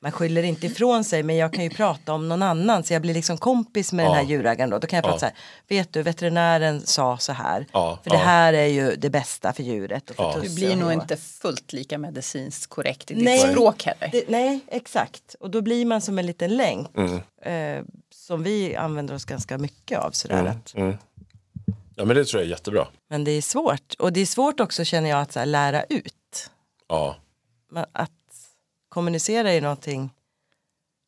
man 0.03 0.13
skyller 0.13 0.43
inte 0.43 0.67
ifrån 0.67 1.05
sig 1.05 1.23
men 1.23 1.37
jag 1.37 1.53
kan 1.53 1.65
ju 1.65 1.71
prata 1.71 2.13
om 2.13 2.29
någon 2.29 2.43
annan 2.43 2.85
så 2.85 2.93
jag 2.93 3.03
blir 3.03 3.15
liksom 3.15 3.39
kompis 3.39 3.93
med 3.93 4.05
den 4.07 4.13
här 4.15 4.23
Ja. 4.23 4.29
djurägaren 4.29 4.71
då. 4.71 4.79
Då 4.79 4.87
kan 4.87 4.97
jag 4.97 5.05
prata 5.05 5.17
Ja. 5.17 5.19
så 5.21 5.27
här, 5.27 5.35
vet 5.69 5.93
du 5.93 6.03
veterinären 6.03 6.81
sa 6.87 7.19
så 7.19 7.33
här. 7.33 7.67
Ja, 7.73 7.99
För 8.03 8.11
det 8.11 8.17
ja. 8.17 8.23
här 8.23 8.53
är 8.53 8.67
ju 8.67 8.97
det 8.97 9.11
bästa 9.11 9.53
för 9.53 9.63
djuret. 9.63 10.11
Och 10.11 10.17
för 10.17 10.23
Ja. 10.25 10.37
Du 10.43 10.55
blir 10.55 10.77
nog 10.77 10.93
inte 10.93 11.17
fullt 11.17 11.73
lika 11.73 11.99
medicinskt 11.99 12.67
korrekt 12.71 13.11
i 13.11 13.15
ditt 13.15 13.25
Nej. 13.25 13.39
språk 13.39 13.83
heller. 13.85 14.09
det, 14.13 14.25
nej, 14.29 14.61
exakt. 14.69 15.35
Och 15.41 15.51
då 15.51 15.61
blir 15.63 15.85
man 15.87 16.01
som 16.01 16.19
en 16.19 16.27
liten 16.27 16.57
länk. 16.57 16.89
Mm. 16.97 17.21
Eh, 17.79 17.85
som 18.15 18.43
vi 18.43 18.77
använder 18.77 19.15
oss 19.15 19.25
ganska 19.25 19.59
mycket 19.59 19.99
av. 19.99 20.11
Sådär 20.11 20.45
att, 20.45 20.75
Mm. 20.75 20.97
Ja 22.01 22.07
men 22.07 22.17
det 22.17 22.25
tror 22.25 22.43
jag 22.43 22.47
är 22.47 22.51
jättebra. 22.51 22.87
men 23.09 23.25
det 23.25 23.31
är 23.31 23.43
svårt. 23.43 23.95
Och 23.99 24.13
det 24.13 24.21
är 24.21 24.27
svårt 24.27 24.61
också 24.61 24.85
känner 24.85 25.11
jag 25.11 25.21
att 25.21 25.33
så 25.33 25.39
här, 25.39 25.47
lära 25.47 25.83
ut. 25.83 26.51
Ja, 26.89 27.17
Men 27.71 27.85
att 27.93 28.11
kommunicera 28.89 29.53
är 29.53 29.61
någonting. 29.61 30.11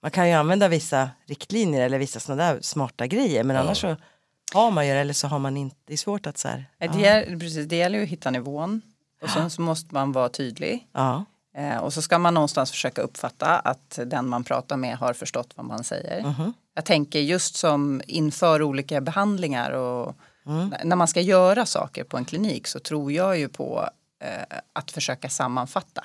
Man 0.02 0.10
kan 0.10 0.28
ju 0.28 0.34
använda 0.34 0.68
vissa 0.68 1.10
riktlinjer 1.26 1.80
eller 1.80 1.98
vissa 1.98 2.20
sådana 2.20 2.42
där 2.52 2.60
smarta 2.60 3.06
grejer. 3.06 3.44
Men 3.44 3.56
annars 3.56 3.80
så 3.80 3.96
har 4.54 4.70
man 4.70 4.86
ju 4.86 4.92
det 4.92 4.98
eller 5.00 5.14
så 5.14 5.28
har 5.28 5.38
man 5.38 5.56
inte. 5.56 5.76
Det 5.84 5.92
är 5.92 5.96
svårt 5.96 6.26
att 6.26 6.38
så 6.38 6.48
här. 6.48 6.64
Nej, 6.78 6.90
Det, 6.92 7.00
gäller, 7.00 7.38
precis, 7.38 7.66
det 7.66 7.76
gäller 7.76 7.98
ju 7.98 8.04
att 8.04 8.10
hitta 8.10 8.30
nivån. 8.30 8.82
Och 9.22 9.30
sen 9.30 9.50
så 9.50 9.62
måste 9.62 9.94
man 9.94 10.12
vara 10.12 10.28
tydlig. 10.28 10.88
Ja. 10.92 11.24
Eh, 11.56 11.76
och 11.76 11.92
så 11.92 12.02
ska 12.02 12.18
man 12.18 12.34
någonstans 12.34 12.70
försöka 12.70 13.02
uppfatta 13.02 13.58
att 13.58 13.98
den 14.06 14.28
man 14.28 14.44
pratar 14.44 14.76
med 14.76 14.96
har 14.96 15.12
förstått 15.12 15.50
vad 15.54 15.66
man 15.66 15.84
säger. 15.84 16.34
Jag 16.74 16.84
tänker 16.84 17.20
just 17.20 17.56
som 17.56 18.02
inför 18.06 18.62
olika 18.62 19.00
behandlingar 19.00 19.70
och 19.70 20.16
n- 20.46 20.74
när 20.84 20.96
man 20.96 21.08
ska 21.08 21.20
göra 21.20 21.66
saker 21.66 22.04
på 22.04 22.16
en 22.16 22.24
klinik 22.24 22.66
så 22.66 22.78
tror 22.80 23.12
jag 23.12 23.38
ju 23.38 23.48
på 23.48 23.88
eh, 24.24 24.58
att 24.72 24.90
försöka 24.90 25.28
sammanfatta. 25.28 26.04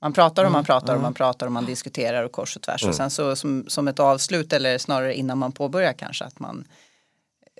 Man 0.00 0.12
pratar 0.12 0.44
och 0.44 0.52
man 0.52 0.64
pratar 0.64 0.94
och 0.94 1.00
man 1.02 1.14
pratar 1.14 1.46
och 1.46 1.52
man 1.52 1.64
diskuterar 1.64 2.22
och 2.22 2.32
kors 2.32 2.56
och 2.56 2.62
tvärs. 2.62 2.84
Och 2.84 2.94
sen 2.94 3.10
så 3.10 3.36
som, 3.36 3.64
som 3.68 3.88
ett 3.88 4.00
avslut 4.00 4.52
eller 4.52 4.78
snarare 4.78 5.14
innan 5.14 5.38
man 5.38 5.52
påbörjar 5.52 5.92
kanske 5.92 6.24
att 6.24 6.38
man 6.38 6.64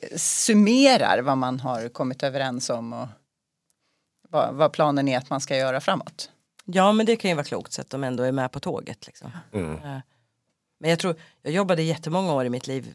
eh, 0.03 0.17
summerar 0.19 1.19
vad 1.23 1.39
man 1.39 1.61
har 1.61 1.89
kommit 1.89 2.23
överens 2.23 2.71
om 2.71 2.93
och 2.93 3.09
vad, 4.29 4.55
vad 4.55 4.73
planen 4.73 5.09
är 5.09 5.19
att 5.19 5.31
man 5.31 5.41
ska 5.41 5.57
göra 5.57 5.81
framåt. 5.81 6.31
Ja 6.65 6.93
men 6.93 7.07
det 7.07 7.17
kan 7.17 7.31
ju 7.31 7.35
vara 7.35 7.45
klokt 7.45 7.73
så 7.73 7.81
att 7.81 7.91
de 7.91 8.05
ändå 8.05 8.23
är 8.23 8.33
med 8.33 8.53
på 8.53 8.61
tåget. 8.61 9.07
Liksom. 9.07 9.31
Mm. 9.53 9.75
Eh, 9.75 9.99
Men 10.81 10.91
jag 10.91 10.99
tror, 10.99 11.17
jag 11.43 11.53
jobbade 11.53 11.83
jättemånga 11.83 12.33
år 12.35 12.45
i 12.45 12.51
mitt 12.51 12.67
liv 12.67 12.95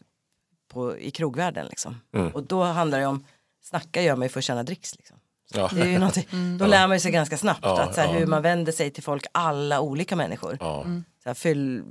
på, 0.72 0.98
i 0.98 1.10
krogvärlden. 1.10 1.66
Liksom. 1.66 2.00
Mm. 2.14 2.32
Och 2.32 2.42
då 2.42 2.62
handlar 2.62 2.98
det 3.00 3.06
om, 3.06 3.24
snacka 3.62 4.02
gör 4.02 4.16
man 4.16 4.22
ju 4.22 4.28
för 4.28 4.40
att 4.40 4.44
tjäna 4.44 4.62
dricks. 4.62 4.96
Liksom. 4.96 5.16
ja. 5.54 5.70
Det 5.74 5.80
är 5.80 5.86
ju 5.86 5.98
någonting, 5.98 6.26
Då 6.58 6.66
lär 6.66 6.86
man 6.88 6.96
ju 6.96 7.00
sig 7.00 7.10
ganska 7.12 7.36
snabbt 7.38 7.60
Ja, 7.62 7.80
att, 7.82 7.94
så 7.94 8.00
här, 8.00 8.08
ja. 8.08 8.18
hur 8.18 8.26
man 8.26 8.42
vänder 8.42 8.72
sig 8.72 8.90
till 8.90 9.02
folk, 9.02 9.24
alla 9.32 9.80
olika 9.80 10.16
människor. 10.16 10.56
ja. 10.60 10.84
Så 11.22 11.28
här, 11.28 11.34
fyll, 11.34 11.82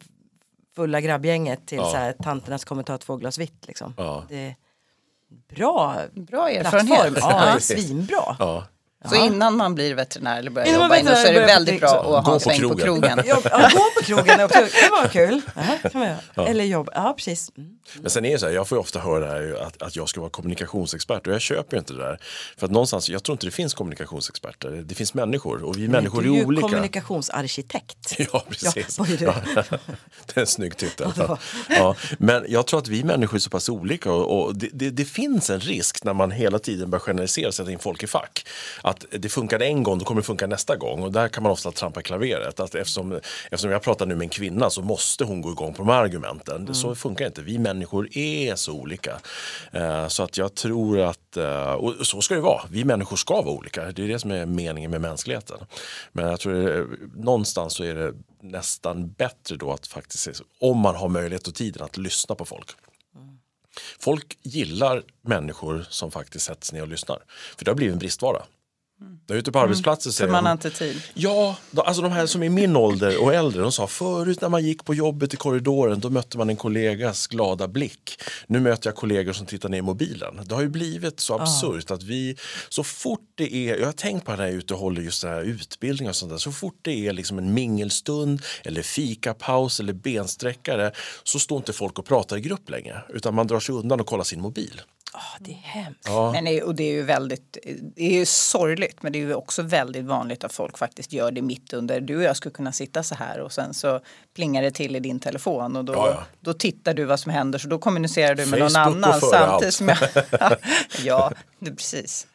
fulla 0.76 1.02
grabbgänget 1.02 1.68
till 1.68 1.78
Ja. 1.78 1.92
så 1.92 1.98
här, 1.98 2.14
tanternas 2.14 2.66
kommer 2.66 2.84
ta 2.84 2.98
två 2.98 3.16
glas 3.18 3.38
vitt. 3.38 3.68
Liksom. 3.68 3.94
Ja. 3.98 4.24
Det 4.30 4.36
är 4.48 4.56
bra 5.56 6.02
Bra 6.14 6.50
erfarenhet. 6.50 7.14
ja, 7.22 7.48
Ja. 7.54 7.60
svinbra. 7.60 8.36
Ja. 9.04 9.10
Så 9.10 9.16
innan 9.16 9.58
man 9.58 9.76
blir 9.76 9.96
veterinär 9.96 10.40
eller 10.40 10.52
börjar 10.52 10.68
Innan 10.68 10.82
jobba 10.82 10.98
inom 10.98 11.16
så 11.16 11.28
är 11.28 11.34
det 11.34 11.40
väldigt 11.40 11.80
bra 11.80 11.90
att 11.90 12.06
Gå 12.06 12.12
ha 12.12 12.18
en 12.18 12.24
på 12.24 12.40
sväng 12.40 12.62
på 12.62 12.78
krogen. 12.78 12.86
krogen. 12.86 13.24
Ja, 13.28 13.42
ja, 13.44 13.70
gå 13.74 13.84
på 14.00 14.06
krogen 14.06 14.40
är 14.40 14.48
det 14.48 14.90
var 14.92 15.08
kul. 15.08 15.42
Aha, 15.56 15.78
göra. 16.36 16.50
Eller 16.50 16.64
jobb, 16.64 16.90
ja 16.94 17.14
precis. 17.18 17.52
Mm. 17.58 17.70
Men 18.02 18.12
sen 18.12 18.26
är 18.26 18.32
det 18.32 18.40
så 18.40 18.46
här, 18.46 18.54
jag 18.54 18.68
får 18.68 18.76
ju 18.76 18.80
ofta 18.80 19.00
höra 19.00 19.20
det 19.20 19.32
här, 19.32 19.68
att, 19.68 19.82
att 19.82 19.96
jag 19.96 20.10
ska 20.10 20.20
vara 20.20 20.30
kommunikationsexpert 20.30 21.28
och 21.28 21.34
jag 21.34 21.42
köper 21.42 21.78
ju 21.78 21.80
inte 21.80 21.94
det 21.94 22.00
där. 22.00 22.20
För 22.58 22.66
att 22.66 22.72
någonstans, 22.72 23.10
jag 23.10 23.24
tror 23.24 23.34
inte 23.34 23.48
det 23.48 23.52
finns 23.52 23.74
kommunikationsexperter. 23.74 24.70
Det 24.86 24.96
finns 24.96 25.14
människor 25.14 25.64
och 25.64 25.78
vi 25.78 25.88
människor 25.88 26.22
du 26.22 26.30
är 26.30 26.34
är 26.34 26.38
ju 26.38 26.46
olika. 26.46 26.62
kommunikationsarkitekt. 26.62 28.16
Ja, 28.34 28.44
precis. 28.50 29.00
är? 29.00 29.24
Ja, 29.24 29.36
det 30.26 30.38
är 30.38 30.42
en 30.42 30.48
snygg 30.48 30.78
titel. 30.78 31.12
Ja, 31.70 31.96
men 32.18 32.46
jag 32.48 32.68
tror 32.68 32.80
att 32.80 32.88
vi 32.88 33.04
människor 33.04 33.36
är 33.36 33.40
så 33.40 33.50
pass 33.50 33.70
olika 33.70 34.12
och, 34.12 34.46
och 34.46 34.56
det, 34.56 34.70
det, 34.74 34.90
det 34.90 35.06
finns 35.06 35.50
en 35.50 35.60
risk 35.60 36.04
när 36.04 36.14
man 36.14 36.32
hela 36.32 36.60
tiden 36.60 36.90
börjar 36.90 37.02
generalisera 37.02 37.48
och 37.48 37.54
sätta 37.54 37.72
in 37.72 37.80
folk 37.80 38.04
i 38.04 38.08
fack. 38.08 38.46
Att 38.92 39.06
det 39.12 39.30
funkade 39.30 39.66
en 39.66 39.84
gång, 39.84 40.00
då 40.00 40.06
kommer 40.06 40.22
det 40.22 40.26
funka 40.26 40.48
nästa 40.48 40.76
gång. 40.76 41.04
Och 41.04 41.12
där 41.12 41.28
kan 41.28 41.44
man 41.44 41.52
ofta 41.52 41.72
trampa 41.72 42.00
i 42.00 42.04
klaveret. 42.04 42.60
Att 42.60 42.76
eftersom, 42.76 43.20
eftersom 43.52 43.72
jag 43.72 43.82
pratar 43.82 44.06
nu 44.06 44.16
med 44.16 44.26
en 44.26 44.30
kvinna 44.30 44.70
så 44.70 44.82
måste 44.82 45.24
hon 45.24 45.42
gå 45.42 45.52
igång 45.52 45.74
på 45.74 45.84
de 45.84 45.90
här 45.90 46.02
argumenten. 46.02 46.62
Mm. 46.62 46.74
Så 46.74 46.96
funkar 46.96 47.26
det 47.26 47.28
inte. 47.28 47.42
Vi 47.42 47.58
människor 47.58 48.18
är 48.18 48.56
så 48.56 48.74
olika. 48.74 49.20
Eh, 49.72 50.08
så 50.08 50.24
att 50.24 50.38
jag 50.38 50.56
tror 50.56 51.00
att, 51.00 51.38
eh, 51.38 51.74
och 51.74 52.08
så 52.08 52.22
ska 52.22 52.36
det 52.36 52.42
vara. 52.42 52.62
Vi 52.70 52.84
människor 52.86 53.18
ska 53.18 53.42
vara 53.42 53.56
olika. 53.56 53.92
Det 53.92 54.04
är 54.04 54.08
det 54.08 54.20
som 54.20 54.32
är 54.32 54.46
meningen 54.46 54.92
med 54.92 55.02
mänskligheten. 55.02 55.58
Men 56.12 56.30
jag 56.30 56.40
tror 56.40 56.78
eh, 56.78 56.86
någonstans 57.16 57.74
så 57.74 57.84
är 57.84 57.96
det 57.96 58.14
nästan 58.42 59.12
bättre 59.12 59.56
då 59.56 59.72
att 59.72 59.88
faktiskt, 59.88 60.42
om 60.62 60.78
man 60.78 60.96
har 60.96 61.10
möjlighet 61.10 61.48
och 61.48 61.56
tiden 61.56 61.84
att 61.84 61.98
lyssna 61.98 62.36
på 62.36 62.46
folk. 62.46 62.68
Folk 64.00 64.38
gillar 64.42 65.04
människor 65.22 65.86
som 65.90 66.12
faktiskt 66.12 66.46
sätter 66.46 66.66
sig 66.66 66.76
ner 66.76 66.84
och 66.84 66.88
lyssnar. 66.88 67.20
För 67.58 67.66
det 67.66 67.72
har 67.72 67.76
blivit 67.76 67.94
en 67.94 68.00
bristvara. 68.00 68.44
Där 69.26 69.36
ute 69.36 69.52
på 69.52 69.60
arbetsplatser 69.60 70.10
För 70.10 70.16
säger 70.16 70.32
man 70.32 70.46
har 70.46 70.52
inte 70.52 70.70
tid. 70.70 71.02
Ja, 71.14 71.58
alltså 71.76 72.02
de 72.02 72.12
här 72.12 72.26
som 72.26 72.44
är 72.44 72.50
min 72.50 72.76
ålder 72.76 73.24
och 73.24 73.34
äldre, 73.34 73.62
de 73.62 73.72
sa 73.72 73.88
förut 73.88 74.42
när 74.42 74.50
man 74.50 74.64
gick 74.64 74.86
på 74.86 74.94
jobbet 74.94 75.34
i 75.34 75.38
korridoren 75.38 76.00
då 76.00 76.10
mötte 76.10 76.38
man 76.38 76.50
en 76.50 76.56
kollegas 76.56 77.28
glada 77.28 77.68
blick. 77.68 78.22
Nu 78.48 78.60
möter 78.60 78.90
jag 78.90 78.96
kollegor 78.96 79.34
som 79.34 79.46
tittar 79.46 79.70
ner 79.70 79.78
i 79.78 79.82
mobilen. 79.82 80.40
Det 80.46 80.56
har 80.56 80.62
ju 80.62 80.70
blivit 80.70 81.20
så 81.20 81.40
absurt 81.40 81.92
att 81.92 82.04
vi, 82.04 82.36
så 82.70 82.84
fort 82.84 83.32
det 83.36 83.56
är, 83.56 83.78
jag 83.78 83.86
har 83.86 83.94
tänkt 83.94 84.26
på 84.26 84.32
det 84.32 84.38
när 84.38 84.44
jag 84.44 84.54
är 84.54 84.58
ute 84.58 84.74
och 84.74 84.80
håller 84.80 85.02
just 85.02 85.22
det 85.22 85.30
här 85.30 85.42
utbildning 85.42 86.10
och 86.10 86.16
sånt 86.16 86.32
där, 86.32 86.38
så 86.38 86.52
fort 86.52 86.80
det 86.82 87.08
är 87.08 87.14
liksom 87.14 87.38
en 87.38 87.54
mingelstund 87.54 88.42
eller 88.64 88.82
fikapaus 88.82 89.80
eller 89.80 89.94
bensträckare 89.94 90.92
så 91.24 91.40
står 91.40 91.58
inte 91.58 91.74
folk 91.74 92.00
och 92.00 92.06
pratar 92.06 92.38
i 92.38 92.42
grupp 92.42 92.70
längre 92.70 93.04
utan 93.10 93.36
man 93.36 93.48
drar 93.48 93.60
sig 93.60 93.76
undan 93.76 94.00
och 94.00 94.08
kollar 94.08 94.24
sin 94.24 94.42
mobil. 94.42 94.82
Ah, 95.14 95.38
det 95.40 95.52
är 95.52 95.56
hemskt. 95.56 96.10
Men 96.34 96.46
det, 96.46 96.60
är- 96.60 96.64
och 96.64 96.76
det 96.76 96.84
är 96.84 96.92
ju 96.92 97.04
väldigt, 97.04 97.58
det 97.96 98.04
är 98.06 98.20
ju 98.20 98.26
sorgligt 98.26 99.04
men 99.04 99.12
det 99.12 99.20
är 99.20 99.22
ju 99.22 99.34
också 99.34 99.62
väldigt 99.62 100.06
vanligt 100.06 100.44
att 100.44 100.54
folk 100.54 100.78
faktiskt 100.78 101.14
gör 101.14 101.32
det 101.32 101.42
mitt 101.42 101.74
under. 101.74 102.02
Du 102.02 102.18
och 102.18 102.24
jag 102.24 102.36
skulle 102.38 102.54
kunna 102.54 102.72
sitta 102.72 103.04
så 103.04 103.16
här 103.16 103.40
och 103.40 103.52
sen 103.52 103.74
så 103.74 104.00
plingar 104.36 104.62
det 104.62 104.72
till 104.72 104.96
i 104.96 105.00
din 105.00 105.20
telefon 105.20 105.76
och 105.76 105.86
då, 105.86 105.94
Ja, 105.94 106.08
ja. 106.10 106.24
då 106.40 106.54
tittar 106.54 106.94
du 106.94 107.06
vad 107.06 107.20
som 107.20 107.32
händer 107.32 107.60
så 107.60 107.68
då 107.68 107.78
kommunicerar 107.80 108.36
du 108.36 108.46
med 108.46 108.60
Facebook 108.60 108.74
någon 108.74 109.04
annan 109.04 109.22
samtidigt 109.22 109.74
som 109.74 109.90
jag... 109.90 109.98
ja, 111.04 111.32
det, 111.60 111.72
precis. 111.72 112.28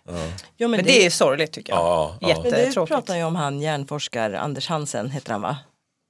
Jo, 0.56 0.68
Men 0.68 0.85
det 0.85 1.06
är 1.06 1.11
sorgligt 1.11 1.52
tycker 1.52 1.73
jag. 1.73 1.80
Ja, 1.80 2.16
ja. 2.21 2.28
Men 2.42 2.42
du 2.52 2.59
Jättetråkigt. 2.59 2.95
pratar 2.95 3.16
ju 3.16 3.25
om 3.25 3.37
han 3.37 3.61
hjärnforskar 3.61 4.33
Anders 4.33 4.68
Hansen 4.68 5.11
heter 5.11 5.33
han 5.33 5.42
va? 5.42 5.56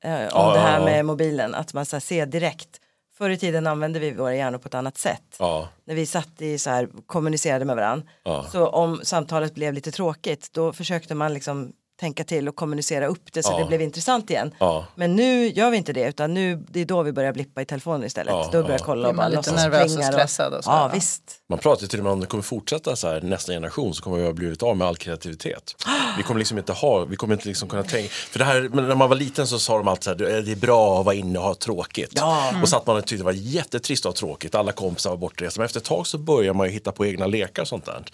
Eh, 0.05 0.13
om 0.13 0.19
Ja, 0.33 0.53
det 0.53 0.59
här 0.61 0.73
ja, 0.73 0.79
ja. 0.79 0.85
med 0.85 1.05
mobilen, 1.05 1.55
att 1.55 1.73
man 1.75 1.87
så 1.87 1.97
här, 1.97 2.01
ser 2.01 2.27
direkt. 2.27 2.69
Förr 3.19 3.31
i 3.31 3.37
tiden 3.37 3.67
använde 3.67 3.99
vi 3.99 4.13
våra 4.13 4.35
hjärnor 4.35 4.59
på 4.59 4.69
ett 4.69 4.75
annat 4.75 4.99
sätt. 4.99 5.37
Ja, 5.39 5.69
När 5.85 5.95
vi 5.95 6.07
satt 6.07 6.43
i 6.43 6.59
så 6.59 6.71
här, 6.71 6.89
kommunicerade 7.07 7.65
med 7.65 7.77
varandra. 7.77 8.07
Ja. 8.25 8.43
Så 8.53 8.69
om 8.69 9.01
samtalet 9.03 9.55
blev 9.55 9.75
lite 9.75 9.91
tråkigt 9.91 10.51
då 10.53 10.73
försökte 10.73 11.15
man 11.15 11.35
liksom 11.35 11.73
tänka 12.01 12.25
till 12.25 12.49
och 12.49 12.57
kommunicera 12.57 13.07
upp 13.07 13.33
det 13.33 13.43
så 13.43 13.53
Ja. 13.53 13.59
det 13.59 13.65
blev 13.65 13.83
intressant 13.83 14.31
igen. 14.31 14.55
Ja. 14.59 14.87
Men 14.95 15.17
nu 15.17 15.49
gör 15.49 15.71
vi 15.71 15.77
inte 15.77 15.93
det 15.93 16.09
utan 16.09 16.35
nu 16.35 16.65
det 16.69 16.81
är 16.81 16.85
då 16.85 17.03
vi 17.03 17.13
börjar 17.13 17.33
blippa 17.33 17.63
i 17.63 17.65
telefonen 17.65 18.05
istället. 18.05 18.33
Ja, 18.33 18.49
då 18.53 18.63
börjar 18.63 18.71
jag 18.71 18.81
ja. 18.81 18.85
kolla 18.85 19.09
och 19.09 19.15
bara 19.15 19.29
man 19.29 19.37
lite 19.37 19.53
nervös 19.53 19.97
och 19.97 20.05
stressad 20.05 20.55
och 20.55 20.65
så, 20.65 20.71
Ja 20.71 20.91
visst. 20.95 21.23
Man 21.49 21.59
pratar 21.59 21.83
ju 21.83 21.89
till 21.89 21.99
och 21.99 22.05
med 22.05 22.13
om 22.13 22.21
det 22.21 22.27
kommer 22.27 22.43
fortsätta 22.43 22.97
så 22.97 23.09
här 23.09 23.21
nästa 23.21 23.53
generation 23.53 23.95
så 23.95 24.03
kommer 24.03 24.17
vi 24.17 24.25
ha 24.25 24.33
blivit 24.33 24.63
av 24.63 24.77
med 24.77 24.87
all 24.87 24.97
kreativitet. 24.97 25.75
Vi 26.17 26.23
kommer 26.23 26.39
liksom 26.39 26.59
inte 26.59 26.73
ha, 26.73 27.05
vi 27.05 27.17
kommer 27.17 27.35
inte 27.35 27.49
liksom 27.49 27.69
kunna 27.69 27.83
tänka, 27.83 28.09
för 28.09 28.39
det 28.39 28.45
här, 28.45 28.69
när 28.73 28.95
man 28.95 29.09
var 29.09 29.17
liten 29.17 29.47
så 29.47 29.59
sa 29.59 29.77
de 29.77 29.89
alltid 29.89 30.05
så 30.05 30.11
här, 30.11 30.17
det 30.43 30.53
är 30.53 30.57
bra 30.57 31.01
att 31.01 31.07
vara 31.07 31.15
inne 31.15 31.39
och 31.39 31.45
ha 31.45 31.55
tråkigt. 31.55 32.13
Ja. 32.15 32.53
Och 32.63 32.69
satt 32.69 32.87
man 32.87 32.97
och 32.97 33.07
tyckte 33.07 33.17
det 33.17 33.25
var 33.25 33.33
jättetrist 33.33 34.07
att 34.07 34.13
ha 34.13 34.17
tråkigt, 34.29 34.55
alla 34.55 34.73
kompisar 34.73 35.11
var 35.11 35.17
bortresta. 35.17 35.61
Men 35.61 35.65
efter 35.65 35.81
ett 35.81 35.87
tag 35.87 36.07
så 36.07 36.19
börjar 36.19 36.55
man 36.55 36.67
ju 36.67 36.73
hitta 36.73 36.93
på 36.93 37.07
egna 37.07 37.27
lekar 37.27 37.63
och 37.63 37.69
sånt 37.69 37.85
där. 37.85 38.05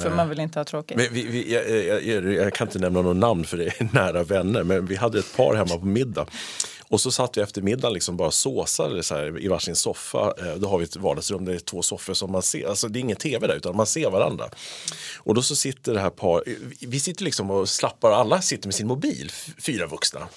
För 0.00 0.10
man 0.10 0.28
vill 0.28 0.40
inte 0.40 0.58
ha 0.58 0.64
tråkigt. 0.64 0.98
Vi, 0.98 1.08
vi, 1.08 1.52
jag, 1.54 1.70
jag, 1.70 2.24
jag, 2.24 2.34
jag 2.34 2.54
kan 2.54 2.66
inte 2.66 2.78
nämna 2.78 2.97
någon 3.02 3.20
namn 3.20 3.44
för 3.44 3.56
det 3.56 3.66
är 3.66 3.88
nära 3.94 4.22
vänner, 4.22 4.64
men 4.64 4.86
vi 4.86 4.96
hade 4.96 5.18
ett 5.18 5.36
par 5.36 5.54
hemma 5.54 5.78
på 5.78 5.86
middag. 5.86 6.26
Och 6.90 7.00
så 7.00 7.10
satt 7.10 7.36
vi 7.36 7.40
efter 7.40 7.62
middagen 7.62 7.92
liksom 7.92 8.16
bara 8.16 8.30
såsade 8.30 9.02
så 9.02 9.14
här 9.14 9.40
i 9.40 9.48
varsin 9.48 9.76
soffa. 9.76 10.34
Eh, 10.38 10.54
då 10.56 10.68
har 10.68 10.78
vi 10.78 10.84
ett 10.84 10.96
vardagsrum 10.96 11.44
där 11.44 11.52
det 11.52 11.58
är 11.58 11.60
två 11.60 11.82
soffor 11.82 12.14
som 12.14 12.32
man 12.32 12.42
ser. 12.42 12.68
Alltså 12.68 12.88
det 12.88 12.98
är 12.98 13.00
ingen 13.00 13.16
tv 13.16 13.46
där 13.46 13.54
utan 13.54 13.76
man 13.76 13.86
ser 13.86 14.10
varandra. 14.10 14.50
Och 15.16 15.34
då 15.34 15.42
så 15.42 15.56
sitter 15.56 15.94
det 15.94 16.00
här 16.00 16.10
par, 16.10 16.44
vi 16.86 17.00
sitter 17.00 17.24
liksom 17.24 17.50
och 17.50 17.68
slappar, 17.68 18.10
alla 18.10 18.42
sitter 18.42 18.68
med 18.68 18.74
sin 18.74 18.86
mobil, 18.86 19.32
fyra 19.58 19.86
vuxna. 19.86 20.28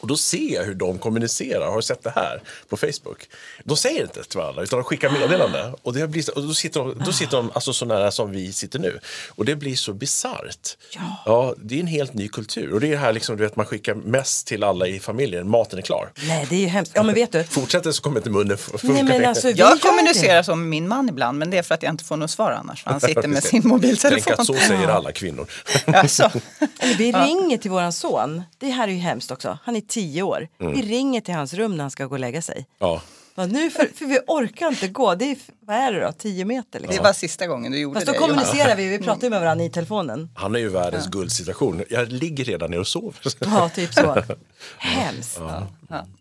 Och 0.00 0.06
då 0.06 0.16
ser 0.16 0.54
jag 0.54 0.64
hur 0.64 0.74
de 0.74 0.98
kommunicerar. 0.98 1.66
Har 1.66 1.76
du 1.76 1.82
sett 1.82 2.02
det 2.02 2.10
här 2.10 2.42
på 2.68 2.76
Facebook? 2.76 3.28
De 3.64 3.76
säger 3.76 4.02
inte 4.02 4.22
till 4.24 4.38
varandra 4.38 4.62
utan 4.62 4.78
de 4.78 4.84
skickar 4.84 5.10
meddelande. 5.10 5.74
Och, 5.82 5.94
det 5.94 6.08
blir 6.08 6.36
och 6.36 6.42
då 6.42 6.54
sitter 6.54 6.80
de, 6.80 7.02
då 7.04 7.12
sitter 7.12 7.36
de 7.36 7.50
alltså 7.54 7.72
så 7.72 7.84
nära 7.84 8.10
som 8.10 8.30
vi 8.30 8.52
sitter 8.52 8.78
nu. 8.78 8.98
Och 9.28 9.44
det 9.44 9.56
blir 9.56 9.76
så 9.76 9.92
bisarrt. 9.92 10.76
Ja. 11.24 11.54
det 11.56 11.74
är 11.76 11.80
en 11.80 11.86
helt 11.86 12.14
ny 12.14 12.28
kultur. 12.28 12.72
Och 12.72 12.80
det 12.80 12.86
är 12.86 12.90
det 12.90 12.96
här 12.96 13.12
liksom, 13.12 13.36
du 13.36 13.42
vet, 13.42 13.56
man 13.56 13.66
skickar 13.66 13.94
mest 13.94 14.46
till 14.46 14.64
alla 14.64 14.86
i 14.86 15.00
familjen. 15.00 15.50
Maten 15.50 15.78
är 15.78 15.82
klar. 15.82 16.12
Nej 16.28 16.46
det 16.50 16.56
är 16.56 16.60
ju 16.60 16.66
hemskt. 16.66 16.92
Ja 16.94 17.02
men 17.02 17.14
vet 17.14 17.32
du. 17.32 17.44
Fortsätter 17.44 17.92
så 17.92 18.02
kommer 18.02 18.16
inte 18.16 18.30
munnen 18.30 18.58
funka. 18.58 18.86
Nej 18.92 19.02
men 19.02 19.24
alltså 19.24 19.50
Jag 19.50 19.80
kommunicerar 19.80 20.42
så 20.42 20.56
med 20.56 20.68
min 20.68 20.88
man 20.88 21.08
ibland 21.08 21.38
men 21.38 21.50
det 21.50 21.58
är 21.58 21.62
för 21.62 21.74
att 21.74 21.82
jag 21.82 21.92
inte 21.92 22.04
får 22.04 22.16
något 22.16 22.30
svar 22.30 22.50
annars. 22.50 22.82
Han 22.84 23.00
sitter 23.10 23.28
med 23.28 23.44
sin 23.44 23.68
mobiltelefon. 23.68 24.22
Tänk 24.24 24.38
att 24.38 24.46
så 24.46 24.54
säger 24.54 24.88
alla 24.88 25.12
kvinnor. 25.12 25.46
Alltså, 25.86 26.22
Eller 26.78 26.94
vi 26.94 27.12
ringer 27.12 27.58
till 27.58 27.70
våran 27.70 27.92
son. 27.92 28.42
Det 28.58 28.70
här 28.70 28.88
är 28.88 28.92
ju 28.92 28.98
hemskt 28.98 29.30
också. 29.30 29.58
Han 29.64 29.76
är 29.76 29.80
tio 29.90 30.22
år. 30.22 30.48
Mm. 30.60 30.72
Vi 30.72 30.82
ringer 30.82 31.20
till 31.20 31.34
hans 31.34 31.54
rum 31.54 31.76
när 31.76 31.84
han 31.84 31.90
ska 31.90 32.06
gå 32.06 32.14
och 32.14 32.20
lägga 32.20 32.42
sig. 32.42 32.66
Ja. 32.78 33.02
Bara, 33.40 33.46
nu 33.46 33.70
för, 33.70 33.88
för 33.94 34.06
vi 34.06 34.18
orkar 34.26 34.68
inte 34.68 34.88
gå. 34.88 35.14
Det 35.14 35.24
är, 35.24 35.36
vad 35.60 35.76
är 35.76 35.92
det 35.92 36.00
då? 36.00 36.12
Tio 36.12 36.44
meter 36.44 36.80
det 36.80 36.86
liksom. 36.86 37.04
var 37.04 37.12
sista 37.12 37.46
gången 37.46 37.72
du 37.72 37.78
gjorde 37.78 37.94
Fast 37.94 38.06
då 38.06 38.12
det. 38.12 38.18
kommunicerar 38.18 38.76
vi. 38.76 38.88
Vi 38.88 38.98
pratar 38.98 39.22
ju 39.22 39.30
med 39.30 39.40
varandra 39.40 39.64
i 39.64 39.70
telefonen. 39.70 40.30
Han 40.34 40.54
är 40.54 40.58
ju 40.58 40.68
världens 40.68 41.06
guldsituation. 41.06 41.82
Jag 41.90 42.12
ligger 42.12 42.44
redan 42.44 42.70
ner 42.70 42.78
och 42.78 42.86
sover. 42.86 43.20
Ja, 43.38 43.68
typ 43.68 43.94
så. 43.94 44.22
Hemskt. 44.78 45.40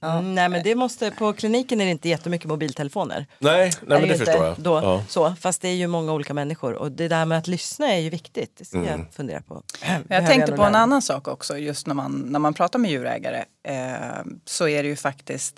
Mm, 0.02 0.36
nej 0.36 0.50
men 0.50 0.64
det 0.64 0.76
måste, 0.76 1.12
på 1.12 1.34
kliniken 1.34 1.82
är 1.82 1.86
det 1.86 1.92
inte 1.92 2.10
jättemycket 2.10 2.48
mobiltelefoner. 2.48 3.26
Nej, 3.40 3.72
nej 3.82 4.00
men 4.00 4.10
det 4.10 4.18
förstår 4.18 4.46
jag. 4.46 4.56
Då, 4.60 4.80
Ja. 4.84 5.04
så, 5.08 5.36
fast 5.40 5.62
det 5.62 5.68
är 5.68 5.76
ju 5.76 5.88
många 5.88 6.14
olika 6.14 6.34
människor 6.34 6.74
och 6.74 6.92
det 6.92 7.08
där 7.08 7.26
med 7.26 7.38
att 7.38 7.48
lyssna 7.48 7.94
är 7.94 8.00
ju 8.00 8.10
viktigt. 8.10 8.58
Det 8.58 8.66
ska 8.66 8.84
jag 8.84 9.06
fundera 9.16 9.42
på. 9.42 9.64
Jag 9.88 10.02
Behöver 10.04 10.28
tänkte 10.28 10.52
på 10.52 10.64
en 10.64 10.76
annan 10.76 11.02
sak 11.02 11.28
också 11.28 11.58
just 11.58 11.88
när 11.88 11.96
man, 11.96 12.12
när 12.12 12.40
man 12.40 12.54
pratar 12.54 12.80
med 12.80 12.92
djurägare 12.92 13.44
eh, 13.68 13.76
så 14.46 14.68
är 14.68 14.84
det 14.84 14.90
ju 14.90 14.96
faktiskt 14.96 15.56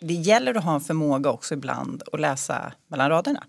det 0.00 0.14
gäller 0.14 0.54
att 0.54 0.64
ha 0.64 0.74
en 0.74 0.80
förmåga 0.80 1.30
också 1.30 1.54
ibland 1.54 2.02
att 2.12 2.20
läsa 2.20 2.72
mellan 2.86 3.10
raderna. 3.10 3.44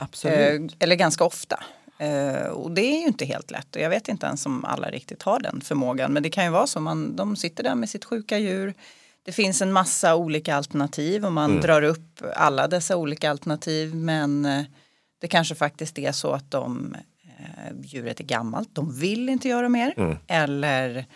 Absolut. 0.00 0.72
Eh, 0.72 0.76
eller 0.78 0.96
ganska 0.96 1.24
ofta. 1.24 1.64
Eh, 1.98 2.46
och 2.46 2.70
det 2.70 2.82
är 2.82 3.00
ju 3.00 3.06
inte 3.06 3.24
helt 3.24 3.50
lätt 3.50 3.76
och 3.76 3.82
jag 3.82 3.90
vet 3.90 4.08
inte 4.08 4.26
ens 4.26 4.46
om 4.46 4.64
alla 4.64 4.90
riktigt 4.90 5.22
har 5.22 5.40
den 5.40 5.60
förmågan. 5.60 6.12
Men 6.12 6.22
det 6.22 6.30
kan 6.30 6.44
ju 6.44 6.50
vara 6.50 6.66
så, 6.66 6.80
man, 6.80 7.16
de 7.16 7.36
sitter 7.36 7.62
där 7.62 7.74
med 7.74 7.88
sitt 7.88 8.04
sjuka 8.04 8.38
djur. 8.38 8.74
Det 9.22 9.32
finns 9.32 9.62
en 9.62 9.72
massa 9.72 10.16
olika 10.16 10.56
alternativ 10.56 11.24
och 11.26 11.32
man 11.32 11.50
drar 11.60 11.82
upp 11.82 12.22
alla 12.36 12.68
dessa 12.68 12.96
olika 12.96 13.30
alternativ. 13.30 13.94
Men 13.94 14.44
eh, 14.44 14.62
det 15.20 15.28
kanske 15.28 15.54
faktiskt 15.54 15.98
är 15.98 16.12
så 16.12 16.32
att 16.32 16.50
de, 16.50 16.96
eh, 17.38 17.74
djuret 17.82 18.20
är 18.20 18.24
gammalt, 18.24 18.68
de 18.72 18.98
vill 18.98 19.28
inte 19.28 19.48
göra 19.48 19.68
mer. 19.68 19.94
Eller 20.26 21.06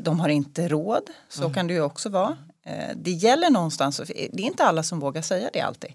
de 0.00 0.20
har 0.20 0.28
inte 0.28 0.68
råd, 0.68 1.02
så 1.28 1.50
kan 1.50 1.66
det 1.66 1.74
ju 1.74 1.82
också 1.82 2.08
vara. 2.08 2.36
Eh, 2.68 2.96
Det 2.96 3.10
gäller 3.10 3.50
någonstans, 3.50 4.00
det 4.06 4.42
är 4.42 4.46
inte 4.46 4.64
alla 4.64 4.82
som 4.82 5.00
vågar 5.00 5.22
säga 5.22 5.50
det 5.52 5.60
alltid. 5.60 5.90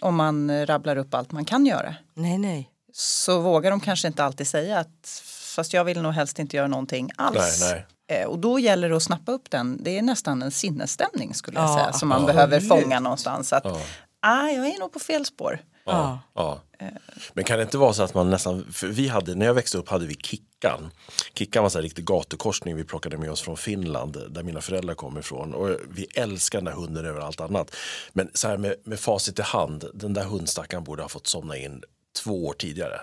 Om 0.00 0.14
man 0.16 0.50
eh, 0.50 0.66
rabblar 0.66 0.96
upp 0.96 1.14
allt 1.14 1.32
man 1.32 1.44
kan 1.44 1.66
göra 1.66 1.94
Nej, 2.14 2.38
nej. 2.38 2.70
så 2.92 3.40
vågar 3.40 3.70
de 3.70 3.80
kanske 3.80 4.08
inte 4.08 4.24
alltid 4.24 4.46
säga 4.46 4.78
att 4.78 5.22
fast 5.56 5.72
jag 5.72 5.84
vill 5.84 6.02
nog 6.02 6.12
helst 6.12 6.38
inte 6.38 6.56
göra 6.56 6.66
någonting 6.68 7.10
alls. 7.16 7.60
Nej, 7.70 7.86
Eh, 8.06 8.26
Och 8.26 8.38
då 8.38 8.58
gäller 8.58 8.88
det 8.90 8.96
att 8.96 9.02
snappa 9.02 9.32
upp 9.32 9.50
den. 9.50 9.78
Det 9.82 9.98
är 9.98 10.02
nästan 10.02 10.42
en 10.42 10.50
sinnesstämning 10.50 11.34
skulle 11.34 11.58
jag 11.60 11.68
Ja, 11.70 11.74
säga 11.76 11.92
som 11.92 12.08
man 12.08 12.18
absolut. 12.18 12.34
behöver 12.36 12.60
fånga 12.60 13.00
någonstans. 13.00 13.52
Att 13.52 13.66
ah, 14.20 14.46
jag 14.48 14.66
är 14.66 14.78
nog 14.78 14.92
på 14.92 14.98
fel 14.98 15.24
spår. 15.26 15.58
Ja. 15.84 16.18
Ja. 16.34 16.60
Men 17.32 17.44
kan 17.44 17.58
det 17.58 17.62
inte 17.62 17.78
vara 17.78 17.92
så 17.92 18.02
att 18.02 18.14
man 18.14 18.30
nästan, 18.30 18.66
vi 18.84 19.08
hade, 19.08 19.34
när 19.34 19.46
jag 19.46 19.54
växte 19.54 19.78
upp 19.78 19.88
hade 19.88 20.06
vi 20.06 20.14
Kickan. 20.14 20.90
Kickan 21.34 21.62
var 21.62 21.70
här 21.70 21.82
riktig 21.82 22.04
gatukorsning 22.04 22.76
vi 22.76 22.84
plockade 22.84 23.18
med 23.18 23.30
oss 23.30 23.40
från 23.40 23.56
Finland 23.56 24.18
där 24.30 24.42
mina 24.42 24.60
föräldrar 24.60 24.94
kom 24.94 25.18
ifrån. 25.18 25.54
Och 25.54 25.76
vi 25.90 26.06
älskar 26.14 26.58
den 26.58 26.64
där 26.64 26.72
hunden 26.72 27.04
över 27.04 27.20
allt 27.20 27.40
annat. 27.40 27.76
Men 28.12 28.30
så 28.34 28.48
här 28.48 28.56
med, 28.56 28.74
med 28.84 29.00
facit 29.00 29.38
i 29.38 29.42
hand, 29.42 29.84
den 29.94 30.12
där 30.14 30.24
hundstackaren 30.24 30.84
borde 30.84 31.02
ha 31.02 31.08
fått 31.08 31.26
somna 31.26 31.56
in 31.56 31.82
två 32.24 32.46
år 32.46 32.52
tidigare. 32.52 33.00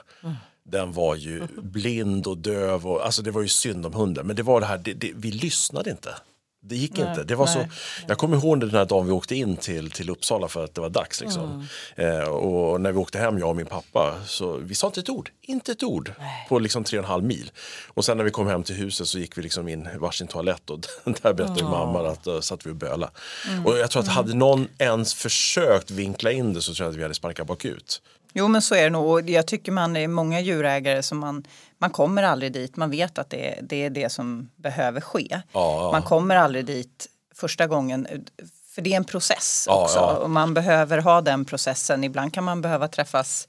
Den 0.63 0.93
var 0.93 1.15
ju 1.15 1.47
blind 1.57 2.27
och 2.27 2.37
döv 2.37 2.87
och 2.87 3.05
alltså 3.05 3.21
det 3.21 3.31
var 3.31 3.41
ju 3.41 3.47
synd 3.47 3.85
om 3.85 3.93
hunden. 3.93 4.27
Men 4.27 4.35
det 4.35 4.43
var 4.43 4.59
det 4.59 4.65
här, 4.65 4.77
det, 4.77 4.93
det, 4.93 5.11
vi 5.15 5.31
lyssnade 5.31 5.89
inte. 5.89 6.15
Det 6.61 6.75
gick 6.75 6.99
inte. 6.99 7.23
Det 7.23 7.35
var 7.35 7.47
så, 7.47 7.65
jag 8.07 8.17
kommer 8.17 8.37
ihåg 8.37 8.59
den 8.59 8.69
här 8.69 8.85
dagen 8.85 9.05
vi 9.05 9.11
åkte 9.11 9.35
in 9.35 9.57
till, 9.57 9.91
till 9.91 10.09
Uppsala 10.09 10.47
för 10.47 10.63
att 10.63 10.75
det 10.75 10.81
var 10.81 10.89
dags. 10.89 11.21
Liksom. 11.21 11.67
Eh, 11.95 12.19
och 12.19 12.81
när 12.81 12.91
vi 12.91 12.97
åkte 12.97 13.19
hem, 13.19 13.37
jag 13.37 13.49
och 13.49 13.55
min 13.55 13.65
pappa, 13.65 14.15
så 14.25 14.57
vi 14.57 14.75
sa 14.75 14.87
inte 14.87 14.99
ett 14.99 15.09
ord. 15.09 15.29
Inte 15.41 15.71
ett 15.71 15.83
ord 15.83 16.11
på 16.49 16.59
liksom 16.59 16.83
tre 16.83 16.99
och 16.99 17.05
en 17.05 17.09
halv 17.09 17.23
mil. 17.23 17.51
Och 17.87 18.05
sen 18.05 18.17
när 18.17 18.23
vi 18.23 18.31
kom 18.31 18.47
hem 18.47 18.63
till 18.63 18.75
huset 18.75 19.07
så 19.07 19.19
gick 19.19 19.37
vi 19.37 19.41
liksom 19.41 19.67
in 19.67 19.87
i 19.95 19.97
varsin 19.97 20.27
toalett 20.27 20.69
och 20.69 20.79
där 21.21 21.33
berättade 21.33 21.63
mamma 21.63 22.09
att 22.09 22.27
uh, 22.27 22.39
satt 22.39 22.65
vi 22.65 22.71
och 22.71 22.75
böla. 22.75 23.11
Och 23.65 23.77
jag 23.77 23.91
tror 23.91 24.01
att 24.01 24.07
hade 24.07 24.33
någon 24.33 24.67
ens 24.77 25.13
försökt 25.13 25.91
vinkla 25.91 26.31
in 26.31 26.53
det 26.53 26.61
så 26.61 26.73
tror 26.73 26.85
jag 26.85 26.91
att 26.91 26.97
vi 26.97 27.03
hade 27.03 27.15
sparkat 27.15 27.47
bakut. 27.47 28.01
Jo 28.33 28.47
men 28.47 28.61
så 28.61 28.75
är 28.75 28.83
det 28.83 28.89
nog 28.89 29.05
och 29.09 29.29
jag 29.29 29.47
tycker 29.47 29.71
man 29.71 29.95
är 29.95 30.07
många 30.07 30.39
djurägare 30.39 31.03
som 31.03 31.17
man, 31.17 31.43
man 31.77 31.89
kommer 31.89 32.23
aldrig 32.23 32.51
dit. 32.53 32.75
Man 32.75 32.89
vet 32.91 33.17
att 33.17 33.29
det, 33.29 33.49
är- 33.57 33.61
det 33.61 33.75
är 33.85 33.89
det 33.89 34.09
som 34.11 34.49
behöver 34.55 35.01
ske. 35.01 35.41
Ja. 35.53 35.89
Man 35.91 36.01
kommer 36.03 36.35
aldrig 36.35 36.65
dit 36.65 37.07
första 37.35 37.67
gången. 37.67 38.07
För 38.75 38.81
det 38.81 38.93
är 38.93 38.97
en 38.97 39.03
process 39.05 39.63
Ja, 39.67 39.83
också 39.83 39.97
ja. 39.99 40.13
och 40.17 40.29
man 40.29 40.53
behöver 40.53 40.97
ha 40.97 41.21
den 41.21 41.45
processen. 41.45 42.03
Ibland 42.03 42.33
kan 42.33 42.43
man 42.43 42.61
behöva 42.61 42.87
träffas 42.87 43.47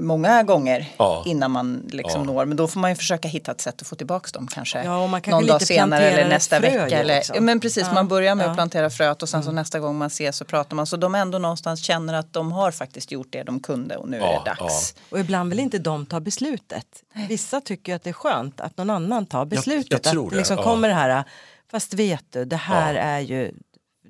många 0.00 0.42
gånger 0.42 0.88
Ja. 0.96 1.22
innan 1.26 1.50
man 1.50 1.88
liksom 1.90 2.20
Ja. 2.20 2.26
når. 2.32 2.44
Men 2.44 2.56
då 2.56 2.68
får 2.68 2.80
man 2.80 2.90
ju 2.90 2.96
försöka 2.96 3.28
hitta 3.28 3.52
ett 3.52 3.60
sätt 3.60 3.80
att 3.82 3.86
få 3.88 3.96
tillbaka 3.96 4.28
dem 4.32 4.46
kanske. 4.46 4.84
Ja, 4.84 5.02
och 5.02 5.08
man 5.08 5.20
kanske 5.22 5.40
någon 5.40 5.46
dag 5.46 5.62
senare 5.62 6.10
eller 6.10 6.28
nästa 6.28 6.60
frö 6.60 6.84
vecka. 6.84 6.98
Eller, 6.98 7.22
ja, 7.34 7.40
men 7.40 7.60
precis, 7.60 7.86
Ja, 7.86 7.92
man 7.94 8.08
börjar 8.08 8.34
med 8.34 8.46
ja. 8.46 8.50
att 8.50 8.56
plantera 8.56 8.90
fröet 8.90 9.22
och 9.22 9.28
sen 9.28 9.42
så 9.42 9.52
nästa 9.52 9.80
gång 9.80 9.98
man 9.98 10.06
ses 10.06 10.36
så 10.36 10.44
pratar 10.44 10.76
man. 10.76 10.86
Så 10.86 10.96
de 10.96 11.14
ändå 11.14 11.38
någonstans 11.38 11.80
känner 11.84 12.14
att 12.14 12.32
de 12.32 12.52
har 12.52 12.70
faktiskt 12.70 13.12
gjort 13.12 13.26
det 13.30 13.42
de 13.42 13.60
kunde 13.60 13.96
och 13.96 14.08
nu 14.08 14.16
är 14.16 14.32
det 14.44 14.54
dags. 14.60 14.94
Och 15.10 15.20
ibland 15.20 15.50
vill 15.50 15.60
inte 15.60 15.78
de 15.78 16.06
ta 16.06 16.20
beslutet. 16.20 16.86
Vissa 17.28 17.60
tycker 17.60 17.94
att 17.94 18.02
det 18.02 18.10
är 18.10 18.14
skönt 18.14 18.60
att 18.60 18.76
någon 18.76 18.90
annan 18.90 19.26
tar 19.26 19.44
beslutet. 19.44 19.90
jag 19.90 20.02
tror 20.02 20.24
att 20.24 20.30
det, 20.30 20.36
liksom 20.36 20.56
ja. 20.56 20.62
kommer 20.62 20.88
det 20.88 20.94
här, 20.94 21.24
fast 21.70 21.94
vet 21.94 22.24
du, 22.30 22.44
det 22.44 22.56
här 22.56 22.94
Ja. 22.94 23.00
är 23.00 23.20
ju 23.20 23.52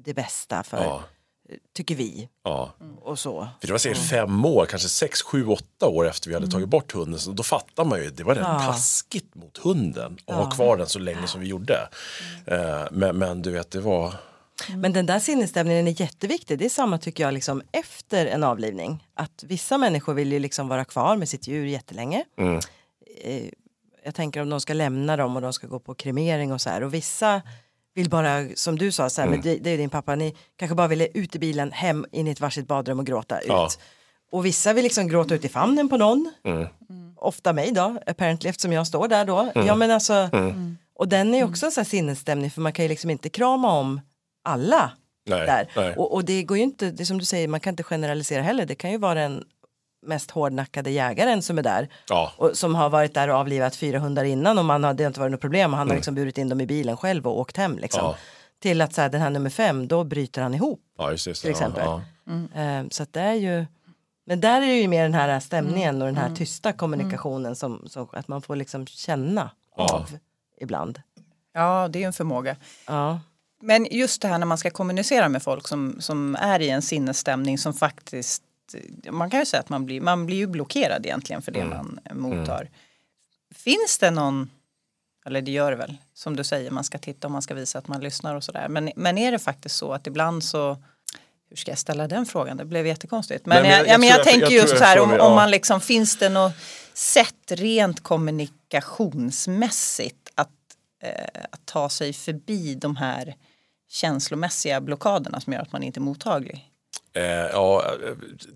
det 0.04 0.14
bästa 0.14 0.62
för, 0.62 0.84
Ja. 0.84 1.02
Tycker 1.76 1.94
vi. 1.94 2.28
Ja. 2.44 2.70
Och 3.02 3.18
så. 3.18 3.48
För 3.60 3.66
det 3.66 3.72
var 3.72 3.78
säkert 3.78 4.08
fem 4.08 4.44
år, 4.44 4.66
kanske 4.66 4.88
sex, 4.88 5.22
sju, 5.22 5.46
åtta 5.46 5.86
år 5.86 6.08
efter 6.08 6.28
vi 6.28 6.34
hade 6.34 6.46
tagit 6.48 6.68
bort 6.68 6.92
hunden. 6.92 7.20
Så 7.20 7.30
då 7.30 7.42
fattar 7.42 7.84
man 7.84 7.98
ju, 7.98 8.10
det 8.10 8.24
var 8.24 8.34
rätt 8.34 8.44
Ja. 8.48 8.60
taskigt 8.66 9.34
mot 9.34 9.58
hunden 9.58 10.18
att 10.26 10.34
ha 10.36 10.50
kvar 10.50 10.76
den 10.76 10.86
så 10.86 10.98
länge 10.98 11.26
som 11.26 11.40
vi 11.40 11.46
gjorde. 11.46 11.88
Eh, 12.46 12.84
men, 12.90 13.18
men 13.18 13.42
du 13.42 13.50
vet, 13.50 13.70
det 13.70 13.80
var... 13.80 14.14
Men 14.76 14.92
den 14.92 15.06
där 15.06 15.18
sinnesstämningen 15.18 15.88
är 15.88 16.00
jätteviktig. 16.00 16.58
Det 16.58 16.64
är 16.64 16.68
samma 16.68 16.98
tycker 16.98 17.24
jag 17.24 17.34
liksom 17.34 17.62
efter 17.72 18.26
en 18.26 18.44
avlivning. 18.44 19.04
Att 19.14 19.44
vissa 19.46 19.78
människor 19.78 20.14
vill 20.14 20.32
ju 20.32 20.38
liksom 20.38 20.68
vara 20.68 20.84
kvar 20.84 21.16
med 21.16 21.28
sitt 21.28 21.46
djur 21.48 21.66
jättelänge. 21.66 22.24
Eh, 23.24 23.42
Jag 24.04 24.14
tänker 24.14 24.40
om 24.42 24.48
de 24.50 24.60
ska 24.60 24.72
lämna 24.72 25.16
dem 25.16 25.36
och 25.36 25.42
de 25.42 25.52
ska 25.52 25.66
gå 25.66 25.78
på 25.78 25.94
kremering 25.94 26.52
och 26.52 26.60
så 26.60 26.70
här. 26.70 26.82
Och 26.82 26.94
vissa 26.94 27.42
vill 27.94 28.10
bara, 28.10 28.46
som 28.54 28.78
du 28.78 28.92
sa, 28.92 29.10
så 29.10 29.20
här, 29.20 29.28
men 29.28 29.40
det, 29.40 29.56
det 29.56 29.70
är 29.70 29.78
din 29.78 29.90
pappa, 29.90 30.14
ni 30.14 30.34
kanske 30.56 30.74
bara 30.74 30.88
ville 30.88 31.08
ut 31.14 31.36
i 31.36 31.38
bilen, 31.38 31.72
hem 31.72 32.06
in 32.12 32.28
i 32.28 32.30
ett 32.30 32.40
varsitt 32.40 32.66
badrum 32.66 32.98
och 32.98 33.06
gråta 33.06 33.38
ut. 33.38 33.46
Ja. 33.48 33.68
Och 34.32 34.46
vissa 34.46 34.72
vill 34.72 34.84
liksom 34.84 35.08
gråta 35.08 35.34
ut 35.34 35.44
i 35.44 35.48
famnen 35.48 35.88
på 35.88 35.96
någon. 35.96 36.32
Ofta 37.16 37.52
mig 37.52 37.70
då, 37.72 37.98
apparently, 38.06 38.50
eftersom 38.50 38.72
jag 38.72 38.86
står 38.86 39.08
där 39.08 39.24
då. 39.24 39.52
Ja, 39.54 39.74
men 39.76 39.90
alltså, 39.90 40.30
Och 40.94 41.08
den 41.08 41.34
är 41.34 41.38
ju 41.38 41.44
också 41.44 41.66
en 41.66 41.72
sån 41.72 41.80
här 41.82 41.88
sinnesstämning 41.88 42.50
för 42.50 42.60
man 42.60 42.72
kan 42.72 42.84
ju 42.84 42.88
liksom 42.88 43.10
inte 43.10 43.28
krama 43.28 43.72
om 43.72 44.00
alla 44.44 44.90
Nej, 45.26 45.46
där. 45.46 45.68
nej. 45.76 45.94
Och, 45.96 46.14
och 46.14 46.24
det 46.24 46.42
går 46.42 46.56
ju 46.56 46.62
inte, 46.62 46.90
det 46.90 47.06
som 47.06 47.18
du 47.18 47.24
säger, 47.24 47.48
man 47.48 47.60
kan 47.60 47.72
inte 47.72 47.82
generalisera 47.82 48.42
heller. 48.42 48.66
Det 48.66 48.74
kan 48.74 48.90
ju 48.90 48.98
vara 48.98 49.14
den 49.14 49.44
mest 50.02 50.30
hårdnackade 50.30 50.90
jägaren 50.90 51.42
som 51.42 51.58
är 51.58 51.62
där. 51.62 51.88
Ja. 52.08 52.32
Och 52.36 52.50
som 52.58 52.74
har 52.74 52.90
varit 52.90 53.14
där 53.14 53.28
och 53.28 53.36
avlivat 53.36 53.76
fyra 53.76 53.98
hundar 53.98 54.24
innan 54.24 54.58
och 54.58 54.64
man 54.64 54.84
har, 54.84 54.94
det 54.94 55.04
har 55.04 55.08
inte 55.08 55.20
varit 55.20 55.32
något 55.32 55.40
problem 55.40 55.72
och 55.72 55.78
han 55.78 55.88
har 55.88 55.94
liksom 55.96 56.14
burit 56.14 56.38
in 56.38 56.48
dem 56.48 56.60
i 56.60 56.66
bilen 56.66 56.96
själv 56.96 57.26
och 57.26 57.38
åkt 57.38 57.56
hem 57.56 57.78
liksom. 57.78 58.04
Ja. 58.04 58.16
Till 58.58 58.80
att 58.80 58.94
så 58.94 59.00
här, 59.00 59.08
den 59.08 59.20
här 59.20 59.30
nummer 59.30 59.50
fem, 59.50 59.88
då 59.88 60.04
bryter 60.04 60.42
han 60.42 60.54
ihop. 60.54 60.80
Ja, 60.98 61.10
just 61.10 61.26
just. 61.26 61.42
Till 61.42 61.50
exempel. 61.50 61.82
Ja, 61.84 62.02
Eh, 62.54 62.84
så 62.90 63.02
att 63.02 63.12
det 63.12 63.20
är 63.20 63.34
ju 63.34 63.66
men 64.26 64.40
där 64.40 64.56
är 64.62 64.66
det 64.66 64.80
ju 64.80 64.88
mer 64.88 65.02
den 65.02 65.14
här 65.14 65.40
stämningen 65.40 66.02
och 66.02 66.08
den 66.08 66.16
här 66.16 66.36
tysta 66.36 66.72
kommunikationen 66.72 67.56
som, 67.56 67.84
som 67.88 68.08
att 68.12 68.28
man 68.28 68.42
får 68.42 68.56
liksom 68.56 68.86
känna 68.86 69.50
Ja. 69.76 69.94
av 69.94 70.18
ibland. 70.60 71.02
Ja, 71.54 71.88
det 71.88 72.02
är 72.02 72.06
en 72.06 72.12
förmåga. 72.12 72.56
Ja. 72.86 73.20
Men 73.62 73.86
just 73.90 74.22
det 74.22 74.28
här 74.28 74.38
när 74.38 74.46
man 74.46 74.58
ska 74.58 74.70
kommunicera 74.70 75.28
med 75.28 75.42
folk 75.42 75.68
som, 75.68 75.96
som 76.00 76.36
är 76.36 76.60
i 76.60 76.70
en 76.70 76.82
sinnesstämning 76.82 77.58
som 77.58 77.74
faktiskt 77.74 78.42
man 79.10 79.30
kan 79.30 79.40
ju 79.40 79.46
säga 79.46 79.60
att 79.60 79.68
man 79.68 79.86
blir, 79.86 80.00
man 80.00 80.26
blir 80.26 80.36
ju 80.36 80.46
blockerad 80.46 81.06
egentligen 81.06 81.42
för 81.42 81.52
det 81.52 81.64
man 81.64 82.00
mottar. 82.12 82.68
Finns 83.54 83.98
det 83.98 84.10
någon, 84.10 84.50
eller 85.26 85.42
det 85.42 85.50
gör 85.50 85.70
det 85.70 85.76
väl, 85.76 85.96
som 86.14 86.36
du 86.36 86.44
säger, 86.44 86.70
man 86.70 86.84
ska 86.84 86.98
titta 86.98 87.26
och 87.26 87.30
man 87.30 87.42
ska 87.42 87.54
visa 87.54 87.78
att 87.78 87.88
man 87.88 88.00
lyssnar 88.00 88.34
och 88.34 88.44
sådär. 88.44 88.68
Men, 88.68 88.92
men 88.96 89.18
är 89.18 89.32
det 89.32 89.38
faktiskt 89.38 89.76
så 89.76 89.92
att 89.92 90.06
ibland 90.06 90.44
så, 90.44 90.76
hur 91.48 91.56
ska 91.56 91.70
jag 91.70 91.78
ställa 91.78 92.08
den 92.08 92.26
frågan? 92.26 92.56
Det 92.56 92.64
blev 92.64 92.86
jättekonstigt. 92.86 93.46
Men, 93.46 93.62
Nej, 93.62 93.64
men 93.70 93.70
jag, 93.78 93.86
jag 93.86 93.94
ja, 93.94 93.98
men 93.98 94.08
jag, 94.08 94.18
jag- 94.18 94.24
tänker 94.24 94.42
jag 94.42 94.52
just 94.52 94.68
så 94.68 94.74
jag 94.74 94.80
här 94.82 95.00
om, 95.00 95.10
om 95.20 95.34
man 95.34 95.50
liksom, 95.50 95.80
finns 95.80 96.16
det 96.18 96.28
något 96.28 96.52
sätt 96.94 97.34
rent 97.52 98.02
kommunikationsmässigt 98.02 100.28
att, 100.34 100.48
eh, 101.02 101.42
att 101.50 101.66
ta 101.66 101.88
sig 101.88 102.12
förbi 102.12 102.74
de 102.74 102.96
här 102.96 103.34
känslomässiga 103.88 104.80
blockaderna 104.80 105.40
som 105.40 105.52
gör 105.52 105.60
att 105.60 105.72
man 105.72 105.82
inte 105.82 106.00
är 106.00 106.02
mottaglig. 106.02 106.69
Eh, 107.16 107.22
ja, 107.52 107.84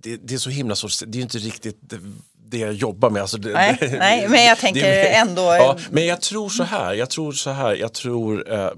det, 0.03 0.17
det 0.17 0.35
är 0.35 0.39
så 0.39 0.51
himla 0.51 0.75
svårt. 0.77 0.93
Det 1.07 1.17
är 1.17 1.17
ju 1.17 1.23
inte 1.23 1.39
riktigt 1.39 1.79
det, 1.81 1.99
det 2.47 2.59
jag 2.59 2.73
jobbar 2.73 3.11
med. 3.11 3.23
Alltså 3.23 3.37
det, 3.39 3.53
Nej, 3.53 3.79
nej, 3.99 4.29
men 4.29 4.45
jag 4.45 4.59
tänker 4.59 5.05
ändå- 5.05 5.43
Ja, 5.43 5.79
men 5.91 6.07
jag 6.07 6.21
tror 6.21 6.49
så 6.49 6.63
här. 6.63 6.95
Jag 6.95 7.11
tror 7.11 7.33
så 7.33 7.51
här. 7.51 7.75
Jag 7.75 7.93
tror. 7.93 8.53
Eh, 8.53 8.71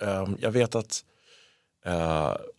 eh, 0.00 0.28
jag 0.40 0.50
vet 0.50 0.74
att. 0.74 1.00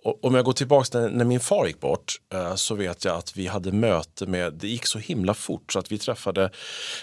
O- 0.04 0.20
om 0.22 0.36
jag 0.36 0.46
går 0.46 0.54
tillbaka 0.54 1.00
när, 1.00 1.10
när 1.10 1.26
min 1.26 1.40
far 1.40 1.66
gick 1.68 1.80
bort 1.80 2.14
eh, 2.34 2.56
så 2.56 2.76
vet 2.76 3.06
jag 3.06 3.18
att 3.18 3.38
vi 3.38 3.48
hade 3.48 3.72
möte 3.72 4.26
med, 4.26 4.54
det 4.54 4.68
gick 4.68 4.86
så 4.86 5.00
himla 5.00 5.34
fort 5.34 5.74
så 5.74 5.80
att 5.80 5.92
vi 5.92 5.98
träffade 5.98 6.50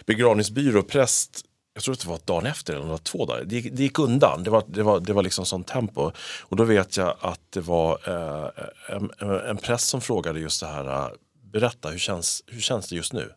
begravningsbyrå 0.06 0.78
och 0.80 0.88
präst 0.88 1.40
jag 1.74 1.82
tror 1.82 1.92
att 1.92 2.00
det 2.00 2.08
var 2.08 2.20
dagen 2.24 2.46
efter 2.46 2.72
eller 2.72 2.84
det 2.84 2.90
var 2.90 2.98
två 2.98 3.26
dagar. 3.26 3.44
Det 3.44 3.54
gick, 3.54 3.72
det 3.72 3.82
gick 3.82 3.98
undan, 3.98 4.42
det 4.42 4.50
var, 4.50 4.64
det 4.66 4.82
var, 4.82 5.00
det 5.00 5.12
var 5.12 5.22
liksom 5.22 5.46
sånt 5.46 5.66
tempo. 5.66 6.12
Och 6.40 6.56
då 6.56 6.64
vet 6.64 6.96
jag 6.96 7.16
att 7.20 7.40
det 7.50 7.60
var 7.60 7.98
eh, 8.06 8.48
en, 8.96 9.10
en 9.48 9.56
präst 9.56 9.88
som 9.88 10.00
frågade 10.00 10.40
just 10.40 10.60
det 10.60 10.66
här, 10.66 10.84
eh, 10.88 11.08
berätta 11.52 11.88
hur 11.88 11.98
känns, 11.98 12.42
hur 12.46 12.60
känns 12.60 12.88
det 12.88 12.96
just 12.96 13.12
nu? 13.12 13.32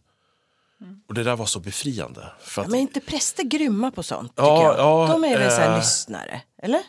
Och 1.08 1.14
det 1.14 1.24
där 1.24 1.36
var 1.36 1.46
så 1.46 1.60
befriande. 1.60 2.28
För 2.40 2.62
att, 2.62 2.68
Men 2.68 2.78
är 2.78 2.82
inte 2.82 3.00
präster 3.00 3.44
grymma 3.44 3.92
på 3.92 4.04
sånt? 4.04 4.34
Ja, 4.36 4.76
ja, 4.78 5.08
de 5.12 5.24
är 5.24 5.40
väl 5.40 5.52
så 5.52 5.58
här 5.58 5.72
eh, 5.72 5.78
lyssnare? 5.78 6.42
Eller? 6.62 6.82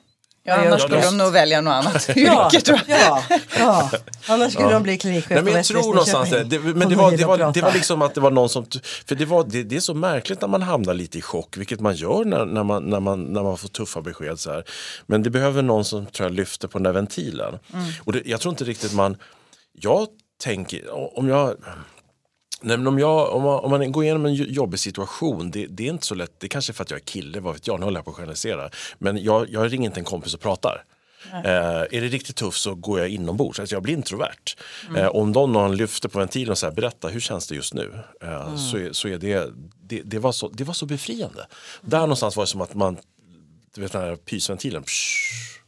Ja, 0.46 0.54
annars 0.54 0.82
skulle 0.82 1.00
de 1.00 1.16
nog 1.16 1.32
välja 1.32 1.60
något 1.60 1.72
annat 1.72 2.10
Ja, 2.16 2.46
yrke 2.54 2.60
tror 2.60 2.80
jag. 2.86 2.98
ja, 3.00 3.22
ja. 3.58 3.90
Annars 4.28 4.52
skulle 4.52 4.72
de 4.72 4.82
bli 4.82 4.98
klinikchef 4.98 5.30
Nej, 5.30 5.42
men 5.42 5.52
jag 5.52 5.64
tror 5.64 5.82
någonstans 5.82 6.30
det. 6.30 6.44
det 6.44 6.58
men 6.58 6.88
det 6.88 6.96
var, 6.96 7.10
det, 7.10 7.24
var, 7.24 7.52
det 7.52 7.62
var 7.62 7.72
liksom 7.72 8.02
att 8.02 8.14
det 8.14 8.20
var 8.20 8.30
någon 8.30 8.48
som... 8.48 8.66
För 9.06 9.14
det, 9.14 9.24
var, 9.24 9.44
det, 9.44 9.62
det 9.62 9.76
är 9.76 9.80
så 9.80 9.94
märkligt 9.94 10.40
när 10.40 10.48
man 10.48 10.62
hamnar 10.62 10.94
lite 10.94 11.18
i 11.18 11.22
chock, 11.22 11.56
vilket 11.56 11.80
man 11.80 11.94
gör 11.94 12.24
när, 12.24 12.44
när, 12.44 12.64
man, 12.64 12.82
när, 12.82 13.00
man, 13.00 13.24
när 13.24 13.42
man 13.42 13.58
får 13.58 13.68
tuffa 13.68 14.00
besked. 14.02 14.40
Så 14.40 14.50
här. 14.52 14.64
Men 15.06 15.22
det 15.22 15.30
behöver 15.30 15.62
någon 15.62 15.84
som 15.84 16.06
tror 16.06 16.28
jag, 16.28 16.34
lyfter 16.34 16.68
på 16.68 16.78
den 16.78 16.82
där 16.82 16.92
ventilen. 16.92 17.58
Och 18.04 18.12
det, 18.12 18.22
jag 18.24 18.40
tror 18.40 18.52
inte 18.52 18.64
riktigt 18.64 18.92
man... 18.92 19.16
Jag 19.72 20.06
tänker, 20.42 21.18
om 21.18 21.28
jag... 21.28 21.54
Nej, 22.60 22.76
men 22.76 22.86
om, 22.86 22.98
jag, 22.98 23.32
om, 23.34 23.42
man, 23.42 23.58
om 23.64 23.70
man 23.70 23.92
går 23.92 24.04
igenom 24.04 24.26
en 24.26 24.34
jo- 24.34 24.44
jobbig 24.48 24.80
situation, 24.80 25.50
det, 25.50 25.66
det 25.66 25.86
är 25.86 25.90
inte 25.90 26.06
så 26.06 26.14
lätt. 26.14 26.40
Det 26.40 26.46
är 26.46 26.48
kanske 26.48 26.72
för 26.72 26.82
att 26.82 26.90
jag 26.90 27.00
är 27.00 27.04
kille, 27.04 27.40
vad 27.40 27.54
vet 27.54 27.66
jag, 27.66 27.78
nu 27.80 27.84
håller 27.84 27.98
jag 27.98 28.04
på 28.04 28.10
att 28.10 28.16
generalisera. 28.16 28.70
Men 28.98 29.22
jag, 29.24 29.50
jag 29.50 29.72
ringer 29.72 29.86
inte 29.88 30.00
en 30.00 30.04
kompis 30.04 30.34
och 30.34 30.40
pratar. 30.40 30.84
Eh, 31.32 31.40
är 31.44 32.00
det 32.00 32.08
riktigt 32.08 32.36
tufft 32.36 32.60
så 32.60 32.74
går 32.74 33.00
jag 33.00 33.08
inombords, 33.08 33.60
alltså 33.60 33.74
jag 33.76 33.82
blir 33.82 33.94
introvert. 33.94 34.56
Eh, 34.96 35.06
om 35.08 35.32
någon, 35.32 35.52
någon 35.52 35.76
lyfter 35.76 36.08
på 36.08 36.18
ventilen 36.18 36.50
och 36.50 36.58
säger 36.58 36.74
berätta 36.74 37.08
hur 37.08 37.20
känns 37.20 37.46
det 37.46 37.54
just 37.54 37.74
nu? 37.74 37.98
Eh, 38.22 38.56
så, 38.56 38.76
är, 38.78 38.92
så 38.92 39.08
är 39.08 39.18
det, 39.18 39.50
det, 39.82 40.02
det, 40.04 40.18
var 40.18 40.32
så, 40.32 40.48
det 40.48 40.64
var 40.64 40.74
så 40.74 40.86
befriande. 40.86 41.46
Där 41.80 42.00
någonstans 42.00 42.36
var 42.36 42.42
det 42.42 42.48
som 42.48 42.60
att 42.60 42.74
man, 42.74 42.96
du 43.74 43.80
vet 43.80 43.92
den 43.92 44.02
här 44.02 44.16
pysventilen, 44.16 44.82
psh, 44.82 45.60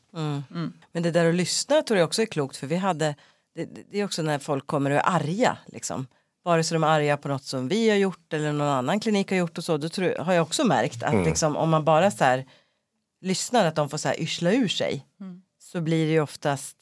Men 0.92 1.02
det 1.02 1.10
där 1.10 1.28
att 1.28 1.34
lyssna 1.34 1.82
tror 1.82 1.98
jag 1.98 2.06
också 2.06 2.22
är 2.22 2.26
klokt 2.26 2.56
för 2.56 2.66
vi 2.66 2.76
hade 2.76 3.14
det, 3.54 3.64
det- 3.64 3.82
det 3.90 4.00
är 4.00 4.04
också 4.04 4.22
när 4.22 4.38
folk 4.38 4.66
kommer 4.66 4.90
och 4.90 4.96
är 4.96 5.02
arga 5.08 5.56
liksom. 5.66 6.06
Vare 6.48 6.64
sig 6.64 6.74
de 6.74 6.84
är 6.84 6.88
arga 6.88 7.16
på 7.16 7.28
något 7.28 7.44
som 7.44 7.68
vi 7.68 7.90
har 7.90 7.96
gjort 7.96 8.32
eller 8.32 8.52
någon 8.52 8.68
annan 8.68 9.00
klinik 9.00 9.30
har 9.30 9.36
gjort 9.36 9.58
och 9.58 9.64
så. 9.64 9.76
Då 9.76 9.88
tror, 9.88 10.14
har 10.18 10.32
jag 10.32 10.42
också 10.42 10.64
märkt 10.64 11.02
att 11.02 11.26
liksom, 11.26 11.56
om 11.56 11.70
man 11.70 11.84
bara 11.84 12.10
så 12.10 12.24
här 12.24 12.44
lyssnar 13.20 13.66
att 13.66 13.74
de 13.74 13.88
får 13.88 13.98
så 13.98 14.08
här 14.08 14.20
yrsla 14.20 14.52
ur 14.52 14.68
sig. 14.68 15.06
Så 15.58 15.80
blir 15.80 16.06
det 16.06 16.12
ju 16.12 16.20
oftast, 16.20 16.76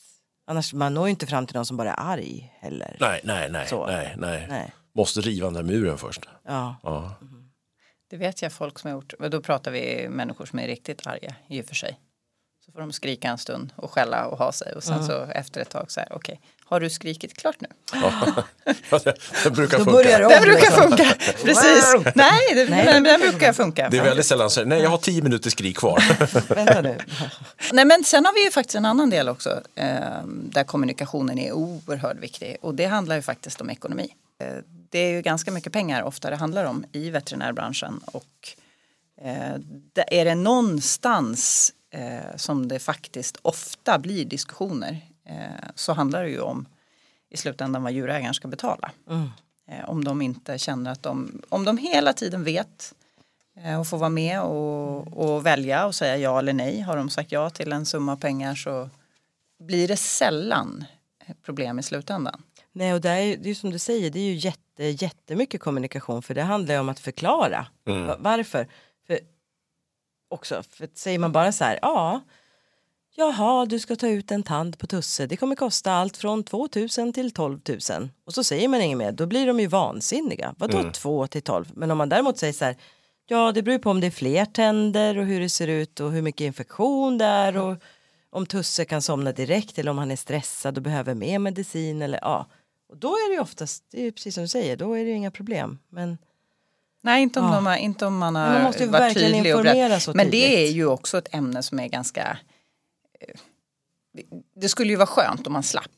annars 0.47 0.73
man 0.75 0.95
når 0.95 1.07
ju 1.07 1.11
inte 1.11 1.27
fram 1.27 1.47
till 1.47 1.57
någon 1.57 1.67
som 1.67 1.77
bara 1.77 1.95
är 1.95 2.13
arg 2.13 2.55
heller. 2.61 2.97
nej, 3.01 3.21
nej, 3.25 3.51
nej, 3.51 3.67
Så. 3.69 3.87
nej, 3.87 4.15
nej. 4.19 4.47
Nej. 4.49 4.73
Måste 4.95 5.21
riva 5.21 5.47
den 5.47 5.55
där 5.55 5.63
muren 5.63 5.99
först. 5.99 6.29
Ja. 6.45 6.77
Ja. 6.83 7.15
Det 8.11 8.17
vet 8.17 8.43
jag 8.43 8.53
folk 8.53 8.79
som 8.79 8.91
har 8.91 8.97
gjort. 8.97 9.15
Men 9.19 9.31
då 9.31 9.43
pratar 9.43 9.71
vi 9.71 10.09
människor 10.09 10.47
som 10.47 10.59
är 10.59 10.67
riktigt 10.67 11.07
arga 11.07 11.35
i 11.49 11.63
och 11.63 11.67
för 11.67 11.75
sig. 11.75 12.01
Så 12.67 12.73
får 12.73 12.81
de 12.81 12.93
skrika 12.93 13.29
en 13.29 13.39
stund 13.39 13.73
och 13.77 13.91
skälla 13.91 14.27
och 14.27 14.39
ha 14.39 14.53
sig 14.53 14.73
och 14.75 14.85
sen 14.85 15.05
så 15.05 15.23
efter 15.23 15.61
ett 15.61 15.71
tag 15.71 15.91
så 15.91 16.01
här 16.01 16.13
okej, 16.13 16.41
har 16.69 16.81
du 16.81 16.91
skrikit 16.91 17.37
klart 17.37 17.61
nu? 17.61 17.69
Ja, 18.91 18.99
det, 19.45 19.51
brukar 19.51 19.77
funka. 19.77 19.93
börjar 19.93 20.19
det 20.19 20.27
om. 20.27 20.33
Den 20.33 20.43
brukar 20.43 20.61
liksom. 20.61 20.83
funka, 20.83 21.05
precis. 21.45 21.95
Nej, 22.15 22.55
det, 22.55 22.71
Nej, 22.71 22.85
den, 22.85 23.03
den 23.03 23.21
brukar 23.21 23.53
funka. 23.53 23.89
Det 23.91 23.99
är 23.99 24.03
väldigt 24.03 24.27
sällan 24.27 24.51
så 24.51 24.65
nej 24.65 24.83
jag 24.83 24.91
har 24.91 24.99
tio 24.99 25.23
minuter 25.23 25.51
skrik 25.51 25.77
kvar. 25.77 26.03
Vänta 26.55 26.81
nu. 26.81 26.99
Nej, 27.73 27.85
men 27.85 28.05
sen 28.05 28.25
har 28.25 28.35
vi 28.35 28.45
ju 28.45 28.51
faktiskt 28.51 28.75
en 28.75 28.85
annan 28.85 29.11
del 29.11 29.29
också 29.29 29.61
eh, 29.75 29.87
där 30.27 30.65
kommunikationen 30.65 31.39
är 31.39 31.53
oerhört 31.53 32.19
viktig 32.19 32.57
och 32.61 32.75
det 32.75 32.87
handlar 32.87 33.17
ju 33.17 33.23
faktiskt 33.23 33.61
om 33.61 33.71
ekonomi. 33.71 34.09
Eh, 34.41 34.49
det 34.91 34.99
är 34.99 35.11
ju 35.11 35.23
ganska 35.23 35.51
mycket 35.51 35.73
pengar 35.73 36.03
ofta 36.03 36.31
det 36.31 36.37
handlar 36.37 36.65
om 36.65 36.85
i 36.93 37.11
veterinärbranschen 37.11 38.01
och 38.05 38.49
eh, 39.23 39.55
det 39.93 40.21
är 40.21 40.25
det 40.25 40.35
någonstans 40.35 41.73
eh, 41.91 42.37
som 42.37 42.69
det 42.69 42.79
faktiskt 42.79 43.37
ofta 43.43 43.99
blir 43.99 44.25
diskussioner 44.25 45.01
så 45.75 45.93
handlar 45.93 46.23
det 46.23 46.29
ju 46.31 46.41
om 46.41 46.67
i 47.29 47.37
slutändan 47.37 47.83
vad 47.83 47.93
djurägaren 47.93 48.35
ska 48.35 48.49
betala. 48.49 48.91
Mm. 49.11 49.31
Eh, 49.69 49.91
om 49.91 50.05
de 50.05 50.23
inte 50.23 50.59
känner 50.59 50.91
att 50.93 51.03
de, 51.03 51.43
om 51.49 51.65
de 51.65 51.79
hela 51.79 52.13
tiden 52.13 52.45
vet 52.45 52.95
eh, 53.65 53.81
och 53.81 53.87
får 53.87 53.99
vara 53.99 54.11
med 54.11 54.43
och, 54.43 55.07
och 55.19 55.47
välja 55.47 55.87
och 55.87 55.95
säga 55.95 56.17
ja 56.17 56.39
eller 56.39 56.53
nej. 56.53 56.81
Har 56.81 56.97
de 56.97 57.11
sagt 57.11 57.33
ja 57.33 57.51
till 57.51 57.73
en 57.73 57.87
summa 57.87 58.17
pengar 58.17 58.55
så 58.55 58.91
blir 59.59 59.89
det 59.89 59.97
sällan 59.97 60.85
problem 61.43 61.79
i 61.79 61.83
slutändan. 61.83 62.43
Nej 62.73 62.95
och 62.95 63.01
det 63.01 63.11
är, 63.11 63.21
ju- 63.21 63.37
det 63.37 63.45
är 63.45 63.49
ju 63.49 63.55
som 63.55 63.71
du 63.71 63.79
säger, 63.79 64.11
det 64.11 64.21
är 64.21 64.25
ju 64.25 64.35
jätte, 64.35 64.85
jättemycket 64.85 65.61
kommunikation 65.61 66.23
för 66.23 66.35
det 66.35 66.43
handlar 66.43 66.75
ju 66.75 66.81
om 66.81 66.89
att 66.89 67.01
förklara 67.01 67.67
va- 68.07 68.17
varför. 68.19 68.67
För, 69.07 69.19
också, 70.29 70.63
för 70.71 70.85
att 70.85 70.99
säger 70.99 71.19
man 71.19 71.33
bara 71.33 71.53
så 71.53 71.65
här, 71.65 71.79
ja, 71.83 72.21
jaha 73.17 73.67
du 73.67 73.79
ska 73.79 73.97
ta 73.97 74.09
ut 74.09 74.31
en 74.31 74.43
tand 74.43 74.79
på 74.79 74.87
Tusse, 74.87 75.27
det 75.27 75.37
kommer 75.37 75.55
kosta 75.57 75.93
allt 75.93 76.17
från 76.17 76.45
2000 76.45 77.13
till 77.13 77.31
12 77.31 77.61
000 77.91 78.09
och 78.27 78.35
så 78.35 78.45
säger 78.45 78.69
man 78.69 78.81
inget 78.81 78.99
mer, 78.99 79.13
då 79.13 79.27
blir 79.27 79.47
de 79.47 79.61
ju 79.61 79.67
vansinniga. 79.67 80.55
Vadå 80.59 80.91
2 80.93 81.27
till 81.27 81.43
12? 81.43 81.67
Men 81.75 81.91
om 81.91 81.99
man 81.99 82.09
däremot 82.09 82.39
säger 82.39 82.53
så 82.53 82.65
här, 82.65 82.77
ja 83.27 83.53
det 83.53 83.63
beror 83.63 83.79
på 83.79 83.91
om 83.91 84.01
det 84.01 84.07
är 84.07 84.11
fler 84.11 84.45
tänder 84.45 85.19
och 85.19 85.27
hur 85.27 85.41
det 85.41 85.49
ser 85.49 85.69
ut 85.69 86.01
och 86.01 86.13
hur 86.13 86.23
mycket 86.23 86.41
infektion 86.45 87.19
det 87.19 87.25
är 87.25 87.57
och 87.57 87.77
om 88.31 88.47
Tusse 88.47 88.85
kan 88.85 89.03
somna 89.03 89.33
direkt 89.33 89.79
eller 89.79 89.91
om 89.91 89.99
han 89.99 90.11
är 90.11 90.17
stressad 90.17 90.77
och 90.77 90.83
behöver 90.83 91.15
mer 91.15 91.39
medicin 91.39 92.03
eller 92.03 92.19
ja. 92.23 92.47
Och 92.89 92.97
då 92.97 93.09
är 93.09 93.29
det 93.31 93.35
ju 93.35 93.41
oftast, 93.41 93.85
det 93.91 94.07
är 94.07 94.11
precis 94.11 94.35
som 94.35 94.43
du 94.45 94.49
säger, 94.49 94.77
då 94.77 94.95
är 94.95 95.05
det 95.05 95.11
ju 95.11 95.17
inga 95.17 95.31
problem. 95.31 95.79
Men 95.89 96.19
Nej, 97.03 97.23
inte 97.23 97.41
om, 97.41 97.47
Ja. 97.47 97.55
de 97.55 97.67
har, 97.67 97.77
inte 97.77 98.07
om 98.07 98.19
man 98.19 98.33
Men 98.33 98.43
har 98.43 98.53
man 98.53 98.63
måste 98.63 98.83
ju 98.83 98.89
varit 98.89 99.03
verkligen 99.03 99.33
tydlig 99.33 99.55
och 99.55 99.61
informera 99.61 100.01
så 100.01 100.13
Men 100.15 100.31
det 100.31 100.67
är 100.67 100.71
ju 100.71 100.87
också 100.87 101.19
ett 101.19 101.35
ämne 101.35 101.63
som 101.63 101.81
är 101.81 101.89
ganska... 101.89 102.39
eh, 104.19 104.39
Det 104.61 104.69
skulle 104.69 104.91
ju 104.91 104.97
vara 104.97 105.07
skönt 105.07 105.47
om 105.47 105.53
man 105.53 105.63
slapp 105.63 105.91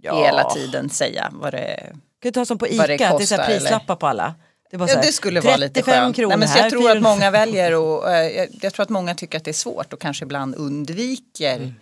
Ja. 0.00 0.24
hela 0.26 0.50
tiden 0.50 0.90
säga 0.90 1.28
vad 1.32 1.52
det 1.54 1.86
kan 1.90 2.00
du 2.22 2.30
ta 2.30 2.44
som 2.44 2.58
på 2.58 2.66
Vad 2.72 2.88
det 2.88 2.94
ICA, 2.94 3.08
att 3.10 3.18
det 3.18 3.24
är 3.24 3.26
så 3.26 3.34
här 3.34 3.42
kostar, 3.44 3.58
prislappar 3.58 3.96
på 3.96 4.06
alla. 4.06 4.34
Det, 4.70 4.76
Ja, 4.76 4.86
det 5.02 5.12
skulle 5.12 5.40
vara 5.40 5.56
lite 5.56 5.74
35 5.82 5.94
skönt. 6.14 6.16
Nej, 6.28 6.38
men 6.38 6.48
så 6.48 6.54
här, 6.54 6.62
jag 6.62 6.70
tror 6.70 6.80
att 6.82 6.86
400 6.88 7.10
många 7.10 7.30
väljer 7.30 7.74
och 7.74 8.10
eh, 8.12 8.36
jag, 8.36 8.48
jag 8.62 8.72
tror 8.74 8.82
att 8.82 8.88
många 8.88 9.14
tycker 9.14 9.38
att 9.38 9.44
det 9.44 9.50
är 9.50 9.52
svårt 9.52 9.92
och 9.92 10.00
kanske 10.00 10.24
ibland 10.24 10.54
undviker 10.54 11.56
Mm. 11.56 11.74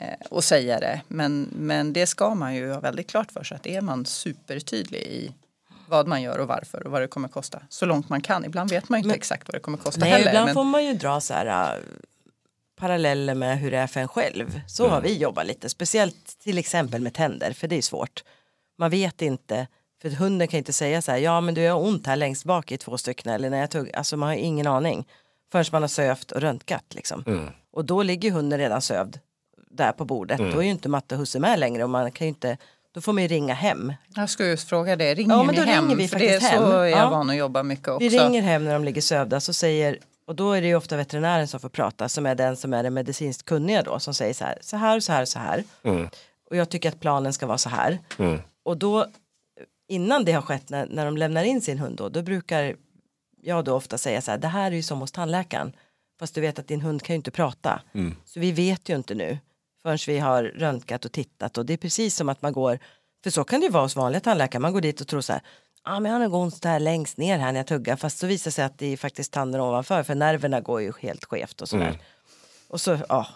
eh, 0.00 0.38
att 0.38 0.44
säga 0.44 0.80
det. 0.80 1.00
Men, 1.08 1.48
men 1.52 1.92
det 1.92 2.06
ska 2.06 2.34
man 2.34 2.54
ju 2.54 2.72
ha 2.72 2.80
väldigt 2.80 3.10
klart 3.10 3.32
för 3.32 3.44
sig 3.44 3.54
att 3.54 3.66
är 3.66 3.80
man 3.80 4.06
supertydlig 4.06 5.00
i 5.00 5.32
vad 5.88 6.06
man 6.08 6.22
gör 6.22 6.38
och 6.38 6.48
varför 6.48 6.86
och 6.86 6.92
vad 6.92 7.00
det 7.00 7.06
kommer 7.08 7.28
kosta. 7.28 7.62
Så 7.68 7.86
långt 7.86 8.08
man 8.08 8.20
kan. 8.20 8.44
Ibland 8.44 8.70
vet 8.70 8.88
man 8.88 8.98
ju 8.98 9.00
inte 9.00 9.08
Men- 9.08 9.16
exakt 9.16 9.48
vad 9.48 9.54
det 9.54 9.60
kommer 9.60 9.78
kosta 9.78 10.00
Nej, 10.00 10.10
heller. 10.10 10.28
ibland 10.28 10.44
men, 10.46 10.54
får 10.54 10.64
man 10.64 10.84
ju 10.84 10.94
dra 10.94 11.20
så 11.20 11.34
här 11.34 11.46
äh, 11.76 11.80
paralleller 12.86 13.34
med 13.34 13.58
hur 13.58 13.70
det 13.70 13.76
är 13.78 13.86
för 13.86 14.00
en 14.00 14.08
själv. 14.08 14.60
Så 14.66 14.88
har 14.88 15.00
vi 15.00 15.18
jobbat 15.18 15.46
lite, 15.46 15.68
speciellt 15.68 16.38
till 16.42 16.58
exempel 16.58 17.00
med 17.00 17.14
tänder, 17.14 17.52
för 17.52 17.68
det 17.68 17.76
är 17.76 17.82
svårt. 17.82 18.24
Man 18.78 18.90
vet 18.90 19.22
inte, 19.22 19.66
för 20.02 20.10
hunden 20.10 20.48
kan 20.48 20.58
inte 20.58 20.72
säga 20.72 21.02
så 21.02 21.10
här, 21.10 21.18
ja 21.18 21.40
men 21.40 21.54
du 21.54 21.68
har 21.68 21.80
ont 21.80 22.06
här 22.06 22.16
längst 22.16 22.44
bak 22.44 22.72
i 22.72 22.76
två 22.78 22.98
stycken 22.98 23.32
eller 23.32 23.50
när 23.50 23.58
jag 23.60 23.70
tog, 23.70 23.90
alltså 23.94 24.16
man 24.16 24.28
har 24.28 24.36
ingen 24.36 24.66
aning 24.66 25.08
förrän 25.52 25.64
man 25.72 25.82
har 25.82 25.88
sövt 25.88 26.32
och 26.32 26.40
röntgat 26.40 26.84
liksom. 26.94 27.48
Och 27.72 27.84
då 27.84 28.02
ligger 28.02 28.30
hunden 28.30 28.58
redan 28.58 28.82
sövd 28.82 29.18
där 29.70 29.92
på 29.92 30.04
bordet. 30.04 30.38
Då 30.38 30.58
är 30.58 30.62
ju 30.62 30.70
inte 30.70 30.88
matte 30.88 31.16
husse 31.16 31.38
med 31.40 31.58
längre 31.58 31.84
och 31.84 31.90
man 31.90 32.10
kan 32.12 32.24
ju 32.26 32.28
inte, 32.28 32.56
då 32.94 33.00
får 33.00 33.12
man 33.12 33.22
ju 33.22 33.28
ringa 33.28 33.54
hem. 33.54 33.92
jag 34.16 34.30
skulle 34.30 34.48
just 34.48 34.68
fråga 34.68 34.96
det, 34.96 35.14
ringer 35.14 35.34
Ja, 35.34 35.42
men 35.42 35.54
ni 35.54 35.60
då 35.60 35.66
hem? 35.66 35.84
ringer 35.84 35.96
vi 35.96 36.08
för 36.08 36.18
det 36.18 36.28
är 36.28 36.40
faktiskt 36.40 36.52
så 36.52 36.60
hem. 36.62 36.72
är 36.72 36.84
jag 36.84 36.90
Ja. 36.98 37.10
van 37.10 37.30
att 37.30 37.36
jobba 37.36 37.62
mycket 37.62 37.88
också. 37.88 37.98
Vi 37.98 38.18
ringer 38.18 38.42
hem 38.42 38.64
när 38.64 38.72
de 38.72 38.84
ligger 38.84 39.00
sövda 39.02 39.40
så 39.40 39.52
säger 39.52 39.98
och 40.32 40.36
då 40.36 40.52
är 40.52 40.60
det 40.60 40.66
ju 40.66 40.74
ofta 40.74 40.96
veterinären 40.96 41.48
som 41.48 41.60
får 41.60 41.68
prata 41.68 42.08
som 42.08 42.26
är 42.26 42.34
den 42.34 42.56
som 42.56 42.74
är 42.74 42.82
den 42.82 42.94
medicinskt 42.94 43.44
kunniga 43.44 43.82
då 43.82 43.98
som 43.98 44.14
säger 44.14 44.34
så 44.34 44.44
här 44.44 44.58
så 44.60 44.76
här 44.76 45.00
så 45.00 45.12
här 45.12 45.22
och 45.22 45.28
så 45.28 45.38
här. 45.38 45.64
Och 46.50 46.56
jag 46.56 46.68
tycker 46.68 46.88
att 46.88 47.00
planen 47.00 47.32
ska 47.32 47.46
vara 47.46 47.58
så 47.58 47.68
här. 47.68 47.98
Och 48.62 48.76
då 48.76 49.06
innan 49.88 50.24
det 50.24 50.32
har 50.32 50.42
skett 50.42 50.70
när, 50.70 50.86
när 50.86 51.04
de 51.04 51.16
lämnar 51.16 51.44
in 51.44 51.60
sin 51.60 51.78
hund 51.78 51.96
då, 51.96 52.08
då 52.08 52.22
brukar 52.22 52.76
jag 53.42 53.64
då 53.64 53.74
ofta 53.74 53.98
säga 53.98 54.20
så 54.22 54.30
här 54.30 54.38
det 54.38 54.48
här 54.48 54.70
är 54.70 54.76
ju 54.76 54.82
som 54.82 55.00
hos 55.00 55.12
tandläkaren. 55.12 55.72
Fast 56.18 56.34
du 56.34 56.40
vet 56.40 56.58
att 56.58 56.68
din 56.68 56.80
hund 56.80 57.02
kan 57.02 57.14
ju 57.14 57.16
inte 57.16 57.30
prata. 57.30 57.82
Så 58.24 58.40
vi 58.40 58.52
vet 58.52 58.88
ju 58.88 58.96
inte 58.96 59.14
nu 59.14 59.38
förrän 59.82 59.98
vi 60.06 60.18
har 60.18 60.42
röntgat 60.44 61.04
och 61.04 61.12
tittat. 61.12 61.58
Och 61.58 61.66
det 61.66 61.72
är 61.72 61.76
precis 61.76 62.16
som 62.16 62.28
att 62.28 62.42
man 62.42 62.52
går 62.52 62.78
för 63.22 63.30
så 63.30 63.44
kan 63.44 63.60
det 63.60 63.66
ju 63.66 63.72
vara 63.72 63.82
hos 63.82 63.96
vanliga 63.96 64.20
tandläkare. 64.20 64.60
Man 64.60 64.72
går 64.72 64.80
dit 64.80 65.00
och 65.00 65.08
tror 65.08 65.20
så 65.20 65.32
här 65.32 65.42
ja 65.84 66.00
men 66.00 66.12
jag 66.12 66.18
har 66.18 66.24
nog 66.28 66.34
ont 66.34 66.62
där 66.62 66.80
längst 66.80 67.16
ner 67.16 67.38
här 67.38 67.52
när 67.52 67.60
jag 67.60 67.66
tuggar 67.66 67.96
fast 67.96 68.18
så 68.18 68.26
visar 68.26 68.50
det 68.50 68.54
sig 68.54 68.64
att 68.64 68.78
det 68.78 68.86
är 68.92 68.96
faktiskt 68.96 69.32
tanden 69.32 69.60
ovanför 69.60 70.02
för 70.02 70.14
nerverna 70.14 70.60
går 70.60 70.80
ju 70.82 70.92
helt 71.00 71.24
skevt 71.24 71.60
och 71.62 71.68
sådär 71.68 71.98
och 72.68 72.80
så 72.80 72.98
ja 73.08 73.26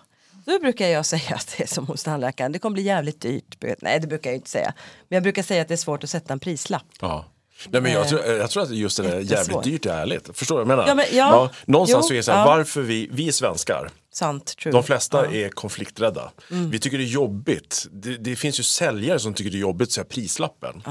då 0.47 0.59
brukar 0.59 0.87
jag 0.87 1.07
säga 1.15 1.35
att 1.35 1.55
det 1.57 1.63
är 1.63 1.69
som 1.69 1.87
hos 1.87 2.05
tandläkaren 2.05 2.53
det 2.53 2.59
kommer 2.59 2.75
bli 2.75 2.83
jävligt 2.83 3.21
dyrt 3.21 3.57
nej 3.83 4.01
det 4.01 4.07
brukar 4.07 4.31
jag 4.31 4.37
inte 4.37 4.51
säga 4.51 4.75
men 5.09 5.17
jag 5.17 5.23
brukar 5.23 5.43
säga 5.43 5.63
att 5.63 5.69
det 5.69 5.75
är 5.75 5.77
svårt 5.77 6.05
att 6.05 6.11
sätta 6.11 6.33
en 6.33 6.41
prislapp 6.41 6.85
Ja. 7.01 7.25
Nej, 7.69 7.81
men 7.83 7.93
jag, 7.93 8.09
tror, 8.09 8.25
jag 8.25 8.51
tror 8.51 8.63
att 8.63 8.71
just 8.71 8.97
det 8.97 9.03
där 9.03 9.19
jävligt 9.21 9.63
dyrt 9.63 9.87
är 9.87 9.91
ärligt. 9.91 10.31
Förstår 10.39 10.59
du 10.59 10.65
vad 10.65 10.73
jag 10.73 10.79
menar? 10.79 10.89
Ja, 10.89 10.95
men- 10.95 11.07
ja. 11.13 11.51
någonstans 11.67 12.05
Jo, 12.05 12.09
så 12.09 12.13
är 12.13 12.17
det 12.17 12.23
så 12.23 12.33
här, 12.33 12.39
ja. 12.39 12.45
varför 12.47 12.83
vi, 12.83 13.09
vi 13.13 13.29
är 13.29 13.33
svenskar, 13.33 13.91
sant 14.13 14.57
true 14.57 14.73
de 14.73 14.83
flesta 14.83 15.27
är 15.27 15.49
konflikträdda. 15.49 16.31
Vi 16.49 16.79
tycker 16.79 16.99
det 16.99 17.05
är 17.05 17.07
jobbigt. 17.07 17.87
Det, 17.91 18.17
det 18.17 18.37
finns 18.37 18.59
ju 18.59 18.63
säljare 18.63 19.19
som 19.19 19.35
tycker 19.35 19.51
det 19.51 19.57
är 19.57 19.61
jobbigt 19.61 19.89
att 19.89 19.93
säga 19.93 20.05
prislappen. 20.05 20.83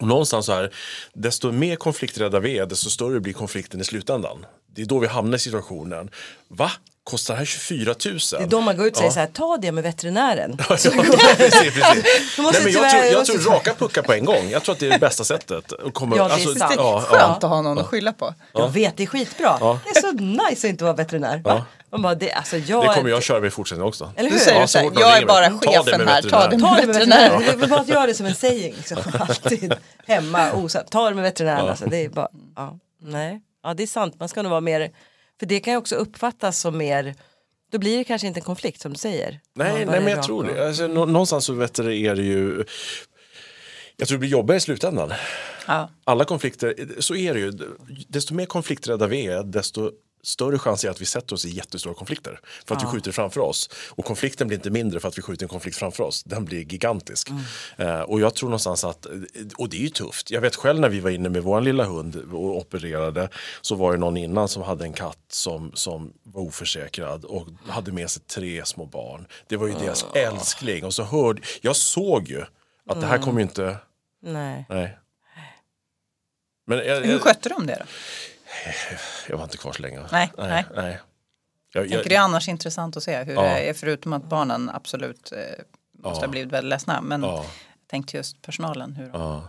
Och 0.00 0.06
någonstans 0.06 0.46
så 0.46 0.52
här, 0.52 0.74
desto 1.12 1.52
mer 1.52 1.76
konflikträdda 1.76 2.40
vi 2.40 2.58
är, 2.58 2.66
desto 2.66 2.90
större 2.90 3.20
blir 3.20 3.32
konflikten 3.32 3.80
i 3.80 3.84
slutändan. 3.84 4.46
Det 4.74 4.82
är 4.82 4.86
då 4.86 4.98
vi 4.98 5.06
hamnar 5.06 5.36
i 5.36 5.40
situationen, 5.40 6.10
va? 6.48 6.70
Kostar 7.04 7.34
det 7.34 7.38
här 7.38 7.44
24 7.44 7.94
000? 8.04 8.18
det 8.30 8.36
är 8.36 8.46
då 8.46 8.60
man 8.60 8.76
går 8.76 8.86
ut 8.86 8.92
och 8.92 8.98
säger 8.98 9.10
så 9.10 9.20
här 9.20 9.26
ta 9.26 9.56
det 9.62 9.72
med 9.72 9.84
veterinären 9.84 10.56
Ja, 10.58 10.64
precis, 10.66 10.92
precis. 11.74 12.04
Då 12.36 12.42
måste 12.42 12.62
Nej, 12.64 12.72
men 12.74 12.82
jag, 13.12 13.26
tror, 13.26 13.40
jag 13.42 13.52
raka 13.54 13.74
puckar 13.74 14.02
på 14.02 14.12
en 14.12 14.24
gång. 14.24 14.48
Jag 14.50 14.62
tror 14.62 14.72
att 14.72 14.78
det 14.78 14.86
är 14.86 14.90
det 14.90 14.98
bästa 14.98 15.24
sättet. 15.24 15.72
Att 15.72 15.94
komma, 15.94 16.16
Ja, 16.16 16.24
det 16.24 16.30
är 16.30 16.34
alltså, 16.34 16.54
sant. 16.54 16.74
ja, 16.76 17.00
Skönt 17.08 17.20
ja. 17.22 17.26
att 17.36 17.42
ha 17.42 17.62
någon 17.62 17.78
att 17.78 17.86
skylla 17.86 18.12
på. 18.12 18.34
Jag 18.54 18.68
vet, 18.68 18.96
det 18.96 19.02
är 19.02 19.06
skitbra. 19.06 19.58
Det 19.58 19.90
är 19.98 20.00
så 20.00 20.12
nice 20.12 20.66
att 20.66 20.70
inte 20.70 20.84
vara 20.84 20.94
veterinär. 20.94 21.38
Va? 21.38 21.64
Man 21.92 22.02
bara, 22.02 22.14
det, 22.14 22.32
alltså 22.32 22.56
jag, 22.56 22.84
Det 22.88 22.94
kommer 22.94 23.10
jag 23.10 23.22
köra 23.22 23.40
med 23.40 23.46
i 23.48 23.50
fortsättningen 23.50 23.88
också. 23.88 24.12
Eller 24.16 24.30
Du 24.30 24.36
hur? 24.36 24.44
säger 24.44 24.60
Ja, 24.60 24.66
så 24.66 24.78
här, 24.78 24.90
jag 25.00 25.18
är 25.18 25.26
bara 25.26 25.50
chefen 25.58 26.08
här, 26.08 26.22
ta 26.22 26.48
det 26.48 26.48
veterinär. 26.48 26.50
med 26.50 26.60
Ta 26.60 26.76
det 26.80 26.86
med 26.86 26.86
veterinär. 26.86 27.30
veterinär. 27.30 27.56
Det 27.58 27.64
är 27.64 27.68
bara 27.68 27.80
att 27.80 27.88
göra 27.88 28.06
det 28.06 28.14
som 28.14 28.26
en 28.26 28.34
saying. 28.34 28.74
Liksom. 28.76 28.96
Alltid 29.18 29.74
hemma, 30.06 30.52
osagt. 30.52 30.90
Ta 30.90 31.08
det 31.08 31.14
med 31.14 31.24
veterinären. 31.24 31.68
Alltså. 31.68 31.84
Det 31.86 32.04
är 32.04 32.08
bara, 32.08 32.28
ja, 32.56 32.78
nej. 33.02 33.40
Ja, 33.64 33.74
det 33.74 33.82
är 33.82 33.86
sant. 33.86 34.14
Man 34.20 34.28
ska 34.28 34.42
nog 34.42 34.50
vara 34.50 34.60
mer, 34.60 34.90
för 35.40 35.46
det 35.46 35.60
kan 35.60 35.72
ju 35.72 35.76
också 35.76 35.94
uppfattas 35.96 36.60
som 36.60 36.78
mer, 36.78 37.14
då 37.72 37.78
blir 37.78 37.98
det 37.98 38.04
kanske 38.04 38.26
inte 38.26 38.40
en 38.40 38.44
konflikt 38.44 38.80
som 38.80 38.92
du 38.92 38.98
säger. 38.98 39.40
Nej, 39.54 39.72
nej 39.86 40.00
men 40.00 40.06
jag 40.06 40.22
tror 40.22 40.44
det. 40.44 40.66
Alltså, 40.68 40.86
nå- 40.86 41.06
någonstans 41.06 41.44
så 41.44 41.52
vet 41.52 41.74
du, 41.74 42.00
är 42.00 42.14
det 42.16 42.22
ju... 42.22 42.64
Jag 43.96 44.08
tror 44.08 44.16
det 44.16 44.20
blir 44.20 44.30
jobbigare 44.30 44.56
i 44.56 44.60
slutändan. 44.60 45.12
Ja. 45.66 45.90
Alla 46.04 46.24
konflikter, 46.24 46.74
så 46.98 47.14
är 47.14 47.34
det 47.34 47.40
ju. 47.40 47.52
Desto 48.08 48.34
mer 48.34 48.46
konflikträdda 48.46 49.06
vi 49.06 49.26
är, 49.26 49.42
desto 49.42 49.90
större 50.22 50.58
chans 50.58 50.84
är 50.84 50.90
att 50.90 51.00
vi 51.00 51.06
sätter 51.06 51.34
oss 51.34 51.44
i 51.44 51.50
jättestora 51.50 51.94
konflikter. 51.94 52.40
För 52.66 52.74
att 52.74 52.82
vi 52.82 52.86
skjuter 52.86 53.12
framför 53.12 53.40
oss. 53.40 53.70
Och 53.88 54.04
konflikten 54.04 54.48
blir 54.48 54.58
inte 54.58 54.70
mindre 54.70 55.00
för 55.00 55.08
att 55.08 55.18
vi 55.18 55.22
skjuter 55.22 55.44
en 55.44 55.48
konflikt 55.48 55.76
framför 55.76 56.04
oss. 56.04 56.22
Den 56.24 56.44
blir 56.44 56.72
gigantisk. 56.72 57.30
Eh, 57.76 58.00
och 58.00 58.20
jag 58.20 58.34
tror 58.34 58.48
någonstans 58.48 58.84
att, 58.84 59.06
och 59.56 59.68
det 59.68 59.76
är 59.76 59.80
ju 59.80 59.88
tufft. 59.88 60.30
Jag 60.30 60.40
vet 60.40 60.56
själv 60.56 60.80
när 60.80 60.88
vi 60.88 61.00
var 61.00 61.10
inne 61.10 61.28
med 61.28 61.42
vår 61.42 61.60
lilla 61.60 61.84
hund 61.84 62.16
och 62.16 62.56
opererade. 62.56 63.28
Så 63.60 63.74
var 63.74 63.92
det 63.92 63.98
någon 63.98 64.16
innan 64.16 64.48
som 64.48 64.62
hade 64.62 64.84
en 64.84 64.92
katt 64.92 65.18
som, 65.28 65.72
som 65.74 66.12
var 66.22 66.42
oförsäkrad 66.42 67.24
och 67.24 67.46
hade 67.68 67.92
med 67.92 68.10
sig 68.10 68.22
tre 68.22 68.64
små 68.64 68.86
barn. 68.86 69.26
Det 69.48 69.56
var 69.56 69.66
ju 69.66 69.74
deras 69.74 70.06
älskling. 70.14 70.84
Och 70.84 70.94
så 70.94 71.02
hörde, 71.02 71.42
jag 71.60 71.76
såg 71.76 72.28
ju 72.28 72.44
att 72.86 73.00
det 73.00 73.06
här 73.06 73.18
kommer 73.18 73.40
ju 73.40 73.42
inte, 73.42 73.76
Nej. 74.22 74.66
nej. 74.68 74.98
Men 76.66 76.78
jag, 76.78 77.00
Hur 77.00 77.12
jag, 77.12 77.20
skötte 77.20 77.48
de 77.48 77.66
det 77.66 77.76
då? 77.78 77.84
Jag 79.28 79.36
var 79.36 79.44
inte 79.44 79.56
kvar 79.56 79.72
så 79.72 79.82
länge. 79.82 80.00
Nej, 80.12 80.32
nej. 80.38 80.64
nej. 80.76 80.98
Jag, 81.72 81.84
Jag 81.86 81.90
tycker 81.90 82.08
det 82.08 82.14
är 82.16 82.20
annars 82.20 82.48
intressant 82.48 82.96
att 82.96 83.02
se 83.02 83.22
hur 83.24 83.34
Ja. 83.34 83.42
det 83.42 83.68
är 83.68 83.74
förutom 83.74 84.12
att 84.12 84.24
barnen 84.24 84.70
absolut 84.74 85.32
eh, 85.32 85.38
måste 85.98 86.20
Ja. 86.20 86.26
ha 86.26 86.28
blivit 86.28 86.52
väldigt 86.52 86.70
ledsna. 86.70 87.00
Men 87.00 87.22
Ja. 87.22 87.34
jag 87.36 87.44
tänkte 87.90 88.16
just 88.16 88.42
personalen, 88.42 88.92
hur 88.96 89.10
Ja. 89.12 89.48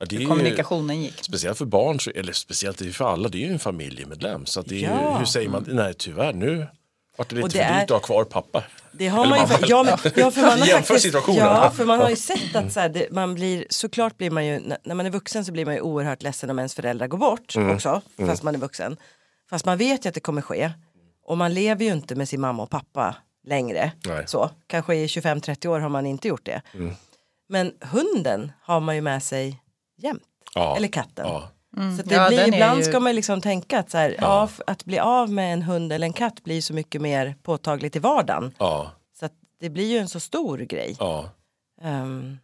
Är 0.00 0.12
ju, 0.14 0.26
kommunikationen 0.26 1.02
gick. 1.02 1.24
speciellt 1.24 1.58
för 1.58 1.64
barn, 1.64 1.98
eller 2.14 2.32
speciellt 2.32 2.96
för 2.96 3.12
alla, 3.12 3.28
det 3.28 3.38
är 3.38 3.46
ju 3.46 3.52
en 3.52 3.58
familjemedlem. 3.58 4.46
Så 4.46 4.62
det 4.62 4.84
är, 4.84 5.10
ju- 5.12 5.18
hur 5.18 5.24
säger 5.24 5.48
man, 5.48 5.64
nej 5.68 5.94
tyvärr 5.94 6.32
nu 6.32 6.66
vart 7.16 7.28
det 7.28 7.34
lite 7.36 7.44
Och 7.46 7.52
det 7.52 7.64
för 7.64 7.74
dyrt 7.74 7.82
att 7.82 7.90
ha 7.90 7.98
kvar 8.00 8.24
pappa. 8.24 8.64
Det 8.92 9.08
har 9.08 9.24
Eller 9.24 9.30
man 9.30 9.38
ju, 9.48 9.54
fa- 9.54 9.64
ja, 9.68 9.82
men, 9.82 10.12
ja, 10.16 10.30
för 10.30 10.42
man 10.42 10.50
har 10.60 10.66
faktiskt. 10.82 11.14
Ja, 11.26 11.70
för 11.70 11.84
man 11.84 12.00
har 12.00 12.10
ju 12.10 12.16
sett 12.16 12.56
att 12.56 12.72
så 12.72 12.80
här, 12.80 12.88
det, 12.88 13.10
man 13.10 13.34
blir, 13.34 13.64
såklart 13.70 14.18
blir 14.18 14.30
man 14.30 14.46
ju, 14.46 14.60
när- 14.84 14.94
man 14.94 15.06
är 15.06 15.10
vuxen 15.10 15.44
så 15.44 15.52
blir 15.52 15.64
man 15.64 15.74
ju 15.74 15.80
oerhört 15.80 16.22
ledsen 16.22 16.50
om 16.50 16.58
ens 16.58 16.74
föräldrar 16.74 17.06
går 17.06 17.18
bort 17.18 17.56
Mm. 17.56 17.74
också, 17.74 18.00
fast 18.26 18.42
man 18.42 18.54
är 18.54 18.58
vuxen. 18.58 18.96
Fast 19.50 19.64
man 19.66 19.78
vet 19.78 20.04
ju 20.04 20.08
att 20.08 20.14
det 20.14 20.20
kommer 20.20 20.42
ske. 20.42 20.72
Och 21.24 21.38
man 21.38 21.54
lever 21.54 21.84
ju 21.84 21.92
inte 21.92 22.14
med 22.14 22.28
sin 22.28 22.40
mamma 22.40 22.62
och 22.62 22.70
pappa 22.70 23.16
längre. 23.46 23.92
Nej. 24.06 24.24
Så, 24.26 24.50
kanske 24.66 24.94
i 24.94 25.06
25-30 25.06 25.66
år 25.66 25.80
har 25.80 25.88
man 25.88 26.06
inte 26.06 26.28
gjort 26.28 26.44
det. 26.44 26.62
Mm. 26.74 26.94
Men 27.48 27.72
hunden 27.80 28.52
har 28.62 28.80
man 28.80 28.94
ju 28.94 29.00
med 29.00 29.22
sig 29.22 29.62
jämt. 29.98 30.22
Ja. 30.54 30.76
Eller 30.76 30.88
katten. 30.88 31.26
Ja. 31.28 31.48
Så 31.76 32.00
att 32.02 32.08
det 32.08 32.14
Ja, 32.14 32.28
blir, 32.28 32.46
ibland 32.54 32.78
ju- 32.78 32.84
ska 32.84 33.00
man 33.00 33.14
liksom 33.14 33.40
tänka 33.40 33.78
att, 33.78 33.90
så 33.90 33.98
här, 33.98 34.16
ja. 34.20 34.44
f- 34.50 34.60
att 34.66 34.84
bli 34.84 34.98
av 34.98 35.30
med 35.30 35.52
en 35.52 35.62
hund 35.62 35.92
eller 35.92 36.06
en 36.06 36.12
katt 36.12 36.44
blir 36.44 36.60
så 36.60 36.74
mycket 36.74 37.00
mer 37.02 37.34
påtagligt 37.42 37.96
i 37.96 37.98
vardagen. 37.98 38.54
Ja. 38.58 38.90
Så 39.18 39.26
att 39.26 39.32
det 39.60 39.70
blir 39.70 39.86
ju 39.90 39.98
en 39.98 40.08
så 40.08 40.20
stor 40.20 40.58
grej. 40.58 40.96
Ja. 40.98 41.30
Ehm, 41.82 42.38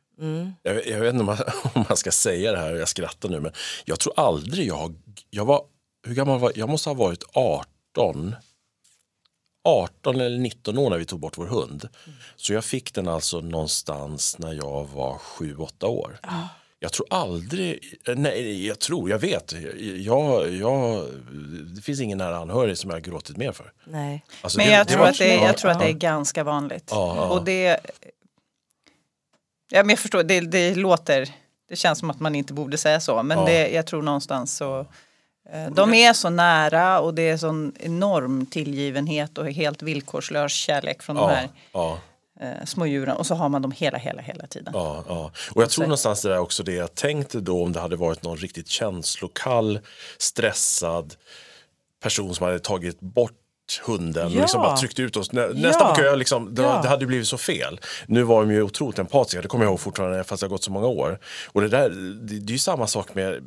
Jag, 0.62 0.74
vet- 0.74 0.86
jag 0.86 1.00
vet 1.00 1.08
inte 1.14 1.20
om 1.20 1.26
man, 1.26 1.38
om 1.74 1.84
man 1.88 1.96
ska 1.96 2.10
säga 2.10 2.52
det 2.52 2.58
här, 2.58 2.74
jag 2.74 2.88
skrattar 2.88 3.28
nu, 3.28 3.40
men 3.40 3.52
jag 3.84 4.00
tror 4.00 4.12
aldrig 4.16 4.66
jag. 4.66 4.94
Jag 5.30 5.44
var, 5.44 5.62
hur 6.06 6.14
gammal 6.14 6.38
var 6.38 6.52
jag? 6.54 6.68
måste 6.68 6.88
ha 6.90 6.94
varit 6.94 7.24
18. 7.32 8.34
18 9.64 10.20
eller 10.20 10.38
19 10.38 10.78
år 10.78 10.90
när 10.90 10.98
vi 10.98 11.04
tog 11.04 11.20
bort 11.20 11.38
vår 11.38 11.46
hund. 11.46 11.88
Så 12.36 12.52
jag 12.52 12.64
fick 12.64 12.94
den 12.94 13.08
alltså 13.08 13.40
någonstans 13.40 14.38
när 14.38 14.52
jag 14.52 14.88
var 14.94 15.14
7-8 15.18 15.84
år. 15.86 16.18
Jag 16.80 16.92
tror 16.92 17.06
aldrig, 17.10 17.94
nej 18.16 18.66
jag 18.66 18.78
tror, 18.78 19.10
jag 19.10 19.18
vet, 19.18 19.54
jag, 19.98 20.52
jag, 20.54 21.04
det 21.76 21.82
finns 21.82 22.00
ingen 22.00 22.18
nära 22.18 22.36
anhörig 22.36 22.78
som 22.78 22.90
jag 22.90 22.96
har 22.96 23.00
gråtit 23.00 23.36
mer 23.36 23.52
för. 23.52 23.72
Nej. 23.84 24.24
Alltså, 24.40 24.58
Men 24.58 24.66
det- 24.66 24.72
jag, 24.72 24.86
det 24.86 24.90
tror 24.92 25.00
var- 25.02 25.08
att 25.08 25.18
det, 25.18 25.34
ja, 25.34 25.46
jag 25.46 25.56
tror 25.58 25.70
att 25.70 25.80
det 25.80 25.88
är 25.88 25.92
ganska 25.92 26.44
vanligt. 26.44 26.88
Ja, 26.90 27.16
ja. 27.16 27.28
Och 27.28 27.44
det, 27.44 27.80
ja, 29.70 29.82
men 29.82 29.88
jag 29.88 29.98
förstår, 29.98 30.22
det, 30.22 30.40
det 30.40 30.74
låter, 30.74 31.28
det 31.68 31.76
känns 31.76 31.98
som 31.98 32.10
att 32.10 32.20
man 32.20 32.34
inte 32.34 32.52
borde 32.52 32.78
säga 32.78 33.00
så. 33.00 33.22
Men 33.22 33.38
Ja. 33.38 33.44
det, 33.44 33.68
jag 33.68 33.86
tror 33.86 34.02
någonstans 34.02 34.56
så, 34.56 34.80
eh, 35.52 35.70
de 35.70 35.94
är 35.94 36.12
så 36.12 36.30
nära 36.30 37.00
och 37.00 37.14
det 37.14 37.28
är 37.28 37.36
sån 37.36 37.72
enorm 37.80 38.46
tillgivenhet 38.46 39.38
och 39.38 39.46
helt 39.50 39.82
villkorslös 39.82 40.52
kärlek 40.52 41.02
från 41.02 41.16
de 41.16 41.22
Ja, 41.22 41.28
här 41.36 41.48
ja. 41.72 41.98
Eh, 42.40 42.64
små 42.66 42.86
djuren. 42.86 43.16
Och 43.16 43.26
så 43.26 43.34
har 43.34 43.48
man 43.48 43.62
dem 43.62 43.72
hela, 43.72 43.98
hela, 43.98 44.22
hela 44.22 44.46
tiden. 44.46 44.72
Ja, 44.76 45.04
ja. 45.08 45.32
Och 45.54 45.62
jag 45.62 45.70
tror 45.70 45.84
någonstans 45.84 46.22
det 46.22 46.28
där 46.28 46.38
också 46.38 46.62
det 46.62 46.72
jag 46.74 46.94
tänkte 46.94 47.40
då 47.40 47.62
om 47.62 47.72
det 47.72 47.80
hade 47.80 47.96
varit 47.96 48.22
någon 48.22 48.36
riktigt 48.36 48.68
känslokall, 48.68 49.80
stressad 50.18 51.14
person 52.02 52.34
som 52.34 52.46
hade 52.46 52.58
tagit 52.58 53.00
bort 53.00 53.32
hunden 53.86 54.26
och 54.26 54.32
Ja. 54.32 54.40
liksom 54.40 54.62
bara 54.62 54.76
tryckt 54.76 54.98
ut 54.98 55.16
oss. 55.16 55.32
Nä, 55.32 55.46
Nästa 55.48 55.84
Ja. 55.84 55.94
kö, 55.94 56.16
liksom, 56.16 56.54
det, 56.54 56.62
Ja. 56.62 56.80
det 56.82 56.88
hade 56.88 57.06
blivit 57.06 57.28
så 57.28 57.38
fel. 57.38 57.80
Nu 58.06 58.22
var 58.22 58.40
de 58.40 58.50
ju 58.52 58.62
otroligt 58.62 58.98
empatiska, 58.98 59.42
det 59.42 59.48
kommer 59.48 59.64
jag 59.64 59.70
ihåg 59.70 59.80
fortfarande 59.80 60.24
fast 60.24 60.40
det 60.40 60.44
har 60.46 60.50
gått 60.50 60.64
så 60.64 60.72
många 60.72 60.86
år. 60.86 61.18
Och 61.46 61.60
det 61.60 61.68
där, 61.68 61.90
det, 61.90 62.38
det 62.40 62.50
är 62.50 62.52
ju 62.52 62.58
samma 62.58 62.86
sak 62.86 63.14
med 63.14 63.42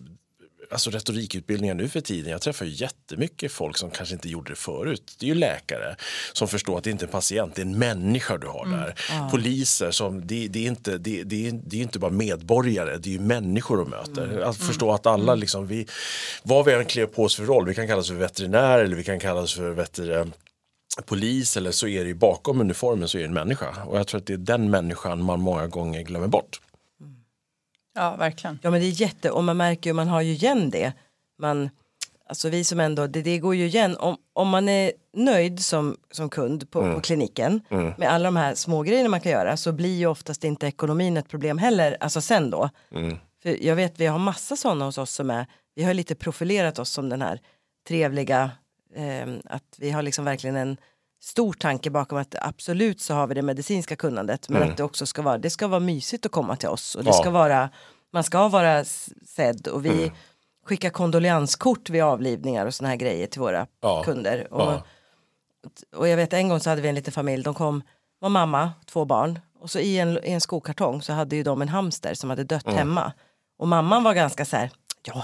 alltså 0.72 0.90
retorikutbildningar 0.90 1.76
nu 1.76 1.90
för 1.90 2.02
tiden. 2.02 2.32
Jag 2.32 2.42
träffar 2.42 2.66
ju 2.66 2.72
jättemycket 2.72 3.52
folk 3.52 3.78
som 3.78 3.92
kanske 3.92 4.16
inte 4.16 4.30
gjorde 4.30 4.52
det 4.52 4.56
förut. 4.56 5.16
Det 5.20 5.26
är 5.26 5.28
ju 5.28 5.36
läkare 5.36 5.96
som 6.34 6.48
förstår 6.48 6.78
att 6.78 6.84
det 6.84 6.90
inte 6.92 7.06
är 7.06 7.08
en 7.08 7.12
patient, 7.12 7.56
det 7.56 7.62
är 7.62 7.66
en 7.66 7.78
människa 7.78 8.38
du 8.38 8.48
har 8.48 8.66
där. 8.66 8.96
Poliser 9.32 9.92
som, 9.92 10.28
det, 10.28 10.48
det, 10.48 10.60
är 10.60 10.68
inte, 10.68 10.98
det, 10.98 11.24
det, 11.24 11.48
är, 11.48 11.52
det 11.52 11.78
är 11.78 11.82
inte 11.82 12.00
bara 12.00 12.12
medborgare, 12.12 12.98
det 12.98 13.10
är 13.10 13.14
ju 13.14 13.20
människor 13.20 13.78
de 13.78 13.90
möter. 13.90 14.42
Att 14.42 14.58
förstå 14.58 14.92
att 14.92 15.06
alla, 15.06 15.36
liksom, 15.36 15.68
vi, 15.68 15.88
vad 16.44 16.66
vi 16.66 16.74
än 16.74 16.86
klär 16.86 17.06
på 17.06 17.24
oss 17.24 17.36
för 17.36 17.44
roll, 17.44 17.66
vi 17.68 17.76
kan 17.76 17.88
kallas 17.88 18.08
för 18.08 18.16
veterinär 18.16 18.80
eller 18.80 18.96
vi 18.96 19.04
kan 19.04 19.20
kallas 19.20 19.54
för 19.54 19.70
veter, 19.70 20.28
polis 21.06 21.58
eller 21.58 21.72
så 21.72 21.88
är 21.88 22.04
det 22.04 22.08
ju 22.08 22.16
bakom 22.16 22.62
uniformen 22.62 23.08
så 23.08 23.18
är 23.18 23.22
det 23.22 23.28
en 23.28 23.34
människa. 23.34 23.84
Och 23.86 24.00
jag 24.00 24.08
tror 24.08 24.20
att 24.20 24.28
det 24.28 24.34
är 24.34 24.38
den 24.38 24.70
människan 24.70 25.24
man 25.24 25.40
många 25.40 25.68
gånger 25.68 26.02
glömmer 26.02 26.28
bort. 26.28 26.62
Ja, 27.94 28.16
verkligen. 28.16 28.60
Ja 28.62 28.72
men 28.72 28.82
det 28.82 28.88
är 28.88 29.02
jätte, 29.02 29.32
och 29.32 29.44
man 29.44 29.58
märker 29.58 29.90
ju, 29.90 29.94
man 29.94 30.08
har 30.08 30.22
ju 30.22 30.32
igen 30.32 30.70
det. 30.70 30.94
Man, 31.40 31.70
alltså 32.30 32.50
vi 32.50 32.64
som 32.64 32.80
ändå, 32.80 33.08
det, 33.08 33.22
det 33.22 33.38
går 33.38 33.56
ju 33.56 33.66
igen, 33.66 33.98
om, 33.98 34.18
om 34.34 34.50
man 34.50 34.70
är 34.70 34.92
nöjd 35.14 35.60
som, 35.60 35.98
som 36.12 36.30
kund 36.30 36.72
på, 36.72 36.94
på 36.94 37.02
kliniken 37.02 37.62
med 37.98 38.12
alla 38.12 38.26
de 38.26 38.36
här 38.36 38.56
små 38.56 38.82
grejerna 38.84 39.10
man 39.10 39.22
kan 39.22 39.32
göra 39.32 39.58
så 39.58 39.72
blir 39.72 39.98
ju 39.98 40.06
oftast 40.08 40.44
inte 40.44 40.68
ekonomin 40.68 41.18
ett 41.18 41.30
problem 41.30 41.58
heller, 41.58 41.98
alltså 42.00 42.22
sen 42.22 42.50
då. 42.50 42.70
För 43.44 43.66
jag 43.66 43.76
vet 43.76 44.00
vi 44.00 44.06
har 44.06 44.20
massa 44.20 44.56
sådana 44.56 44.86
hos 44.86 44.98
oss 44.98 45.12
som 45.12 45.30
är, 45.30 45.46
vi 45.76 45.84
har 45.84 45.94
lite 45.94 46.16
profilerat 46.16 46.80
oss 46.80 46.90
som 46.90 47.10
den 47.10 47.22
här 47.22 47.40
trevliga, 47.88 48.52
eh, 48.96 49.28
att 49.46 49.76
vi 49.78 49.92
har 49.92 50.02
liksom 50.02 50.26
verkligen 50.26 50.56
en 50.56 50.78
stor 51.24 51.54
tanke 51.54 51.90
bakom 51.90 52.18
att 52.18 52.36
absolut 52.42 53.02
så 53.02 53.14
har 53.14 53.28
vi 53.28 53.34
det 53.36 53.42
medicinska 53.42 53.96
kunnandet 53.96 54.50
men 54.50 54.64
att 54.72 54.78
det 54.78 54.84
också 54.84 55.06
ska 55.06 55.22
vara, 55.22 55.38
det 55.38 55.50
ska 55.50 55.68
vara 55.68 55.80
mysigt 55.80 56.26
att 56.26 56.32
komma 56.32 56.56
till 56.56 56.70
oss 56.70 56.96
och 56.96 57.04
det 57.04 57.10
Ja. 57.10 57.14
ska 57.14 57.30
vara, 57.30 57.70
man 58.14 58.24
ska 58.24 58.48
vara 58.48 58.86
sedd 59.26 59.68
och 59.68 59.86
vi 59.86 60.12
skickar 60.66 60.90
kondolenskort 60.90 61.90
vid 61.90 62.04
avlivningar 62.04 62.66
och 62.66 62.74
såna 62.74 62.90
här 62.90 62.96
grejer 62.96 63.28
till 63.28 63.42
våra 63.42 63.68
Ja. 63.82 64.04
kunder. 64.04 64.54
Och, 64.54 64.62
Ja. 64.62 64.84
och 65.96 66.08
jag 66.08 66.18
vet 66.18 66.34
en 66.34 66.50
gång 66.50 66.60
så 66.60 66.70
hade 66.70 66.82
vi 66.82 66.90
en 66.90 66.96
liten 66.96 67.14
familj, 67.14 67.44
de 67.44 67.54
kom, 67.54 67.84
var 68.20 68.30
mamma, 68.30 68.72
två 68.86 69.06
barn 69.06 69.40
och 69.60 69.72
så 69.72 69.80
i 69.80 70.00
en, 70.00 70.26
i 70.26 70.32
en 70.32 70.42
skokartong 70.42 71.02
så 71.02 71.14
hade 71.14 71.36
ju 71.36 71.44
de 71.44 71.62
en 71.62 71.70
hamster 71.70 72.14
som 72.14 72.30
hade 72.30 72.44
dött 72.44 72.68
hemma. 72.68 73.14
Och 73.58 73.68
mamman 73.68 74.04
var 74.04 74.14
ganska 74.14 74.46
så 74.46 74.56
här, 74.58 74.72
ja 75.04 75.24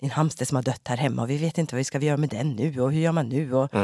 det 0.00 0.06
är 0.06 0.10
en 0.10 0.10
hamster 0.10 0.44
som 0.44 0.56
har 0.56 0.62
dött 0.62 0.88
här 0.88 0.96
hemma 0.96 1.22
och 1.22 1.30
vi 1.30 1.36
vet 1.38 1.58
inte 1.58 1.74
vad 1.74 1.78
vi 1.78 1.84
ska 1.84 1.98
göra 1.98 2.16
med 2.16 2.28
den 2.28 2.50
nu 2.52 2.80
och 2.80 2.92
hur 2.92 3.00
gör 3.00 3.12
man 3.12 3.28
nu 3.28 3.54
och, 3.54 3.74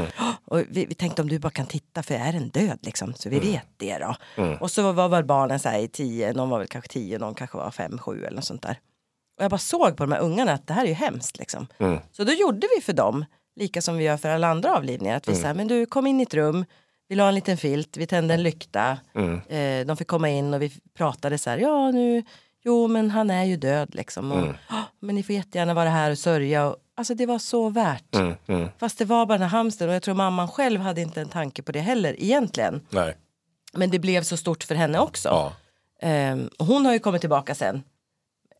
och 0.45 0.63
vi, 0.69 0.87
vi 0.87 0.95
tänkte 0.95 1.23
om 1.23 1.29
du 1.29 1.39
bara 1.39 1.51
kan 1.51 1.67
titta 1.67 2.03
för 2.03 2.15
är 2.15 2.33
den 2.33 2.49
död 2.49 2.79
liksom? 2.83 3.15
Så 3.15 3.29
vi 3.29 3.39
vet 3.41 3.67
det 3.77 3.99
då. 3.99 4.15
Och 4.61 4.71
så 4.71 4.93
var 4.93 5.09
väl 5.09 5.25
barnen 5.25 5.59
så 5.61 5.69
här 5.69 5.79
i 5.79 5.89
tio, 5.89 6.33
någon 6.33 6.51
var 6.51 6.59
väl 6.59 6.69
kanske 6.69 6.89
tio, 6.91 7.19
någon 7.19 7.35
kanske 7.35 7.59
var 7.59 7.71
fem, 7.71 7.99
sju 7.99 8.25
eller 8.25 8.37
något 8.37 8.45
sånt 8.45 8.63
där. 8.63 8.79
Och 9.39 9.45
jag 9.45 9.51
bara 9.51 9.59
såg 9.59 9.97
på 9.97 10.05
de 10.05 10.13
här 10.13 10.21
ungarna 10.21 10.53
att 10.53 10.67
det 10.67 10.75
här 10.75 10.85
är 10.85 10.89
ju 10.89 10.95
hemskt 10.95 11.39
liksom. 11.39 11.67
Så 12.13 12.25
då 12.25 12.33
gjorde 12.33 12.69
vi 12.77 12.83
för 12.83 12.93
dem, 12.93 13.25
lika 13.57 13.83
som 13.83 13.97
vi 13.97 14.05
gör 14.05 14.17
för 14.17 14.29
alla 14.29 14.49
andra 14.49 14.77
avlivningar, 14.77 15.17
att 15.17 15.29
vi 15.29 15.35
sa, 15.35 15.55
men 15.55 15.69
du 15.69 15.87
kom 15.87 16.07
in 16.07 16.21
i 16.21 16.23
ett 16.23 16.35
rum, 16.35 16.65
vill 17.09 17.21
ha 17.21 17.29
en 17.29 17.35
liten 17.35 17.57
filt, 17.57 17.97
vi 17.97 18.07
tände 18.07 18.35
en 18.35 18.43
lykta, 18.43 18.99
eh, 19.49 19.87
de 19.87 19.97
fick 19.97 20.09
komma 20.09 20.29
in 20.29 20.55
och 20.55 20.63
vi 20.63 20.73
pratade 20.95 21.39
så 21.39 21.51
här, 21.51 21.59
ja 21.59 21.91
nu, 21.91 22.23
jo 22.65 22.89
men 22.89 23.11
han 23.11 23.31
är 23.31 23.45
ju 23.45 23.57
död 23.57 23.95
liksom. 23.95 24.33
Och, 24.33 24.55
"Ah, 24.69 24.83
men 25.01 25.15
ni 25.15 25.23
får 25.23 25.35
jättegärna 25.35 25.75
vara 25.75 25.91
här 25.91 26.11
och 26.11 26.19
sörja. 26.19 26.67
Och, 26.67 26.77
alltså 26.97 27.15
det 27.15 27.27
var 27.27 27.39
så 27.39 27.69
värt. 27.69 28.17
Fast 28.79 28.99
det 28.99 29.05
var 29.05 29.27
bara 29.27 29.39
den 29.39 29.49
här 29.49 29.57
hamstern 29.59 29.89
och 29.89 29.95
jag 29.95 30.03
tror 30.03 30.15
mamman 30.15 30.49
själv 30.49 30.81
hade 30.81 31.01
inte 31.01 31.21
en 31.21 31.29
tanke 31.29 31.63
på 31.63 31.73
det 31.73 31.81
heller 31.81 32.17
egentligen. 32.23 32.87
Nej. 32.91 33.17
Men 33.73 33.91
det 33.91 33.99
blev 33.99 34.23
så 34.23 34.37
stort 34.37 34.65
för 34.65 34.75
henne 34.75 34.99
också. 34.99 35.29
Ja. 35.29 35.53
Och 36.59 36.67
hon 36.67 36.87
har 36.87 36.93
ju 36.93 36.99
kommit 36.99 37.21
tillbaka 37.21 37.55
sen 37.55 37.83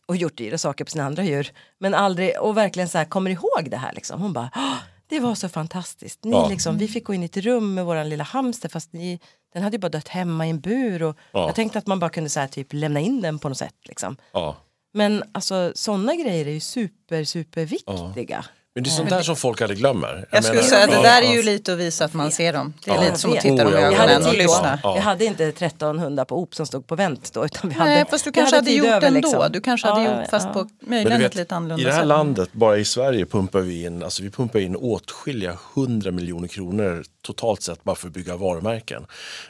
och 0.05 0.15
gjort 0.15 0.37
dyra 0.37 0.57
saker 0.57 0.85
på 0.85 0.91
sina 0.91 1.03
andra 1.05 1.23
djur. 1.23 1.51
Men 1.79 1.93
aldrig, 1.93 2.39
och 2.41 2.57
verkligen 2.57 2.89
så 2.89 2.97
här 2.97 3.05
kommer 3.05 3.31
ihåg 3.31 3.67
det 3.69 3.77
här 3.77 3.93
liksom. 3.93 4.21
Hon 4.21 4.33
bara, 4.33 4.49
"Ah, 4.53 4.77
det 5.07 5.19
var 5.19 5.35
så 5.35 5.49
fantastiskt. 5.49 6.23
Ni, 6.23 6.31
Ja. 6.31 6.47
liksom, 6.49 6.77
vi 6.77 6.87
fick 6.87 7.03
gå 7.03 7.13
in 7.13 7.21
i 7.23 7.25
ett 7.25 7.37
rum 7.37 7.73
med 7.73 7.85
våran 7.85 8.09
lilla 8.09 8.23
hamster 8.23 8.69
fast 8.69 8.93
ni, 8.93 9.19
den 9.53 9.63
hade 9.63 9.75
ju 9.75 9.79
bara 9.79 9.89
dött 9.89 10.07
hemma 10.07 10.47
i 10.47 10.49
en 10.49 10.59
bur. 10.59 11.03
Och 11.03 11.17
Ja. 11.31 11.45
Jag 11.45 11.55
tänkte 11.55 11.79
att 11.79 11.87
man 11.87 11.99
bara 11.99 12.09
kunde 12.09 12.29
så 12.29 12.39
här, 12.39 12.47
typ, 12.47 12.67
lämna 12.73 12.99
in 12.99 13.21
den 13.21 13.39
på 13.39 13.49
något 13.49 13.57
sätt. 13.57 13.75
Liksom. 13.83 14.17
Ja. 14.31 14.55
Men 14.93 15.23
alltså 15.31 15.71
sådana 15.75 16.15
grejer 16.15 16.45
är 16.45 16.51
ju 16.51 16.59
super, 16.59 17.23
super 17.23 17.65
viktiga. 17.65 18.45
Men 18.75 18.83
det 18.83 18.89
är 18.89 18.91
sånt 18.91 19.09
där 19.09 19.21
som 19.21 19.35
folk 19.35 19.61
aldrig 19.61 19.79
glömmer. 19.79 20.27
Jag 20.31 20.43
skulle 20.43 20.55
menar- 20.61 20.69
säga 20.69 20.87
det 20.87 21.01
där 21.01 21.21
är 21.21 21.33
ju 21.33 21.43
lite 21.43 21.73
att 21.73 21.79
visa 21.79 22.05
att 22.05 22.13
man 22.13 22.31
ser 22.31 22.53
dem. 22.53 22.73
Det 22.85 22.91
är 22.91 22.95
Ja. 22.95 23.01
lite 23.01 23.17
som 23.19 23.29
att 23.31 23.35
Jag 23.35 23.41
titta 23.43 23.55
vet. 23.55 23.63
dem 23.65 23.73
i 23.73 23.77
Oh, 23.77 23.81
hade, 23.81 23.93
ögonen 24.13 24.21
och 24.27 24.33
inte, 24.33 24.43
lyssna. 24.43 24.79
Vi 24.95 24.99
hade 24.99 25.25
inte 25.25 25.51
13 25.51 25.99
hundar 25.99 26.25
på 26.25 26.41
OP 26.41 26.55
som 26.55 26.65
stod 26.65 26.87
på 26.87 26.95
vänt 26.95 27.33
då. 27.33 27.45
Utan 27.45 27.69
vi 27.69 27.75
hade, 27.75 27.89
Nej, 27.89 28.05
fast 28.09 28.25
du 28.25 28.31
kanske 28.31 28.55
hade 28.55 28.67
tid 28.67 28.77
gjort 28.77 28.87
ändå. 29.03 29.09
liksom. 29.09 29.47
Du 29.51 29.61
kanske 29.61 29.87
hade 29.87 30.03
Ja, 30.03 30.19
gjort 30.21 30.29
fast 30.29 30.45
ja. 30.47 30.53
på 30.53 30.69
möjligen 30.79 31.21
vet, 31.21 31.35
lite 31.35 31.55
annorlunda 31.55 31.81
I 31.81 31.85
det 31.85 31.91
här 31.91 31.99
sätt. 31.99 32.07
landet, 32.07 32.49
bara 32.51 32.77
i 32.77 32.85
Sverige, 32.85 33.25
pumpar 33.25 33.59
vi 33.59 33.83
in, 33.85 34.03
alltså 34.03 34.23
vi 34.23 34.29
pumpar 34.29 34.59
in 34.59 34.75
åtskilliga 34.75 35.57
hundra 35.73 36.11
miljoner 36.11 36.47
kronor 36.47 37.03
totalt 37.21 37.61
sett 37.61 37.83
bara 37.83 37.95
för 37.95 38.07
att 38.07 38.13
bygga 38.13 38.35
varumärken. 38.37 39.05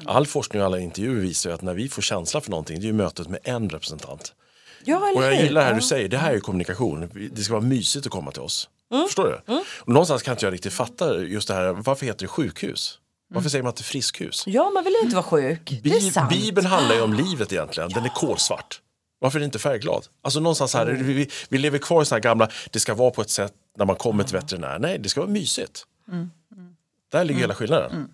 All 0.06 0.28
forskning 0.28 0.62
och 0.62 0.66
alla 0.66 0.80
intervjuer 0.80 1.22
visar 1.22 1.50
ju 1.50 1.54
att 1.54 1.62
när 1.62 1.74
vi 1.74 1.90
får 1.90 2.02
känsla 2.02 2.42
för 2.42 2.50
någonting, 2.52 2.80
det 2.80 2.84
är 2.86 2.88
ju 2.88 2.94
mötet 2.94 3.28
med 3.28 3.40
en 3.44 3.70
representant. 3.70 4.34
Ja, 4.86 4.98
eller 5.10 5.18
Och 5.18 5.24
jag 5.24 5.42
gillar 5.44 5.62
det 5.62 5.68
här 5.68 5.74
du 5.76 5.82
säger, 5.82 6.10
det 6.10 6.18
här 6.18 6.30
är 6.30 6.34
ju 6.34 6.40
kommunikation. 6.40 7.30
Det 7.32 7.42
ska 7.42 7.54
vara 7.54 7.64
mysigt 7.64 8.06
att 8.06 8.12
komma 8.12 8.32
till 8.32 8.42
oss. 8.42 8.70
Mm. 8.94 9.06
Förstår 9.08 9.42
du? 9.46 9.54
Och 9.82 9.88
någonstans 9.94 10.24
kan 10.24 10.32
inte 10.32 10.46
jag 10.46 10.54
riktigt 10.54 10.74
fatta 10.74 11.18
just 11.20 11.48
det 11.48 11.54
här, 11.54 11.74
varför 11.74 12.06
heter 12.06 12.20
det 12.20 12.28
sjukhus? 12.28 13.00
Varför 13.34 13.50
säger 13.50 13.64
man 13.64 13.72
inte 13.72 13.84
friskhus? 13.84 14.44
Ja, 14.48 14.70
man 14.70 14.84
vill 14.84 14.94
ju 14.94 15.00
inte 15.00 15.16
vara 15.16 15.24
sjuk. 15.26 15.70
det 15.84 15.90
är 15.90 16.00
Bi- 16.00 16.12
sant. 16.12 16.30
Bibeln 16.30 16.68
handlar 16.68 16.96
ju 16.96 17.02
om 17.02 17.14
livet 17.14 17.52
egentligen, 17.54 17.90
den 17.90 18.06
är 18.06 18.10
kolsvart. 18.10 18.82
Varför 19.20 19.38
är 19.38 19.40
det 19.40 19.46
inte 19.46 19.60
färgglad? 19.60 20.08
Alltså 20.22 20.40
någonstans 20.40 20.74
här, 20.74 20.86
Mm. 20.88 21.08
vi, 21.08 21.30
vi, 21.50 21.58
lever 21.58 21.78
kvar 21.78 22.02
i 22.02 22.06
såna 22.06 22.16
här 22.16 22.22
gamla, 22.24 22.50
det 22.72 22.80
ska 22.80 22.94
vara 22.94 23.12
på 23.12 23.22
ett 23.22 23.30
sätt 23.30 23.54
när 23.78 23.86
man 23.86 23.96
kommer 23.96 24.24
till 24.24 24.36
veterinär. 24.36 24.80
Nej, 24.80 25.00
det 25.00 25.10
ska 25.10 25.20
vara 25.22 25.32
mysigt. 25.32 25.84
Mm. 26.12 26.30
Där 27.12 27.24
ligger 27.24 27.40
hela 27.42 27.56
skillnaden. 27.56 28.08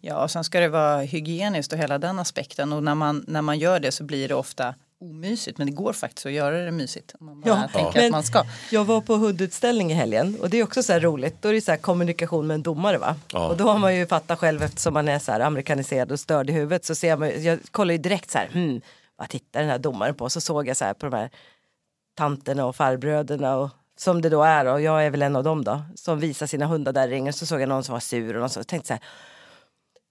Ja, 0.00 0.22
och 0.22 0.30
sen 0.30 0.44
ska 0.44 0.60
det 0.60 0.68
vara 0.68 0.98
hygieniskt 1.00 1.72
och 1.72 1.78
hela 1.78 1.98
den 1.98 2.18
aspekten. 2.18 2.72
Och 2.72 2.82
när 2.82 2.94
man, 2.94 3.24
när 3.28 3.42
man 3.42 3.58
gör 3.58 3.80
det 3.80 3.92
så 3.92 4.04
blir 4.04 4.28
det 4.28 4.34
ofta 4.34 4.74
omysigt. 5.00 5.58
Men 5.58 5.66
det 5.66 5.72
går 5.72 5.92
faktiskt 5.92 6.26
att 6.26 6.32
göra 6.32 6.64
det 6.64 6.70
mysigt. 6.70 7.14
Om 7.20 7.26
man 7.26 7.40
bara 7.40 7.48
Ja, 7.50 7.68
tänker 7.72 7.98
men- 8.00 8.04
att 8.06 8.10
man 8.10 8.22
ska. 8.22 8.44
Jag 8.70 8.84
var 8.84 9.00
på 9.00 9.14
hundutställning 9.16 9.90
i 9.90 9.94
helgen 9.94 10.36
och 10.40 10.50
det 10.50 10.58
är 10.58 10.64
också 10.64 10.82
så 10.82 10.92
här 10.92 11.00
roligt. 11.00 11.42
Då 11.42 11.48
är 11.48 11.52
det 11.52 11.60
så 11.60 11.70
här 11.70 11.78
kommunikation 11.78 12.46
med 12.46 12.54
en 12.54 12.62
domare 12.62 12.98
va? 12.98 13.16
Ja. 13.32 13.48
Och 13.48 13.56
då 13.56 13.64
har 13.64 13.78
man 13.78 13.96
ju 13.96 14.06
fattat 14.06 14.38
själv 14.38 14.62
eftersom 14.62 14.94
man 14.94 15.08
är 15.08 15.18
så 15.18 15.32
här 15.32 15.40
amerikaniserad 15.40 16.12
och 16.12 16.20
störd 16.20 16.50
i 16.50 16.52
huvudet 16.52 16.84
så 16.84 16.94
ser 16.94 17.16
man 17.16 17.42
jag 17.42 17.58
kollar 17.70 17.92
ju 17.92 17.98
direkt 17.98 18.30
så 18.30 18.38
här, 18.38 18.46
hmm, 18.52 18.80
vad 19.16 19.28
tittar 19.28 19.60
den 19.60 19.68
här 19.70 19.78
domaren 19.78 20.14
på? 20.14 20.30
Så 20.30 20.40
såg 20.40 20.68
jag 20.68 20.76
så 20.76 20.84
här 20.84 20.94
på 20.94 21.06
de 21.06 21.16
här 21.16 21.30
tanterna 22.16 22.66
och 22.66 22.76
farbröderna 22.76 23.56
och 23.56 23.70
som 23.98 24.22
det 24.22 24.28
då 24.28 24.42
är 24.42 24.66
och 24.66 24.80
jag 24.80 25.06
är 25.06 25.10
väl 25.10 25.22
en 25.22 25.36
av 25.36 25.44
dem 25.44 25.64
då 25.64 25.82
som 25.94 26.20
visar 26.20 26.46
sina 26.46 26.66
hundar 26.66 26.92
där 26.92 27.08
i 27.08 27.10
ringen 27.10 27.32
så 27.32 27.46
såg 27.46 27.60
jag 27.60 27.68
någon 27.68 27.84
som 27.84 27.92
var 27.92 28.00
sur 28.00 28.34
och 28.34 28.40
någon 28.40 28.50
som 28.50 28.64
tänkte 28.64 28.86
så 28.88 28.92
här 28.94 29.02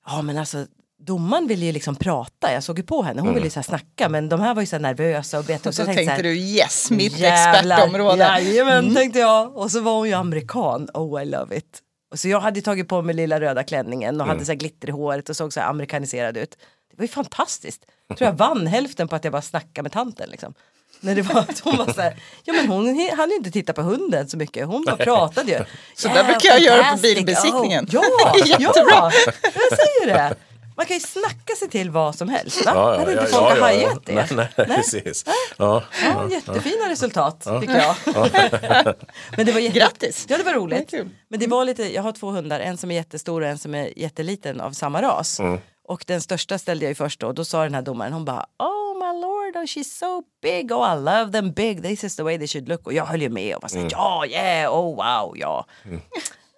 ja 0.05 0.21
men 0.21 0.37
alltså 0.37 0.65
domaren 0.99 1.47
ville 1.47 1.65
ju 1.65 1.71
liksom 1.71 1.95
prata, 1.95 2.53
jag 2.53 2.63
såg 2.63 2.77
ju 2.77 2.83
på 2.83 3.01
henne, 3.03 3.21
hon 3.21 3.33
ville 3.33 3.45
ju 3.45 3.49
så 3.49 3.59
här 3.59 3.63
snacka 3.63 4.09
men 4.09 4.29
de 4.29 4.39
här 4.41 4.53
var 4.53 4.61
ju 4.61 4.65
så 4.65 4.75
här 4.75 4.81
nervösa 4.81 5.39
och 5.39 5.45
bet 5.45 5.65
Och 5.65 5.75
så 5.75 5.81
jag 5.81 5.85
tänkte 5.85 6.05
så 6.05 6.11
här, 6.11 6.23
du 6.23 6.37
yes, 6.37 6.91
mitt 6.91 7.17
Jävlar, 7.17 7.75
expertområde. 7.77 8.23
Jajamän, 8.23 8.95
tänkte 8.95 9.19
jag. 9.19 9.57
Och 9.57 9.71
så 9.71 9.81
var 9.81 9.93
hon 9.93 10.07
ju 10.07 10.13
amerikan. 10.13 10.89
Oh, 10.93 11.21
I 11.21 11.25
love 11.25 11.57
it. 11.57 11.81
Och 12.11 12.19
så 12.19 12.27
jag 12.27 12.39
hade 12.39 12.61
tagit 12.61 12.87
på 12.87 13.01
mig 13.01 13.15
lilla 13.15 13.39
röda 13.39 13.63
klänningen 13.63 14.21
och 14.21 14.27
hade 14.27 14.45
så 14.45 14.51
här 14.51 14.59
glitter 14.59 14.87
i 14.87 14.91
håret 14.91 15.29
och 15.29 15.35
såg 15.35 15.53
så 15.53 15.59
här 15.59 15.67
amerikaniserad 15.67 16.37
ut. 16.37 16.57
Det 16.91 16.97
var 16.97 17.03
ju 17.03 17.07
fantastiskt. 17.07 17.85
Jag 18.07 18.17
tror 18.17 18.29
jag 18.29 18.37
vann 18.37 18.67
hälften 18.67 19.07
på 19.07 19.15
att 19.15 19.23
jag 19.23 19.31
bara 19.31 19.41
snackade 19.41 19.83
med 19.83 19.91
tanten 19.91 20.29
liksom. 20.29 20.53
När 20.99 21.15
det 21.15 21.21
var 21.21 21.39
att 21.41 21.59
hon 21.59 21.77
var 21.77 21.93
så 21.93 22.01
här, 22.01 22.15
ja 22.43 22.53
men 22.53 22.67
hon 22.67 23.09
hann 23.17 23.29
ju 23.29 23.35
inte 23.35 23.51
titta 23.51 23.73
på 23.73 23.81
hunden 23.81 24.29
så 24.29 24.37
mycket, 24.37 24.67
hon 24.67 24.83
bara 24.85 24.97
pratade 24.97 25.51
ju. 25.51 25.59
Så 25.95 26.07
där 26.07 26.23
brukar 26.23 26.49
jag 26.49 26.59
göra 26.59 26.91
på 26.91 26.97
bilbesiktningen. 26.97 27.85
Oh, 27.85 27.89
ja, 27.91 28.03
ja, 28.59 29.11
jag 29.43 29.77
säger 29.77 30.05
det. 30.05 30.35
Man 30.77 30.85
kan 30.85 30.93
ju 30.97 30.99
snacka 30.99 31.55
sig 31.59 31.69
till 31.69 31.89
vad 31.91 32.15
som 32.15 32.29
helst. 32.29 32.65
Va? 32.65 32.71
Ja, 32.75 32.93
ja, 32.93 32.99
Hade 32.99 33.11
inte 33.11 33.23
ja, 33.23 33.29
folk 33.39 33.51
ja, 33.51 33.55
ja. 33.57 33.63
hajat 33.63 34.05
det? 34.05 34.13
Nej, 34.13 34.49
nej, 34.57 34.67
precis. 34.67 35.25
Ja, 35.57 35.83
Ja, 36.03 36.29
jättefina 36.31 36.89
resultat 36.89 37.47
fick 37.61 37.69
jag. 37.69 37.95
Men 39.37 39.45
det 39.45 39.51
var 39.51 39.59
jätte... 39.59 39.79
Grattis. 39.79 40.25
Ja 40.29 40.37
det 40.37 40.43
var 40.43 40.53
roligt. 40.53 40.89
Det. 40.91 41.07
Men 41.29 41.39
det 41.39 41.47
var 41.47 41.65
lite, 41.65 41.93
jag 41.95 42.01
har 42.03 42.11
två 42.11 42.29
hundar, 42.29 42.59
en 42.59 42.77
som 42.77 42.91
är 42.91 42.95
jättestor 42.95 43.41
och 43.41 43.47
en 43.47 43.57
som 43.57 43.75
är 43.75 43.99
jätteliten 43.99 44.61
av 44.61 44.71
samma 44.71 45.01
ras. 45.01 45.39
Mm. 45.39 45.59
Och 45.87 46.03
den 46.07 46.21
största 46.21 46.57
ställde 46.57 46.85
jag 46.85 46.91
ju 46.91 46.95
först 46.95 47.19
då, 47.19 47.27
och 47.27 47.33
då 47.35 47.45
sa 47.45 47.63
den 47.63 47.73
här 47.75 47.81
domaren, 47.81 48.13
hon 48.13 48.25
bara 48.25 48.45
Oh 48.59 48.97
my 49.13 49.21
lord, 49.21 49.55
oh, 49.55 49.65
she's 49.65 49.83
so 49.99 50.23
big, 50.41 50.71
oh 50.71 50.93
I 50.93 50.95
love 50.99 51.31
them 51.31 51.51
big, 51.51 51.83
this 51.83 52.03
is 52.03 52.15
the 52.15 52.23
way 52.23 52.37
they 52.37 52.47
should 52.47 52.69
look. 52.69 52.85
Och 52.87 52.93
jag 52.93 53.05
höll 53.05 53.21
ju 53.21 53.29
med 53.29 53.55
och 53.55 53.61
var 53.61 53.69
såhär, 53.69 53.81
Mm. 53.81 53.91
ja, 53.91 54.25
yeah, 54.25 54.73
oh 54.73 54.95
wow, 54.95 55.37
ja. 55.37 55.65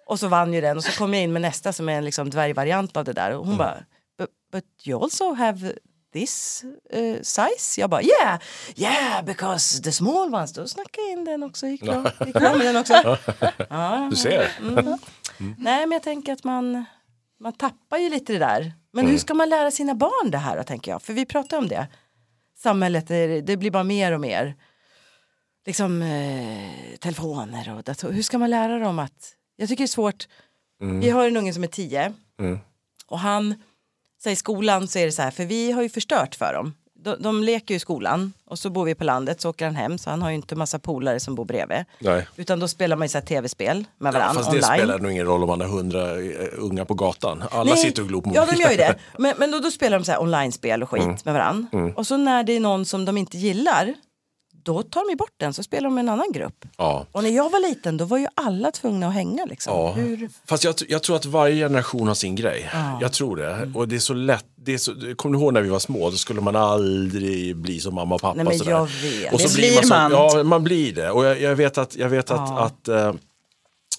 Och 0.06 0.20
så 0.20 0.28
vann 0.28 0.54
ju 0.54 0.60
den 0.60 0.76
och 0.76 0.84
så 0.84 0.92
kom 0.98 1.14
jag 1.14 1.22
in 1.22 1.32
med 1.32 1.42
nästa 1.42 1.72
som 1.72 1.88
är 1.88 1.92
en 1.98 2.04
liksom 2.04 2.30
dvärgvariant 2.30 2.96
av 2.96 3.04
det 3.04 3.12
där 3.12 3.26
Mm. 3.30 3.40
och 3.40 3.46
hon 3.46 3.56
bara 3.56 3.76
but, 4.52 4.64
you 4.86 5.02
also 5.02 5.32
have 5.34 5.72
this 6.12 6.64
uh, 6.94 7.16
size? 7.22 7.80
Jag 7.80 7.90
bara 7.90 8.02
yeah, 8.02 8.40
yeah 8.76 9.24
because 9.24 9.82
the 9.82 9.92
small 9.92 10.34
ones. 10.34 10.52
Då 10.52 10.66
snackade 10.68 11.06
jag 11.08 11.18
in 11.18 11.24
den 11.24 11.42
också, 11.42 11.66
gick 11.66 11.82
bra, 11.82 12.04
gick 12.26 12.34
med 12.34 12.60
den 12.60 12.76
också. 12.76 12.94
Ja, 13.70 14.08
Du 14.10 14.16
ser. 14.16 14.48
Mm. 14.60 14.98
Nej 15.58 15.86
men 15.86 15.92
jag 15.92 16.02
tänker 16.02 16.32
att 16.32 16.44
man, 16.44 16.84
man 17.40 17.52
tappar 17.52 17.98
ju 17.98 18.08
lite 18.10 18.32
det 18.32 18.38
där. 18.38 18.72
Men 18.92 19.00
Mm. 19.04 19.12
hur 19.12 19.18
ska 19.18 19.34
man 19.34 19.48
lära 19.48 19.70
sina 19.70 19.94
barn 19.94 20.30
det 20.30 20.38
här 20.38 20.56
då 20.56 20.62
tänker 20.62 20.90
jag? 20.90 21.02
För 21.02 21.12
vi 21.12 21.26
pratar 21.26 21.58
om 21.58 21.68
det. 21.68 21.86
Samhället, 22.58 23.08
det, 23.08 23.56
blir 23.56 23.70
bara 23.70 23.84
mer 23.84 24.12
och 24.12 24.20
mer. 24.20 24.54
Liksom 25.66 26.02
eh, 26.02 26.96
telefoner 26.98 27.74
och 27.76 27.82
datorer. 27.82 28.12
Hur 28.12 28.22
ska 28.22 28.38
man 28.38 28.50
lära 28.50 28.78
dem 28.78 28.98
att? 28.98 29.34
Jag 29.56 29.68
tycker 29.68 29.82
det 29.82 29.86
är 29.86 29.88
svårt. 29.88 30.28
Vi 31.00 31.10
har 31.10 31.26
en 31.28 31.36
unge 31.36 31.52
som 31.54 31.62
är 31.62 31.68
tio. 31.68 32.12
Mm. 32.40 32.58
Och 33.06 33.18
han, 33.18 33.62
så 34.22 34.30
i 34.30 34.36
skolan 34.36 34.88
så 34.88 34.98
är 34.98 35.06
det 35.06 35.12
så 35.12 35.22
här, 35.22 35.30
för 35.30 35.44
vi 35.44 35.72
har 35.72 35.82
ju 35.82 35.88
förstört 35.88 36.34
för 36.34 36.52
dem. 36.54 36.74
De, 37.02 37.16
de 37.22 37.42
leker 37.44 37.74
ju 37.74 37.76
i 37.76 37.80
skolan 37.80 38.32
och 38.46 38.58
så 38.58 38.70
bor 38.70 38.84
vi 38.84 38.94
på 38.94 39.04
landet 39.04 39.40
så 39.40 39.50
åker 39.50 39.64
han 39.64 39.74
hem 39.76 39.98
så 39.98 40.10
han 40.10 40.22
har 40.22 40.28
ju 40.30 40.34
inte 40.36 40.56
massa 40.56 40.78
polare 40.78 41.20
som 41.20 41.34
bor 41.34 41.44
bredvid. 41.44 41.84
Nej. 41.98 42.26
Utan 42.36 42.60
då 42.60 42.68
spelar 42.68 42.96
man 42.96 43.04
ju 43.04 43.08
så 43.08 43.18
här 43.18 43.24
tv-spel 43.26 43.84
med 43.98 44.14
Ja, 44.14 44.18
varandra 44.18 44.34
fast 44.42 44.50
det 44.50 44.56
online. 44.56 44.78
spelar 44.78 44.98
nog 44.98 45.12
ingen 45.12 45.26
roll 45.26 45.42
om 45.42 45.48
man 45.48 45.60
har 45.60 45.68
hundra 45.68 46.10
eh, 46.20 46.48
unga 46.58 46.84
på 46.84 46.94
gatan. 46.94 47.44
Alla 47.50 47.64
Nej, 47.74 47.82
sitter 47.82 48.02
och 48.02 48.08
glor 48.08 48.20
på 48.22 48.30
Ja, 48.34 48.40
de 48.40 48.46
mobilen. 48.46 48.60
gör 48.62 48.70
ju 48.70 48.76
det. 48.76 48.94
Men, 49.18 49.34
men 49.38 49.50
då, 49.50 49.58
då 49.58 49.70
spelar 49.70 49.98
de 49.98 50.04
så 50.04 50.12
här 50.12 50.22
online-spel 50.22 50.82
och 50.82 50.90
skit 50.90 51.24
med 51.24 51.34
varandra. 51.34 51.92
Och 51.96 52.06
så 52.06 52.16
när 52.16 52.42
det 52.44 52.52
är 52.52 52.60
någon 52.60 52.84
som 52.84 53.04
de 53.04 53.16
inte 53.16 53.38
gillar, 53.38 53.94
då 54.62 54.82
tar 54.82 55.10
de 55.10 55.16
bort 55.16 55.34
den 55.36 55.54
så 55.54 55.62
spelar 55.62 55.84
de 55.84 55.94
med 55.94 56.02
en 56.02 56.08
annan 56.08 56.32
grupp. 56.32 56.64
Ja. 56.76 57.06
Och 57.12 57.22
när 57.22 57.30
jag 57.30 57.50
var 57.50 57.68
liten 57.68 57.96
då 57.96 58.04
var 58.04 58.18
ju 58.18 58.26
alla 58.34 58.70
tvungna 58.70 59.06
att 59.08 59.14
hänga 59.14 59.44
liksom. 59.44 59.72
Ja. 59.76 59.92
Hur? 59.92 60.30
Fast 60.46 60.64
jag, 60.64 60.74
jag 60.88 61.02
tror 61.02 61.16
att 61.16 61.24
varje 61.26 61.54
generation 61.54 62.08
har 62.08 62.14
sin 62.14 62.34
grej. 62.36 62.70
Jag 63.00 63.12
tror 63.12 63.36
det. 63.36 63.70
Och 63.74 63.88
det 63.88 63.96
är 63.96 64.00
så 64.00 64.14
lätt. 64.14 64.44
Det 64.56 64.74
är 64.74 64.78
så, 64.78 64.94
kommer 65.16 65.38
du 65.38 65.42
ihåg 65.44 65.52
när 65.54 65.60
vi 65.62 65.68
var 65.68 65.78
små? 65.78 66.10
Då 66.10 66.16
skulle 66.16 66.40
man 66.40 66.56
aldrig 66.56 67.56
bli 67.56 67.80
som 67.80 67.94
mamma 67.94 68.14
och 68.14 68.20
pappa. 68.20 68.34
Nej, 68.34 68.44
men 68.44 68.58
sådär. 68.58 68.70
jag 68.70 68.86
vet. 68.86 69.32
Och 69.32 69.40
så 69.40 69.48
Det 69.48 69.54
blir 69.54 69.88
man. 69.88 70.10
Så, 70.10 70.38
ja, 70.38 70.42
man 70.42 70.64
blir 70.64 70.94
det. 70.94 71.10
Och 71.10 71.24
jag, 71.24 71.40
jag 71.40 71.56
vet 71.56 71.78
att, 71.78 71.96
jag 71.96 72.08
vet 72.08 72.30
att, 72.30 72.48
Ja. 72.50 72.60
att 72.64 72.88
eh, 72.88 73.12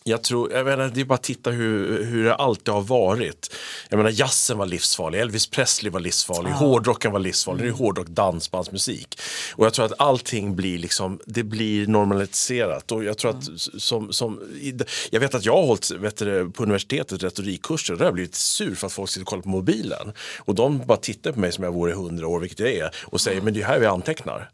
jag 0.04 0.24
tror, 0.24 0.52
jag 0.52 0.66
menar, 0.66 0.92
det 0.94 1.02
är 1.02 1.06
bara 1.06 1.16
att 1.16 1.24
titta 1.24 1.50
hur, 1.52 2.04
hur 2.04 2.24
det 2.24 2.36
alltid 2.36 2.74
har 2.74 2.82
varit. 2.82 3.56
Jag 3.90 3.98
menar 3.98 4.10
jazzen 4.10 4.58
var 4.58 4.66
livsfarlig, 4.66 5.20
Elvis 5.20 5.48
Presley 5.48 5.92
var 5.92 6.00
livsfarlig, 6.00 6.50
hårdrocken 6.52 7.12
var 7.12 7.20
livsfarlig, 7.20 7.62
nu 7.62 7.68
är 7.68 7.72
hårdrock 7.74 8.08
dansbandsmusik. 8.08 9.20
Och 9.56 9.66
jag 9.66 9.74
tror 9.74 9.86
att 9.86 9.94
allting 9.98 10.56
blir 10.56 10.78
liksom, 10.78 11.20
det 11.26 11.44
blir 11.44 11.88
normaliserat. 11.88 12.92
Och 12.92 13.04
jag 13.04 13.18
tror 13.18 13.32
att 13.32 13.44
som, 13.82 14.14
som 14.14 14.40
i- 14.62 14.80
jag 15.12 15.20
vet 15.20 15.36
att 15.36 15.46
jag 15.46 15.54
har 15.56 15.66
hållit 15.66 15.92
vet 15.92 16.18
du, 16.18 16.50
på 16.50 16.64
universitetet 16.64 17.24
retorikkurser 17.24 17.94
och 17.94 17.98
där 17.98 18.06
har 18.06 18.08
jag 18.10 18.14
blivit 18.14 18.36
sur 18.36 18.76
för 18.76 18.88
att 18.88 18.94
folk 18.94 19.10
sitter 19.10 19.22
och 19.24 19.28
kollar 19.28 19.44
på 19.44 19.50
mobilen. 19.50 20.14
Och 20.40 20.56
de 20.56 20.82
bara 20.86 20.98
tittar 20.98 21.32
på 21.32 21.40
mig 21.40 21.52
som 21.52 21.64
jag 21.64 21.72
vore 21.72 21.94
hundra 21.94 22.28
år, 22.28 22.40
vilket 22.40 22.60
jag 22.60 22.72
är, 22.72 22.92
och 23.04 23.22
säger 23.22 23.42
men 23.42 23.54
det 23.54 23.62
är 23.62 23.66
här 23.66 23.80
vi 23.80 23.86
antecknar. 23.86 24.50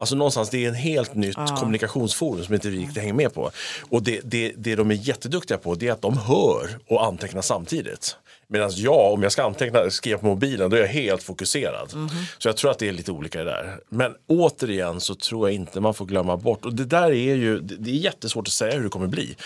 Alltså 0.00 0.16
någonstans, 0.16 0.50
det 0.50 0.64
är 0.64 0.68
en 0.68 0.74
helt 0.74 1.14
nytt 1.14 1.36
kommunikationsforum 1.58 2.44
som 2.44 2.54
inte 2.54 2.70
vi 2.70 2.78
riktigt 2.78 2.98
hänger 2.98 3.14
med 3.14 3.34
på. 3.34 3.50
Och 3.90 4.02
det, 4.02 4.20
det, 4.24 4.52
det 4.56 4.76
de 4.76 4.90
är 4.90 4.94
jätteduktiga 4.94 5.58
på 5.58 5.74
det 5.74 5.88
är 5.88 5.92
att 5.92 6.02
de 6.02 6.18
hör 6.18 6.78
och 6.86 7.04
antecknar 7.04 7.42
samtidigt. 7.42 8.16
Medan 8.46 8.70
jag, 8.74 9.12
om 9.12 9.22
jag 9.22 9.32
ska 9.32 9.44
anteckna, 9.44 9.90
skriva 9.90 10.18
på 10.18 10.26
mobilen, 10.26 10.70
då 10.70 10.76
är 10.76 10.80
jag 10.80 10.88
helt 10.88 11.22
fokuserad. 11.22 11.90
Så 12.38 12.48
jag 12.48 12.56
tror 12.56 12.70
att 12.70 12.78
det 12.78 12.88
är 12.88 12.92
lite 12.92 13.12
olika 13.12 13.44
där. 13.44 13.80
Men 13.88 14.14
återigen 14.26 15.00
så 15.00 15.14
tror 15.14 15.48
jag 15.48 15.54
inte 15.54 15.80
man 15.80 15.94
får 15.94 16.06
glömma 16.06 16.36
bort, 16.36 16.64
och 16.64 16.74
det 16.74 16.84
där 16.84 17.10
är 17.12 17.34
ju, 17.34 17.60
det 17.60 17.90
är 17.90 17.94
jättesvårt 17.94 18.48
att 18.48 18.52
säga 18.52 18.74
hur 18.76 18.82
det 18.82 18.88
kommer 18.88 19.06
bli. 19.06 19.36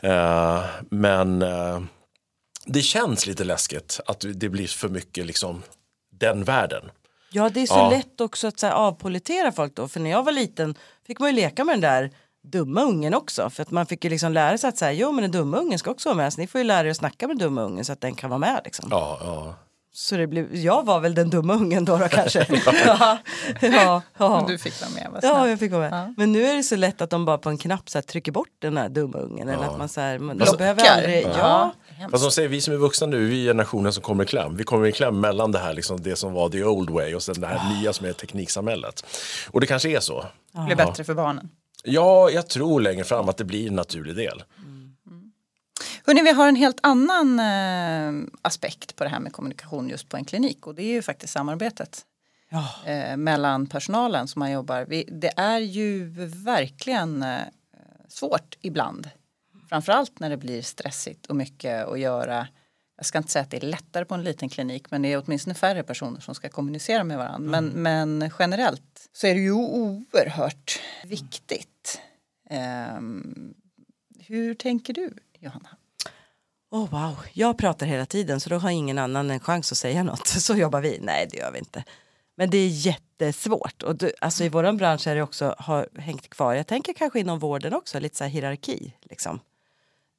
Eh, 0.00 0.64
men 0.90 1.42
eh, 1.42 1.80
det 2.66 2.82
känns 2.82 3.26
lite 3.26 3.44
läskigt 3.44 4.00
att 4.06 4.24
det 4.34 4.48
blir 4.48 4.66
för 4.66 4.88
mycket 4.88 5.26
liksom 5.26 5.62
den 6.18 6.44
världen. 6.44 6.82
Ja 7.30 7.48
det 7.48 7.60
är 7.60 7.66
så 7.66 7.74
Ja. 7.74 7.90
lätt 7.90 8.20
också 8.20 8.48
att 8.48 8.58
så 8.58 8.66
här, 8.66 8.72
avpolitera 8.74 9.52
folk 9.52 9.74
då. 9.76 9.88
För 9.88 10.00
när 10.00 10.10
jag 10.10 10.22
var 10.22 10.32
liten 10.32 10.74
fick 11.06 11.18
man 11.20 11.28
ju 11.28 11.34
leka 11.36 11.64
med 11.64 11.74
den 11.74 11.80
där 11.80 12.10
dumma 12.42 12.82
ungen 12.82 13.14
också. 13.14 13.50
För 13.50 13.62
att 13.62 13.70
man 13.70 13.86
fick 13.86 14.04
ju 14.04 14.10
liksom 14.10 14.32
lära 14.32 14.58
sig 14.58 14.68
att 14.68 14.76
säga, 14.78 14.92
jo 14.92 15.12
men 15.12 15.22
den 15.22 15.30
dumma 15.30 15.56
ungen 15.56 15.78
ska 15.78 15.90
också 15.90 16.08
vara 16.08 16.16
med. 16.16 16.32
Så 16.32 16.40
ni 16.40 16.46
får 16.46 16.58
ju 16.58 16.64
lära 16.64 16.86
er 16.86 16.90
att 16.90 16.96
snacka 16.96 17.26
med 17.28 17.36
den 17.38 17.46
dumma 17.48 17.62
ungen 17.62 17.84
så 17.84 17.92
att 17.92 18.00
den 18.00 18.14
kan 18.14 18.30
vara 18.30 18.38
med 18.38 18.60
liksom. 18.64 18.88
Ja, 18.90 19.18
ja. 19.24 19.54
Så 20.00 20.16
det 20.16 20.26
blev, 20.26 20.56
jag 20.56 20.84
var 20.84 21.00
väl 21.00 21.14
den 21.14 21.30
dumma 21.30 21.54
ungen 21.54 21.84
då, 21.84 21.96
då 21.98 22.08
kanske. 22.08 22.46
ja, 22.86 23.18
ja, 23.60 24.02
ja. 24.18 24.44
Du 24.48 24.58
fick 24.58 24.80
vara 24.80 24.90
med, 24.90 25.20
Ja, 25.22 25.48
jag 25.48 25.58
fick 25.58 25.72
vara 25.72 25.90
med. 25.90 25.92
Ja. 25.92 26.14
Men 26.16 26.32
nu 26.32 26.46
är 26.46 26.56
det 26.56 26.62
så 26.62 26.76
lätt 26.76 27.00
att 27.00 27.10
de 27.10 27.24
bara 27.24 27.38
på 27.38 27.48
en 27.48 27.58
knapp 27.58 27.90
så 27.90 27.98
här, 27.98 28.02
trycker 28.02 28.32
bort 28.32 28.48
den 28.58 28.76
här 28.76 28.88
dumma 28.88 29.18
ungen. 29.18 29.48
Eller 29.48 29.64
att 29.64 29.78
man 29.78 29.88
så 29.88 30.00
här, 30.00 30.18
man, 30.18 30.36
Blockar. 30.36 30.56
behöver 30.56 30.88
aldrig, 30.90 31.24
ja. 31.24 31.72
Ja. 32.00 32.08
Fast 32.10 32.24
de 32.24 32.30
säger 32.30 32.48
vi 32.48 32.60
som 32.60 32.74
är 32.74 32.78
vuxna 32.78 33.06
nu, 33.06 33.26
vi 33.26 33.42
är 33.42 33.50
generationen 33.50 33.92
som 33.92 34.02
kommer 34.02 34.24
i 34.24 34.26
kläm. 34.26 34.56
Vi 34.56 34.64
kommer 34.64 34.86
i 34.86 34.92
kläm 34.92 35.20
mellan 35.20 35.52
det 35.52 35.58
här, 35.58 35.74
liksom, 35.74 36.02
det 36.02 36.16
som 36.16 36.32
var 36.32 36.48
the 36.48 36.64
old 36.64 36.90
way 36.90 37.14
och 37.14 37.22
sen 37.22 37.40
det 37.40 37.46
här 37.46 37.80
nya 37.80 37.92
som 37.92 38.06
är 38.06 38.12
tekniksamhället. 38.12 39.04
Och 39.50 39.60
det 39.60 39.66
kanske 39.66 39.88
är 39.88 40.00
så. 40.00 40.24
Det 40.52 40.60
blir 40.66 40.76
bättre 40.76 41.04
för 41.04 41.14
barnen. 41.14 41.48
Ja, 41.84 42.30
jag 42.30 42.48
tror 42.48 42.80
längre 42.80 43.04
fram 43.04 43.28
att 43.28 43.36
det 43.36 43.44
blir 43.44 43.68
en 43.68 43.74
naturlig 43.74 44.16
del. 44.16 44.42
Hörrni, 46.08 46.22
vi 46.22 46.32
har 46.32 46.48
en 46.48 46.56
helt 46.56 46.78
annan 46.82 47.40
eh, 47.40 48.28
aspekt 48.42 48.96
på 48.96 49.04
det 49.04 49.10
här 49.10 49.20
med 49.20 49.32
kommunikation 49.32 49.88
just 49.88 50.08
på 50.08 50.16
en 50.16 50.24
klinik 50.24 50.66
och 50.66 50.74
det 50.74 50.82
är 50.82 50.92
ju 50.92 51.02
faktiskt 51.02 51.32
samarbetet 51.32 52.06
Ja. 52.48 52.74
eh, 52.86 53.16
mellan 53.16 53.66
personalen 53.66 54.28
som 54.28 54.40
man 54.40 54.50
jobbar. 54.50 54.84
Vi, 54.88 55.04
det 55.12 55.32
är 55.36 55.58
ju 55.58 56.04
verkligen 56.44 57.22
eh, 57.22 57.38
svårt 58.08 58.56
ibland. 58.60 59.10
Framförallt 59.68 60.18
när 60.20 60.30
det 60.30 60.36
blir 60.36 60.62
stressigt 60.62 61.26
och 61.26 61.36
mycket 61.36 61.86
att 61.86 62.00
göra. 62.00 62.48
Jag 62.96 63.06
ska 63.06 63.18
inte 63.18 63.30
säga 63.30 63.42
att 63.42 63.50
det 63.50 63.56
är 63.56 63.66
lättare 63.66 64.04
på 64.04 64.14
en 64.14 64.24
liten 64.24 64.48
klinik 64.48 64.90
men 64.90 65.02
det 65.02 65.12
är 65.12 65.22
åtminstone 65.26 65.54
färre 65.54 65.82
personer 65.82 66.20
som 66.20 66.34
ska 66.34 66.48
kommunicera 66.48 67.04
med 67.04 67.18
varandra. 67.18 67.60
Men, 67.60 67.66
men 67.66 68.30
generellt 68.38 69.08
så 69.12 69.26
är 69.26 69.34
det 69.34 69.40
ju 69.40 69.52
oerhört 69.52 70.80
viktigt. 71.04 72.00
Ehm, 72.50 73.54
hur 74.18 74.54
tänker 74.54 74.94
du 74.94 75.14
Johanna? 75.38 75.68
Oh, 76.70 76.90
wow, 76.90 77.16
jag 77.32 77.58
pratar 77.58 77.86
hela 77.86 78.06
tiden 78.06 78.40
så 78.40 78.50
då 78.50 78.56
har 78.58 78.70
ingen 78.70 78.98
annan 78.98 79.30
en 79.30 79.40
chans 79.40 79.72
att 79.72 79.78
säga 79.78 80.02
något. 80.02 80.26
Så 80.28 80.54
jobbar 80.56 80.80
vi. 80.80 80.98
Nej, 81.02 81.28
det 81.30 81.36
gör 81.36 81.52
vi 81.52 81.58
inte. 81.58 81.84
Men 82.36 82.50
det 82.50 82.58
är 82.58 82.68
jättesvårt. 82.68 83.82
Och 83.82 83.96
du, 83.96 84.12
alltså, 84.20 84.44
I 84.44 84.48
vår 84.48 84.72
bransch 84.72 85.06
är 85.06 85.14
det 85.14 85.22
också 85.22 85.54
har 85.58 85.88
hängt 85.98 86.30
kvar. 86.30 86.54
Jag 86.54 86.66
tänker 86.66 86.92
kanske 86.92 87.20
inom 87.20 87.38
vården 87.38 87.74
också, 87.74 88.00
lite 88.00 88.16
så 88.16 88.24
här 88.24 88.30
hierarki. 88.30 88.94
Liksom. 89.02 89.40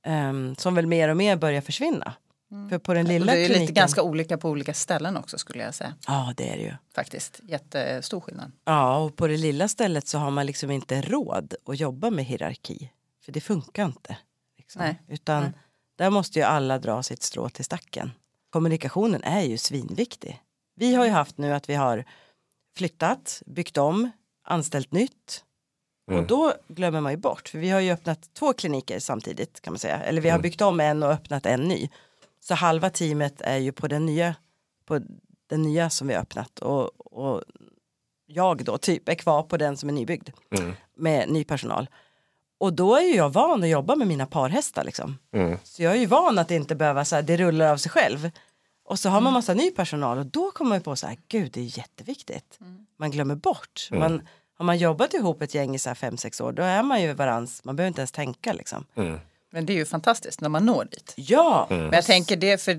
Ehm, 0.06 0.56
som 0.56 0.76
väl 0.76 0.88
mer 0.88 1.10
och 1.10 1.18
mer 1.18 1.36
börjar 1.36 1.62
försvinna. 1.62 2.14
För 2.70 2.78
på 2.78 2.94
den 2.94 3.06
Och 3.06 3.12
lilla 3.12 3.26
det 3.26 3.38
är 3.40 3.46
kliniken. 3.46 3.62
lite 3.62 3.74
ganska 3.74 4.04
olika 4.04 4.38
på 4.38 4.50
olika 4.50 4.74
ställen 4.74 5.18
också 5.18 5.38
skulle 5.38 5.64
jag 5.64 5.74
säga. 5.76 5.96
Ja, 6.08 6.34
det 6.38 6.50
är 6.50 6.58
det 6.58 6.64
ju. 6.64 6.74
Faktiskt 6.96 7.40
jättestor 7.44 8.20
skillnad. 8.22 8.52
Ja, 8.66 8.98
och 8.98 9.16
på 9.16 9.28
det 9.28 9.38
lilla 9.38 9.68
stället 9.68 10.08
så 10.08 10.18
har 10.18 10.32
man 10.32 10.46
liksom 10.46 10.72
inte 10.72 11.02
råd 11.02 11.54
att 11.66 11.80
jobba 11.80 12.10
med 12.10 12.26
hierarki. 12.26 12.92
För 13.26 13.32
det 13.32 13.42
funkar 13.42 13.86
inte. 13.86 14.18
Liksom. 14.58 14.82
Nej. 14.82 15.02
Utan 15.08 15.44
Nej. 15.44 15.52
Där 16.00 16.10
måste 16.10 16.40
ju 16.40 16.46
alla 16.46 16.80
dra 16.80 17.04
sitt 17.04 17.24
strå 17.24 17.50
till 17.50 17.66
stacken. 17.66 18.12
Kommunikationen 18.50 19.24
är 19.24 19.42
ju 19.42 19.58
svinviktig. 19.58 20.42
Vi 20.76 20.96
har 20.96 21.06
ju 21.06 21.12
haft 21.12 21.38
nu 21.38 21.54
att 21.54 21.70
vi 21.70 21.76
har 21.76 22.06
flyttat, 22.78 23.44
byggt 23.46 23.78
om, 23.78 24.12
anställt 24.44 24.92
nytt. 24.92 25.44
Och 26.12 26.28
då 26.28 26.54
glömmer 26.68 27.02
man 27.02 27.12
ju 27.12 27.18
bort, 27.18 27.50
för 27.50 27.58
vi 27.58 27.70
har 27.70 27.80
ju 27.80 27.92
öppnat 27.92 28.34
två 28.34 28.54
kliniker 28.54 29.00
samtidigt 29.00 29.62
kan 29.62 29.74
man 29.74 29.80
säga. 29.80 30.04
Eller 30.04 30.22
vi 30.22 30.30
har 30.30 30.40
byggt 30.40 30.62
om 30.62 30.80
en 30.80 31.04
och 31.04 31.10
öppnat 31.10 31.46
en 31.46 31.62
ny. 31.62 31.90
Så 32.40 32.54
halva 32.54 32.90
teamet 32.90 33.42
är 33.42 33.58
ju 33.58 33.72
på 33.72 33.88
den 33.88 34.06
nya, 34.06 34.36
på 34.86 35.00
den 35.50 35.62
nya 35.62 35.90
som 35.90 36.08
vi 36.08 36.14
har 36.14 36.22
öppnat. 36.22 36.60
Och, 36.60 37.18
och 37.18 37.44
jag 38.26 38.64
då 38.66 38.78
typ 38.78 39.10
är 39.10 39.16
kvar 39.16 39.44
på 39.44 39.58
den 39.58 39.78
som 39.78 39.90
är 39.90 39.94
nybyggd. 39.94 40.30
Med 40.96 41.30
ny 41.30 41.44
personal. 41.44 41.90
Och 42.60 42.74
då 42.74 42.96
är 42.96 43.02
ju 43.02 43.16
jag 43.16 43.30
van 43.34 43.64
att 43.64 43.70
jobba 43.70 43.96
med 43.96 44.08
mina 44.08 44.26
parhästar 44.26 44.84
liksom. 44.84 45.18
Så 45.64 45.84
jag 45.84 45.92
är 45.92 46.00
ju 46.00 46.06
van 46.06 46.40
att 46.40 46.52
inte 46.52 46.76
behöva 46.76 47.06
så 47.06 47.16
här, 47.16 47.22
det 47.24 47.38
rullar 47.38 47.72
av 47.72 47.78
sig 47.78 47.92
själv. 47.92 48.32
Och 48.86 49.00
så 49.00 49.10
har 49.10 49.22
man 49.22 49.34
massa 49.34 49.54
ny 49.54 49.72
personal 49.72 50.18
och 50.18 50.26
då 50.26 50.52
kommer 50.52 50.70
man 50.70 50.82
på 50.82 50.96
så 50.96 51.08
här, 51.08 51.18
gud 51.28 51.52
det 51.52 51.60
är 51.62 51.78
jätteviktigt. 51.78 52.60
Man 53.00 53.12
glömmer 53.12 53.36
bort. 53.36 53.90
Man, 53.92 54.28
har 54.58 54.66
man 54.66 54.78
jobbat 54.78 55.14
ihop 55.14 55.42
ett 55.42 55.54
gäng 55.54 55.76
i 55.76 55.80
så 55.80 55.90
här 55.90 55.96
fem, 55.96 56.18
sex 56.18 56.42
år 56.42 56.52
då 56.52 56.64
är 56.64 56.84
man 56.84 57.02
ju 57.02 57.14
varans, 57.14 57.64
man 57.64 57.76
behöver 57.76 57.88
inte 57.88 58.02
ens 58.02 58.12
tänka 58.12 58.54
liksom. 58.54 58.86
Men 59.52 59.66
det 59.66 59.74
är 59.74 59.78
ju 59.78 59.86
fantastiskt 59.86 60.42
när 60.42 60.50
man 60.50 60.66
når 60.66 60.88
dit. 60.92 61.14
Ja, 61.16 61.68
Men 61.70 61.92
jag 61.92 62.06
tänker 62.06 62.38
det 62.38 62.62
för 62.62 62.74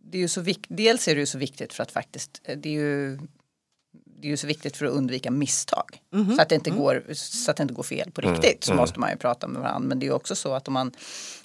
det 0.00 0.18
är 0.18 0.22
ju 0.22 0.28
så 0.28 0.40
vikt, 0.40 0.66
dels 0.68 1.08
är 1.08 1.14
det 1.14 1.20
ju 1.20 1.26
så 1.26 1.38
viktigt 1.38 1.72
för 1.72 1.82
att 1.82 1.92
faktiskt 1.92 2.42
det 2.56 2.68
är 2.68 2.72
ju 2.72 3.18
det 4.20 4.28
är 4.28 4.30
ju 4.30 4.36
så 4.36 4.46
viktigt 4.46 4.76
för 4.76 4.86
att 4.86 4.92
undvika 4.92 5.30
misstag. 5.30 6.02
Så, 6.36 6.42
att 6.42 6.48
det 6.48 6.54
inte 6.54 6.70
går, 6.70 7.04
så 7.14 7.50
att 7.50 7.56
det 7.56 7.62
inte 7.62 7.74
går 7.74 7.82
fel 7.82 8.10
på 8.10 8.20
riktigt 8.20 8.64
så 8.64 8.74
måste 8.74 9.00
man 9.00 9.10
ju 9.10 9.16
prata 9.16 9.48
med 9.48 9.62
varandra. 9.62 9.88
Men 9.88 9.98
det 9.98 10.04
är 10.04 10.08
ju 10.08 10.14
också 10.14 10.34
så 10.34 10.54
att 10.54 10.68
om 10.68 10.74
man, 10.74 10.92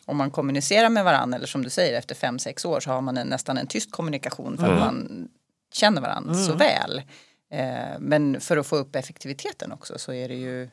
om 0.06 0.18
man 0.18 0.32
kommunicerar 0.32 0.90
med 0.90 1.04
varandra 1.04 1.38
eller 1.38 1.48
som 1.48 1.64
du 1.64 1.70
säger 1.70 1.98
efter 2.00 2.16
fem, 2.16 2.40
sex 2.40 2.66
år 2.66 2.80
så 2.80 2.92
har 2.92 3.02
man 3.02 3.18
en, 3.18 3.28
nästan 3.28 3.58
en 3.58 3.68
tyst 3.68 3.92
kommunikation 3.92 4.58
för 4.58 4.68
att 4.68 4.80
man 4.80 5.28
känner 5.74 6.02
varandra 6.02 6.34
så 6.34 6.54
väl. 6.54 7.02
Eh, 7.52 8.00
men 8.00 8.42
för 8.42 8.58
att 8.58 8.68
få 8.68 8.76
upp 8.76 8.96
effektiviteten 8.96 9.72
också 9.72 9.98
så 9.98 10.14
är 10.14 10.28
det 10.28 10.36
ju 10.36 10.70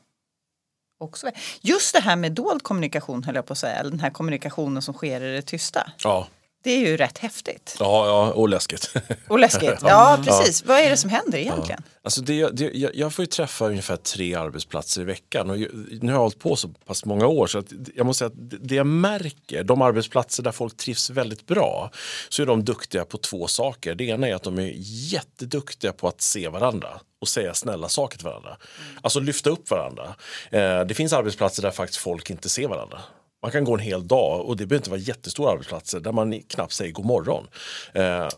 också 1.00 1.26
väl. 1.26 1.34
Just 1.61 1.94
det 1.94 2.00
här 2.00 2.16
med 2.16 2.32
dold 2.32 2.62
kommunikation 2.62 3.24
höll 3.24 3.34
jag 3.34 3.46
på 3.46 3.53
att 3.53 3.59
säga, 3.59 3.74
eller 3.74 3.90
den 3.90 4.00
här 4.00 4.11
kommunikationen 4.11 4.82
som 4.82 4.94
sker 4.94 5.20
i 5.20 5.32
det 5.32 5.42
tysta. 5.42 5.92
Ja, 6.05 6.28
Det 6.62 6.70
är 6.70 6.78
ju 6.78 6.96
rätt 6.96 7.18
häftigt. 7.18 7.76
ja, 7.78 8.06
ja 8.06 8.32
och 8.32 8.48
läskigt. 8.48 8.94
Och 9.28 9.38
läskigt. 9.38 9.70
Ja, 9.82 10.18
precis. 10.24 10.64
Vad 10.64 10.78
är 10.80 10.90
det 10.90 10.96
som 10.96 11.10
händer 11.10 11.38
egentligen? 11.38 11.82
Alltså 12.04 12.20
det, 12.20 12.48
det, 12.48 12.70
jag, 12.74 12.94
jag 12.94 13.12
får 13.14 13.22
ju 13.22 13.26
träffa 13.26 13.66
ungefär 13.66 13.96
tre 13.96 14.34
arbetsplatser 14.34 15.00
i 15.00 15.04
veckan 15.04 15.50
och 15.50 15.56
nu 15.58 15.98
har 16.02 16.10
jag 16.10 16.18
hållit 16.18 16.38
på 16.38 16.56
så 16.56 16.68
pass 16.68 17.04
många 17.04 17.26
år 17.26 17.46
så 17.46 17.62
jag 17.94 18.06
måste 18.06 18.18
säga 18.18 18.26
att 18.28 18.68
det- 18.68 18.74
jag 18.74 18.86
märker, 18.86 19.64
de 19.64 19.82
arbetsplatser 19.82 20.42
där 20.42 20.52
folk 20.52 20.76
trivs 20.76 21.10
väldigt 21.10 21.46
bra 21.46 21.90
så 22.28 22.42
är 22.42 22.46
de 22.46 22.64
duktiga 22.64 23.04
på 23.04 23.18
två 23.18 23.46
saker. 23.46 23.94
Det 23.94 24.04
ena 24.04 24.28
är 24.28 24.34
att 24.34 24.42
de 24.42 24.58
är 24.58 24.72
jätteduktiga 24.76 25.92
på 25.92 26.08
att 26.08 26.20
se 26.20 26.48
varandra 26.48 27.00
och 27.20 27.28
säga 27.28 27.54
snälla 27.54 27.88
saker 27.88 28.18
till 28.18 28.26
varandra. 28.26 28.56
Alltså 29.02 29.20
lyfta 29.20 29.50
upp 29.50 29.70
varandra. 29.70 30.14
Eh, 30.50 30.80
det 30.80 30.94
finns 30.94 31.12
arbetsplatser 31.12 31.62
där 31.62 31.70
faktiskt 31.70 32.00
folk 32.00 32.30
inte 32.30 32.48
ser 32.48 32.68
varandra. 32.68 32.98
Man 33.43 33.51
kan 33.51 33.64
gå 33.64 33.74
en 33.74 33.80
hel 33.80 34.09
dag 34.09 34.40
och 34.40 34.57
det 34.57 34.66
behöver 34.66 34.80
inte 34.80 34.90
vara 34.90 35.01
jättestora 35.01 35.53
arbetsplatser 35.53 36.01
där 36.01 36.12
man 36.12 36.43
knappt 36.43 36.72
säger 36.72 36.93
god 36.93 37.07
morgon. 37.07 37.47
Eh, 37.95 38.28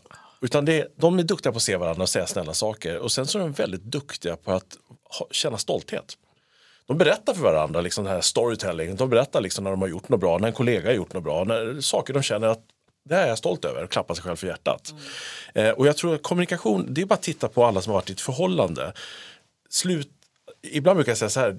utan 0.41 0.65
det, 0.65 0.93
de 0.95 1.19
är 1.19 1.23
duktiga 1.23 1.51
på 1.51 1.57
att 1.57 1.63
se 1.63 1.75
varandra 1.75 2.03
och 2.03 2.09
säga 2.09 2.27
snälla 2.27 2.53
saker. 2.53 2.97
Och 2.97 3.11
sen 3.11 3.27
så 3.27 3.39
är 3.39 3.43
de 3.43 3.51
väldigt 3.51 3.83
duktiga 3.83 4.35
på 4.35 4.51
att 4.51 4.77
ha, 5.19 5.27
känna 5.31 5.57
stolthet. 5.57 6.17
De 6.87 6.97
berättar 6.97 7.33
för 7.33 7.41
varandra, 7.41 7.81
liksom 7.81 8.03
det 8.03 8.09
här 8.09 8.21
storytelling. 8.21 8.95
De 8.95 9.09
berättar 9.09 9.41
liksom 9.41 9.63
när 9.63 9.71
de 9.71 9.81
har 9.81 9.87
gjort 9.87 10.09
något 10.09 10.19
bra, 10.19 10.37
när 10.37 10.47
en 10.47 10.53
kollega 10.53 10.89
har 10.89 10.93
gjort 10.95 11.13
något 11.13 11.23
bra. 11.23 11.43
När, 11.43 11.81
saker 11.81 12.13
de 12.13 12.23
känner 12.23 12.47
att 12.47 12.61
det 13.09 13.15
här 13.15 13.23
är 13.23 13.27
jag 13.27 13.37
stolt 13.37 13.65
över 13.65 13.83
och 13.83 13.91
klappar 13.91 14.15
sig 14.15 14.23
själv 14.23 14.35
för 14.35 14.47
hjärtat. 14.47 14.93
Eh, 15.53 15.69
och 15.69 15.87
jag 15.87 15.97
tror 15.97 16.15
att 16.15 16.23
kommunikation, 16.23 16.93
det 16.93 17.01
är 17.01 17.05
bara 17.05 17.15
att 17.15 17.21
titta 17.21 17.47
på 17.47 17.65
alla 17.65 17.81
som 17.81 17.91
har 17.91 17.97
varit 17.97 18.09
i 18.09 18.13
ett 18.13 18.21
förhållande. 18.21 18.93
Slut, 19.69 20.09
ibland 20.71 20.97
brukar 20.97 21.11
jag 21.11 21.17
säga 21.17 21.29
så 21.29 21.39
här, 21.39 21.57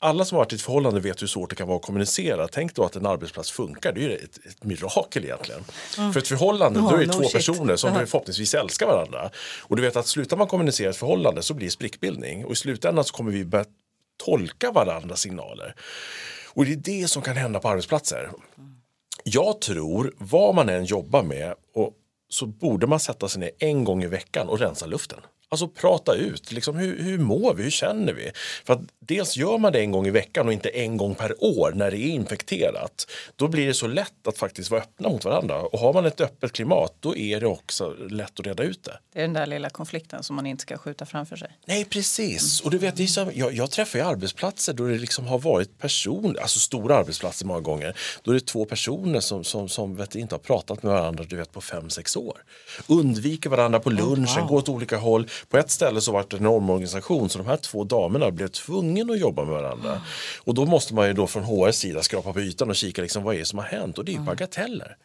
alla 0.00 0.24
som 0.24 0.36
har 0.36 0.44
varit 0.44 0.52
i 0.52 0.56
ett 0.56 0.62
förhållande 0.62 1.00
vet 1.00 1.22
hur 1.22 1.26
svårt 1.26 1.50
det 1.50 1.56
kan 1.56 1.68
vara 1.68 1.76
att 1.76 1.82
kommunicera. 1.82 2.48
Tänk 2.48 2.74
då 2.74 2.84
att 2.84 2.96
en 2.96 3.06
arbetsplats 3.06 3.50
funkar, 3.50 3.92
det 3.92 4.00
är 4.04 4.08
ju 4.08 4.16
ett, 4.16 4.46
ett 4.46 4.64
mirakel 4.64 5.24
egentligen. 5.24 5.64
För 6.12 6.18
ett 6.18 6.28
förhållande, 6.28 6.80
då 6.80 6.90
är 6.90 6.98
det 6.98 7.06
no 7.06 7.12
två 7.12 7.22
shit. 7.22 7.32
personer 7.32 7.76
som 7.76 7.94
Ja. 7.94 8.06
förhoppningsvis 8.06 8.54
älskar 8.54 8.86
varandra. 8.86 9.30
Och 9.62 9.76
du 9.76 9.82
vet 9.82 9.96
att 9.96 10.06
slutar 10.06 10.36
man 10.36 10.46
kommunicera 10.46 10.90
ett 10.90 10.96
förhållande 10.96 11.42
så 11.42 11.54
blir 11.54 11.66
det 11.66 11.70
sprickbildning. 11.70 12.44
Och 12.44 12.52
i 12.52 12.56
slutändan 12.56 13.04
så 13.04 13.14
kommer 13.14 13.32
vi 13.32 13.44
börja 13.44 13.64
tolka 14.24 14.70
varandras 14.72 15.20
signaler. 15.20 15.74
Och 16.54 16.64
det 16.64 16.72
är 16.72 16.76
det 16.76 17.08
som 17.08 17.22
kan 17.22 17.36
hända 17.36 17.60
på 17.60 17.68
arbetsplatser. 17.68 18.30
Jag 19.24 19.60
tror, 19.60 20.14
vad 20.18 20.54
man 20.54 20.68
än 20.68 20.84
jobbar 20.84 21.22
med, 21.22 21.54
och 21.74 21.92
så 22.28 22.46
borde 22.46 22.86
man 22.86 23.00
sätta 23.00 23.28
sig 23.28 23.40
ner 23.40 23.50
en 23.58 23.84
gång 23.84 24.02
i 24.02 24.06
veckan 24.06 24.48
och 24.48 24.58
rensa 24.58 24.86
luften. 24.86 25.18
Alltså 25.50 25.68
prata 25.68 26.14
ut, 26.14 26.52
liksom, 26.52 26.76
hur, 26.76 27.02
hur 27.02 27.18
mår 27.18 27.54
vi, 27.54 27.62
hur 27.62 27.70
känner 27.70 28.12
vi? 28.12 28.30
För 28.64 28.72
att 28.74 28.80
dels 29.00 29.36
gör 29.36 29.58
man 29.58 29.72
det 29.72 29.80
en 29.80 29.90
gång 29.90 30.06
i 30.06 30.10
veckan 30.10 30.46
och 30.46 30.52
inte 30.52 30.68
en 30.68 30.96
gång 30.96 31.14
per 31.14 31.44
år 31.44 31.72
när 31.74 31.90
det 31.90 31.98
är 31.98 32.08
infekterat. 32.08 33.06
Då 33.36 33.48
blir 33.48 33.66
det 33.66 33.74
så 33.74 33.86
lätt 33.86 34.26
att 34.26 34.38
faktiskt 34.38 34.70
vara 34.70 34.82
öppna 34.82 35.08
mot 35.08 35.24
varandra. 35.24 35.60
Och 35.60 35.78
har 35.78 35.92
man 35.92 36.06
ett 36.06 36.20
öppet 36.20 36.52
klimat 36.52 36.94
då 37.00 37.16
är 37.16 37.40
det 37.40 37.46
också 37.46 37.94
lätt 38.10 38.40
att 38.40 38.46
reda 38.46 38.62
ut 38.62 38.84
det. 38.84 38.98
Det 39.12 39.18
är 39.18 39.22
den 39.22 39.32
där 39.32 39.46
lilla 39.46 39.70
konflikten 39.70 40.22
som 40.22 40.36
man 40.36 40.46
inte 40.46 40.62
ska 40.62 40.78
skjuta 40.78 41.06
framför 41.06 41.36
sig. 41.36 41.48
Nej, 41.66 41.84
precis. 41.84 42.60
Och 42.60 42.70
du 42.70 42.78
vet, 42.78 42.96
det 42.96 43.02
är 43.02 43.06
så, 43.06 43.30
jag, 43.34 43.52
jag 43.52 43.70
träffar 43.70 43.98
ju 43.98 44.04
arbetsplatser 44.04 44.72
då 44.72 44.86
det 44.86 44.98
liksom 44.98 45.26
har 45.26 45.38
varit 45.38 45.78
personer, 45.78 46.40
alltså 46.40 46.58
stora 46.58 46.96
arbetsplatser 46.96 47.46
många 47.46 47.60
gånger, 47.60 47.96
då 48.22 48.30
det 48.30 48.38
är 48.38 48.40
två 48.40 48.64
personer 48.64 49.20
som, 49.20 49.44
som, 49.44 49.68
som 49.68 49.96
vet, 49.96 50.14
inte 50.14 50.34
har 50.34 50.40
pratat 50.40 50.82
med 50.82 50.92
varandra 50.92 51.24
du 51.28 51.36
vet, 51.36 51.52
på 51.52 51.60
fem, 51.60 51.90
sex 51.90 52.16
år. 52.16 52.42
Undviker 52.86 53.50
varandra 53.50 53.80
på 53.80 53.90
lunchen, 53.90 54.46
går 54.46 54.56
åt 54.56 54.68
olika 54.68 54.96
håll. 54.96 55.28
På 55.48 55.58
ett 55.58 55.70
ställe 55.70 56.00
så 56.00 56.12
var 56.12 56.24
det 56.30 56.36
en 56.36 56.46
omorganisation 56.46 57.28
så 57.28 57.38
de 57.38 57.46
här 57.46 57.56
två 57.56 57.84
damerna 57.84 58.30
blev 58.30 58.48
tvungna 58.48 59.12
att 59.12 59.20
jobba 59.20 59.44
med 59.44 59.54
varandra. 59.54 60.00
Och 60.38 60.54
då 60.54 60.66
måste 60.66 60.94
man 60.94 61.06
ju 61.06 61.12
då 61.12 61.26
från 61.26 61.44
HR 61.44 61.70
sida 61.70 62.02
skrapa 62.02 62.32
på 62.32 62.40
ytan 62.40 62.70
och 62.70 62.76
kika 62.76 63.02
liksom, 63.02 63.22
vad 63.22 63.34
är 63.34 63.38
det 63.38 63.44
som 63.44 63.58
har 63.58 63.66
hänt 63.66 63.98
och 63.98 64.04
det 64.04 64.12
är 64.12 64.14
ju 64.14 64.20
bagateller. 64.20 64.96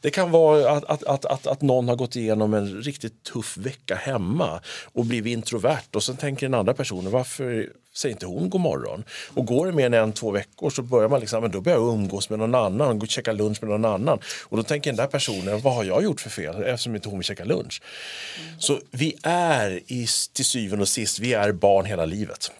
Det 0.00 0.10
kan 0.10 0.30
vara 0.30 0.70
att, 0.70 0.84
att, 0.84 1.04
att, 1.04 1.24
att, 1.24 1.46
att 1.46 1.62
någon 1.62 1.88
har 1.88 1.96
gått 1.96 2.16
igenom 2.16 2.54
en 2.54 2.82
riktigt 2.82 3.22
tuff 3.22 3.56
vecka 3.56 3.94
hemma 3.94 4.60
och 4.92 5.06
blivit 5.06 5.32
introvert 5.32 5.94
och 5.94 6.02
sen 6.02 6.16
tänker 6.16 6.46
den 6.46 6.54
andra 6.54 6.74
personen 6.74 7.12
varför 7.12 7.68
säger 7.94 8.14
inte 8.14 8.26
hon 8.26 8.50
god 8.50 8.60
morgon? 8.60 9.04
Och 9.34 9.46
går 9.46 9.66
det 9.66 9.72
mer 9.72 9.86
än 9.86 9.94
en, 9.94 10.12
två 10.12 10.30
veckor 10.30 10.70
så 10.70 10.82
börjar 10.82 11.08
man 11.08 11.20
liksom, 11.20 11.42
men 11.42 11.50
då 11.50 11.60
börjar 11.60 11.78
jag 11.78 11.94
umgås 11.94 12.30
med 12.30 12.38
någon 12.38 12.54
annan, 12.54 12.98
gå 12.98 13.04
och 13.04 13.10
käka 13.10 13.32
lunch 13.32 13.62
med 13.62 13.70
någon 13.70 13.84
annan. 13.84 14.18
Och 14.46 14.56
då 14.56 14.62
tänker 14.62 14.90
den 14.90 14.96
där 14.96 15.06
personen, 15.06 15.60
vad 15.60 15.74
har 15.74 15.84
jag 15.84 16.02
gjort 16.02 16.20
för 16.20 16.30
fel 16.30 16.62
eftersom 16.62 16.94
inte 16.94 17.08
hon 17.08 17.18
vill 17.18 17.24
käka 17.24 17.44
lunch? 17.44 17.82
Så 18.58 18.80
vi 18.90 19.16
är 19.22 19.80
i, 19.86 20.06
till 20.32 20.44
syvende 20.44 20.82
och 20.82 20.88
sist, 20.88 21.18
vi 21.18 21.32
är 21.32 21.52
barn 21.52 21.84
hela 21.84 22.04
livet. 22.04 22.50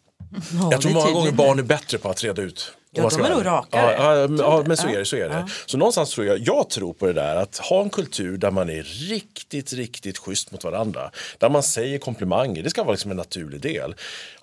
Ja, 0.53 0.69
Jag 0.71 0.81
tror 0.81 0.93
många 0.93 1.11
gånger 1.11 1.33
barn 1.33 1.59
är 1.59 1.63
bättre 1.63 1.99
på 1.99 2.09
att 2.11 2.25
reda 2.25 2.43
ut. 2.43 2.73
Ja, 2.93 3.09
de 3.09 3.25
är 3.25 3.31
nog 3.31 3.47
rakare. 3.47 3.93
Ja, 3.99 4.17
ja, 4.17 4.29
men- 4.29 4.39
ja, 4.39 4.77
så 4.77 4.89
är 4.89 4.99
det. 4.99 5.05
Så, 5.05 5.17
är 5.17 5.29
det. 5.29 5.47
så 5.67 5.79
någonstans 5.79 6.11
tror 6.11 6.27
jag, 6.27 6.39
jag 6.39 6.71
tror 6.71 6.93
på 6.93 7.07
det 7.07 7.13
där 7.13 7.37
att 7.37 7.59
ha 7.59 7.83
en 7.83 7.91
kultur 7.91 8.37
där 8.39 8.51
man 8.51 8.71
är 8.71 8.83
riktigt, 8.83 9.73
riktigt 9.73 10.19
schysst 10.19 10.53
mot 10.53 10.65
varandra. 10.65 11.11
Där 11.39 11.51
man 11.51 11.63
säger 11.63 11.99
komplimanger, 11.99 12.63
det 12.63 12.71
ska 12.71 12.83
vara 12.83 12.93
liksom 12.93 13.11
en 13.11 13.17
naturlig 13.17 13.61
del. 13.61 13.95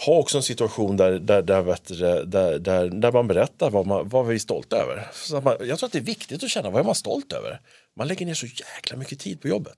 Ha 0.06 0.14
också 0.14 0.38
en 0.38 0.44
situation 0.44 0.98
där, 0.98 1.12
där, 1.12 1.42
där, 1.42 1.64
där, 2.26 2.60
där, 2.60 2.90
där 2.90 3.12
man 3.12 3.28
berättar 3.28 3.70
vad, 3.70 3.88
man, 3.88 4.10
vad 4.10 4.28
vi 4.28 4.36
är 4.36 4.40
stolta 4.40 4.78
över. 4.78 5.08
Så 5.14 5.42
man, 5.42 5.58
jag 5.60 5.80
tror 5.80 5.88
att 5.88 5.94
det 5.94 6.00
är 6.00 6.04
viktigt 6.04 6.44
att 6.44 6.50
känna 6.50 6.70
vad 6.70 6.80
är 6.82 6.86
man 6.86 6.96
stolt 6.96 7.34
över. 7.34 7.60
Man 7.98 8.08
lägger 8.08 8.26
ner 8.26 8.34
så 8.34 8.46
jäkla 8.46 8.98
mycket 8.98 9.20
tid 9.20 9.42
på 9.42 9.48
jobbet. 9.48 9.78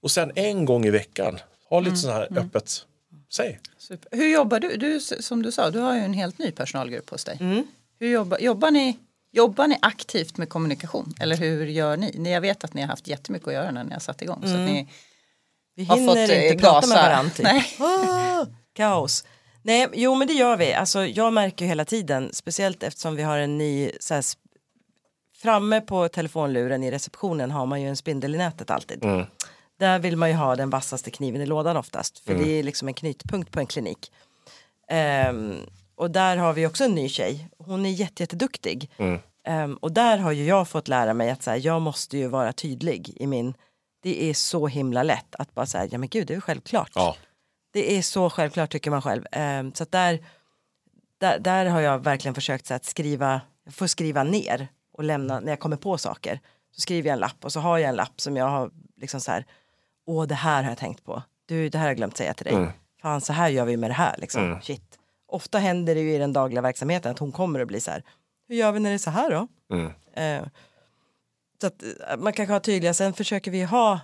Och 0.00 0.10
sen 0.10 0.32
en 0.34 0.64
gång 0.64 0.86
i 0.86 0.90
veckan, 0.90 1.38
ha 1.70 1.80
lite 1.80 1.96
så 1.96 2.10
här 2.10 2.28
öppet, 2.38 2.86
säg. 3.32 3.60
Super. 3.78 4.16
Hur 4.16 4.28
jobbar 4.32 4.60
du? 4.60 4.76
du? 4.76 5.00
Som 5.00 5.42
du 5.42 5.52
sa, 5.52 5.70
du 5.70 5.78
har 5.78 5.94
ju 5.94 6.00
en 6.00 6.14
helt 6.14 6.38
ny 6.38 6.50
personalgrupp 6.50 7.10
hos 7.10 7.24
dig. 7.24 7.38
Hur 7.98 8.08
jobbar, 8.10 8.38
jobbar, 8.38 8.70
ni, 8.70 8.98
jobbar 9.32 9.66
ni 9.66 9.78
aktivt 9.82 10.36
med 10.36 10.48
kommunikation? 10.48 11.14
Eller 11.20 11.36
hur 11.36 11.66
gör 11.66 11.96
ni? 11.96 12.12
Ni- 12.18 12.32
Jag 12.32 12.40
vet 12.40 12.64
att 12.64 12.74
ni 12.74 12.80
har 12.80 12.88
haft 12.88 13.08
jättemycket 13.08 13.48
att 13.48 13.54
göra 13.54 13.70
när 13.70 13.84
ni 13.84 13.92
har 13.92 14.00
satt 14.00 14.22
igång. 14.22 14.40
Så 14.42 14.48
att 14.54 14.60
ni, 14.60 14.88
Vi 15.76 15.84
har 15.84 15.96
hinner 15.96 16.08
fått, 16.26 16.30
eh, 16.30 16.46
inte 16.50 16.62
prata 16.62 16.86
med 16.86 16.96
gasa. 16.96 17.02
varandra. 17.08 17.30
Typ. 17.34 17.44
Nej. 17.44 17.66
Ah, 17.80 18.46
kaos. 18.72 19.24
Nej, 19.62 19.88
jo 19.92 20.14
men 20.14 20.28
det 20.28 20.34
gör 20.34 20.56
vi. 20.56 20.72
Alltså, 20.74 21.06
jag 21.06 21.32
märker 21.32 21.64
ju 21.64 21.68
hela 21.68 21.84
tiden, 21.84 22.30
speciellt 22.32 22.82
eftersom 22.82 23.16
vi 23.16 23.22
har 23.22 23.38
en 23.38 23.58
ny, 23.58 23.90
så 24.00 24.14
här, 24.14 24.24
framme 25.42 25.80
på 25.80 26.08
telefonluren 26.08 26.82
i 26.82 26.90
receptionen 26.90 27.50
har 27.50 27.66
man 27.66 27.82
ju 27.82 27.88
en 27.88 27.96
spindel 27.96 28.34
i 28.34 28.38
nätet 28.38 28.70
alltid. 28.70 29.00
Där 29.78 29.98
vill 29.98 30.16
man 30.16 30.28
ju 30.28 30.34
ha 30.34 30.56
den 30.56 30.70
vassaste 30.70 31.10
kniven 31.10 31.40
i 31.40 31.46
lådan 31.46 31.76
oftast, 31.76 32.18
för 32.18 32.34
det 32.34 32.48
är 32.58 32.62
liksom 32.62 32.88
en 32.88 32.94
knytpunkt 32.94 33.50
på 33.50 33.60
en 33.60 33.66
klinik. 33.66 34.12
Ehm, 34.90 35.56
och 35.96 36.10
där 36.10 36.36
har 36.36 36.52
vi 36.52 36.66
också 36.66 36.84
en 36.84 36.94
ny 36.94 37.08
tjej, 37.08 37.48
hon 37.58 37.86
är 37.86 37.90
jätte, 37.90 38.22
jätteduktig. 38.22 38.90
Ehm, 39.46 39.76
och 39.76 39.92
där 39.92 40.18
har 40.18 40.32
ju 40.32 40.44
jag 40.44 40.68
fått 40.68 40.88
lära 40.88 41.14
mig 41.14 41.30
att 41.30 41.42
så 41.42 41.50
här, 41.50 41.60
jag 41.66 41.82
måste 41.82 42.18
ju 42.18 42.28
vara 42.28 42.52
tydlig 42.52 43.12
i 43.16 43.26
min, 43.26 43.54
det 44.02 44.30
är 44.30 44.34
så 44.34 44.66
himla 44.66 45.02
lätt 45.02 45.34
att 45.38 45.54
bara 45.54 45.66
säga, 45.66 45.88
ja 45.90 45.98
men 45.98 46.08
gud 46.08 46.26
det 46.26 46.32
är 46.32 46.36
ju 46.36 46.40
självklart. 46.40 46.90
Ja. 46.94 47.16
Det 47.72 47.98
är 47.98 48.02
så 48.02 48.30
självklart 48.30 48.70
tycker 48.70 48.90
man 48.90 49.02
själv. 49.02 49.26
Ehm, 49.32 49.74
så 49.74 49.82
att 49.82 49.92
där, 49.92 50.26
där, 51.20 51.38
där 51.38 51.66
har 51.66 51.80
jag 51.80 51.98
verkligen 52.04 52.34
försökt 52.34 52.66
så 52.66 52.74
att 52.74 52.84
skriva, 52.84 53.40
jag 53.64 53.74
får 53.74 53.86
skriva 53.86 54.22
ner 54.22 54.68
och 54.92 55.04
lämna 55.04 55.40
när 55.40 55.52
jag 55.52 55.60
kommer 55.60 55.76
på 55.76 55.98
saker. 55.98 56.40
Så 56.70 56.80
skriver 56.80 57.08
jag 57.08 57.12
en 57.14 57.20
lapp 57.20 57.44
och 57.44 57.52
så 57.52 57.60
har 57.60 57.78
jag 57.78 57.88
en 57.88 57.96
lapp 57.96 58.20
som 58.20 58.36
jag 58.36 58.48
har 58.48 58.70
liksom 59.00 59.20
så 59.20 59.32
här, 59.32 59.44
åh 60.06 60.26
det 60.26 60.34
här 60.34 60.62
har 60.62 60.70
jag 60.70 60.78
tänkt 60.78 61.04
på. 61.04 61.22
Du, 61.46 61.68
det 61.68 61.78
här 61.78 61.84
har 61.84 61.90
jag 61.90 61.96
glömt 61.96 62.16
säga 62.16 62.34
till 62.34 62.44
dig. 62.46 62.54
Fan 63.02 63.20
så 63.20 63.32
här 63.32 63.48
gör 63.48 63.64
vi 63.64 63.76
med 63.76 63.90
det 63.90 63.94
här 63.94 64.14
liksom. 64.18 64.60
Shit. 64.62 64.98
Ofta 65.34 65.58
händer 65.58 65.94
det 65.94 66.00
ju 66.00 66.14
i 66.14 66.18
den 66.18 66.32
dagliga 66.32 66.62
verksamheten 66.62 67.12
att 67.12 67.18
hon 67.18 67.32
kommer 67.32 67.60
och 67.60 67.66
blir 67.66 67.80
så 67.80 67.90
här, 67.90 68.04
hur 68.48 68.56
gör 68.56 68.72
vi 68.72 68.80
när 68.80 68.90
det 68.90 68.96
är 68.96 68.98
så 68.98 69.10
här 69.10 69.30
då? 69.30 69.48
Eh, 70.12 70.46
så 71.60 71.66
att 71.66 71.82
eh, 71.82 72.16
man 72.18 72.32
kanske 72.32 72.52
har 72.52 72.60
tydliga, 72.60 72.94
sen 72.94 73.12
försöker 73.12 73.50
vi 73.50 73.62
ha 73.62 74.00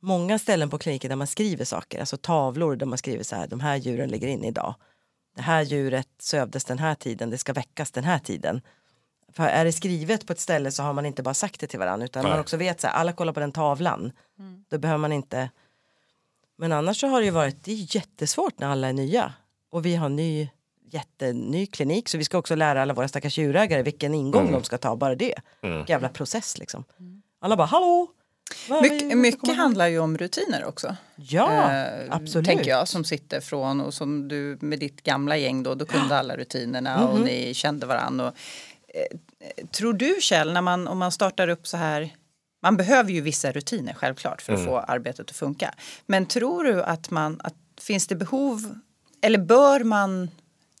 många 0.00 0.38
ställen 0.38 0.70
på 0.70 0.78
kliniken 0.78 1.08
där 1.08 1.16
man 1.16 1.26
skriver 1.26 1.64
saker, 1.64 2.00
alltså 2.00 2.16
tavlor 2.16 2.76
där 2.76 2.86
man 2.86 2.98
skriver 2.98 3.24
så 3.24 3.36
här, 3.36 3.46
de 3.46 3.60
här 3.60 3.76
djuren 3.76 4.08
ligger 4.08 4.28
inne 4.28 4.48
idag. 4.48 4.74
Det 5.36 5.42
här 5.42 5.62
djuret 5.62 6.08
sövdes 6.18 6.64
den 6.64 6.78
här 6.78 6.94
tiden, 6.94 7.30
det 7.30 7.38
ska 7.38 7.52
väckas 7.52 7.90
den 7.90 8.04
här 8.04 8.18
tiden. 8.18 8.60
För 9.32 9.42
är 9.42 9.64
det 9.64 9.72
skrivet 9.72 10.26
på 10.26 10.32
ett 10.32 10.40
ställe 10.40 10.70
så 10.70 10.82
har 10.82 10.92
man 10.92 11.06
inte 11.06 11.22
bara 11.22 11.34
sagt 11.34 11.60
det 11.60 11.66
till 11.66 11.78
varandra 11.78 12.04
utan 12.04 12.22
Nej. 12.22 12.32
man 12.32 12.40
också 12.40 12.56
vet 12.56 12.80
så 12.80 12.86
här, 12.86 12.94
alla 12.94 13.12
kollar 13.12 13.32
på 13.32 13.40
den 13.40 13.52
tavlan. 13.52 14.12
Då 14.68 14.78
behöver 14.78 14.98
man 14.98 15.12
inte. 15.12 15.50
Men 16.56 16.72
annars 16.72 17.00
så 17.00 17.06
har 17.06 17.20
det 17.20 17.24
ju 17.24 17.30
varit, 17.30 17.64
det 17.64 17.72
är 17.72 17.96
jättesvårt 17.96 18.58
när 18.58 18.68
alla 18.68 18.88
är 18.88 18.92
nya. 18.92 19.32
Och 19.70 19.86
vi 19.86 19.96
har 19.96 20.08
ny, 20.08 20.48
jätteny 20.90 21.66
klinik 21.66 22.08
så 22.08 22.18
vi 22.18 22.24
ska 22.24 22.38
också 22.38 22.54
lära 22.54 22.82
alla 22.82 22.94
våra 22.94 23.08
stackars 23.08 23.38
djurägare 23.38 23.82
vilken 23.82 24.14
ingång 24.14 24.52
de 24.52 24.64
ska 24.64 24.78
ta, 24.78 24.96
bara 24.96 25.14
det. 25.14 25.34
Jävla 25.86 26.08
process 26.08 26.58
liksom. 26.58 26.84
Alla 27.40 27.56
bara, 27.56 27.66
hallå! 27.66 28.06
Vi- 28.82 29.14
Mycket, 29.14 29.56
handlar 29.56 29.86
ju 29.86 29.98
om 29.98 30.18
rutiner 30.18 30.64
också. 30.64 30.96
Ja, 31.16 31.72
Eh, 31.72 32.04
absolut. 32.10 32.46
Tänker 32.46 32.70
jag 32.70 32.88
som 32.88 33.04
sitter 33.04 33.40
från 33.40 33.80
och 33.80 33.94
som 33.94 34.28
du 34.28 34.58
med 34.60 34.78
ditt 34.78 35.02
gamla 35.02 35.36
gäng 35.36 35.62
då, 35.62 35.74
då 35.74 35.86
kunde 35.86 36.16
alla 36.18 36.36
rutinerna 36.36 36.98
Mhm. 37.00 37.08
och 37.08 37.20
ni 37.20 37.54
kände 37.54 37.86
varandra. 37.86 38.32
Eh, 38.94 39.66
tror 39.70 39.92
du 39.92 40.16
Kjell, 40.20 40.52
när 40.52 40.62
man, 40.62 40.88
om 40.88 40.98
man 40.98 41.12
startar 41.12 41.48
upp 41.48 41.66
så 41.66 41.76
här 41.76 42.14
man 42.62 42.76
behöver 42.76 43.10
ju 43.12 43.20
vissa 43.20 43.52
rutiner 43.52 43.94
självklart 43.94 44.42
för 44.42 44.52
att 44.52 44.64
få 44.64 44.78
arbetet 44.78 45.30
att 45.30 45.36
funka. 45.36 45.74
Men 46.06 46.26
tror 46.26 46.64
du 46.64 46.82
att 46.82 47.10
man, 47.10 47.40
att, 47.44 47.54
finns 47.80 48.06
det 48.06 48.14
behov 48.16 48.78
eller 49.20 49.38
bör 49.38 49.84
man 49.84 50.30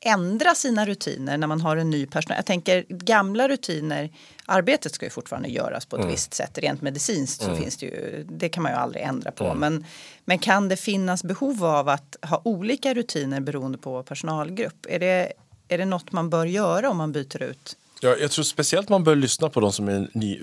ändra 0.00 0.54
sina 0.54 0.86
rutiner 0.86 1.38
när 1.38 1.46
man 1.46 1.60
har 1.60 1.76
en 1.76 1.90
ny 1.90 2.06
personal? 2.06 2.36
Jag 2.36 2.46
tänker 2.46 2.84
gamla 2.88 3.48
rutiner, 3.48 4.10
arbetet 4.46 4.94
ska 4.94 5.06
ju 5.06 5.10
fortfarande 5.10 5.48
göras 5.48 5.86
på 5.86 5.96
ett 5.96 6.12
visst 6.12 6.34
sätt. 6.34 6.58
Rent 6.58 6.82
medicinskt 6.82 7.42
så 7.42 7.54
finns 7.56 7.76
det 7.76 7.86
ju, 7.86 8.26
det 8.30 8.48
kan 8.48 8.62
man 8.62 8.72
ju 8.72 8.78
aldrig 8.78 9.02
ändra 9.04 9.30
på. 9.30 9.54
Men, 9.54 9.84
men 10.24 10.38
kan 10.38 10.68
det 10.68 10.76
finnas 10.76 11.24
behov 11.24 11.64
av 11.64 11.88
att 11.88 12.16
ha 12.22 12.42
olika 12.44 12.94
rutiner 12.94 13.40
beroende 13.40 13.78
på 13.78 14.02
personalgrupp? 14.02 14.86
Är 14.88 14.98
det, 14.98 15.32
är 15.68 15.78
det 15.78 15.84
något 15.84 16.12
man 16.12 16.30
bör 16.30 16.46
göra 16.46 16.90
om 16.90 16.96
man 16.96 17.12
byter 17.12 17.42
ut? 17.42 17.76
Ja, 18.00 18.16
jag 18.20 18.30
tror 18.30 18.42
speciellt 18.42 18.88
man 18.88 19.04
bör 19.04 19.16
lyssna 19.16 19.48
på 19.48 19.60
de 19.60 19.72
som 19.72 19.88
är 19.88 20.08
ny. 20.14 20.40